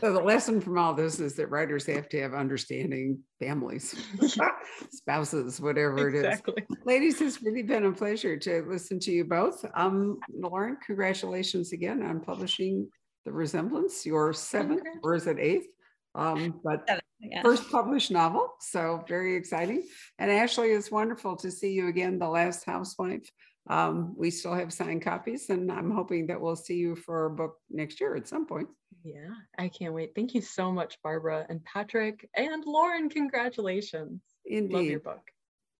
So 0.00 0.12
the 0.12 0.20
lesson 0.20 0.60
from 0.60 0.78
all 0.78 0.94
this 0.94 1.20
is 1.20 1.34
that 1.36 1.50
writers 1.50 1.86
have 1.86 2.08
to 2.10 2.20
have 2.20 2.34
understanding 2.34 3.20
families, 3.40 3.94
spouses, 4.90 5.60
whatever 5.60 6.08
exactly. 6.08 6.54
it 6.56 6.66
is. 6.70 6.76
Ladies, 6.84 7.20
it's 7.20 7.42
really 7.42 7.62
been 7.62 7.86
a 7.86 7.92
pleasure 7.92 8.36
to 8.36 8.64
listen 8.68 8.98
to 9.00 9.12
you 9.12 9.24
both. 9.24 9.64
Um, 9.74 10.18
Lauren, 10.32 10.76
congratulations 10.84 11.72
again 11.72 12.02
on 12.02 12.20
publishing 12.20 12.88
The 13.24 13.32
Resemblance, 13.32 14.04
your 14.04 14.32
seventh, 14.32 14.82
or 15.02 15.14
is 15.14 15.26
it 15.26 15.38
eighth? 15.38 15.66
Um, 16.14 16.60
but 16.62 16.86
Yeah. 17.20 17.40
first 17.42 17.70
published 17.70 18.10
novel, 18.10 18.52
so 18.60 19.04
very 19.08 19.36
exciting. 19.36 19.86
And 20.18 20.30
Ashley, 20.30 20.72
it's 20.72 20.90
wonderful 20.90 21.36
to 21.36 21.50
see 21.50 21.72
you 21.72 21.86
again, 21.88 22.18
The 22.18 22.28
Last 22.28 22.64
Housewife. 22.64 23.30
Um, 23.68 24.14
we 24.16 24.30
still 24.30 24.54
have 24.54 24.72
signed 24.72 25.02
copies, 25.02 25.48
and 25.50 25.70
I'm 25.70 25.90
hoping 25.90 26.26
that 26.26 26.40
we'll 26.40 26.56
see 26.56 26.76
you 26.76 26.96
for 26.96 27.26
a 27.26 27.30
book 27.30 27.58
next 27.70 28.00
year 28.00 28.16
at 28.16 28.26
some 28.26 28.46
point. 28.46 28.68
Yeah, 29.04 29.30
I 29.58 29.68
can't 29.68 29.94
wait. 29.94 30.12
Thank 30.14 30.34
you 30.34 30.40
so 30.40 30.72
much, 30.72 30.98
Barbara 31.02 31.46
and 31.48 31.64
Patrick 31.64 32.28
and 32.34 32.64
Lauren. 32.66 33.08
Congratulations. 33.08 34.20
Love 34.50 34.82
your 34.84 35.00
book. 35.00 35.30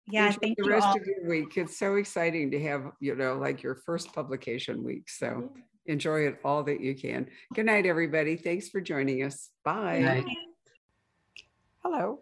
Yeah, 0.09 0.27
Enjoy 0.27 0.39
thank 0.41 0.59
the 0.59 0.65
you 0.65 0.71
rest 0.71 0.87
all. 0.87 0.97
of 0.97 1.07
your 1.07 1.29
week. 1.29 1.57
It's 1.57 1.79
so 1.79 1.97
exciting 1.97 2.51
to 2.51 2.63
have, 2.63 2.91
you 3.01 3.15
know, 3.15 3.35
like 3.35 3.63
your 3.63 3.77
first 3.77 4.13
publication 4.13 4.83
week. 4.83 5.09
So 5.09 5.53
enjoy 5.87 6.27
it 6.27 6.39
all 6.45 6.65
that 6.65 6.81
you 6.81 6.95
can. 6.95 7.29
Good 7.55 7.67
night, 7.67 7.87
everybody. 7.87 8.37
Thanks 8.37 8.69
for 8.69 8.81
joining 8.81 9.23
us. 9.23 9.51
Bye. 9.65 10.25
Hello. 11.85 12.21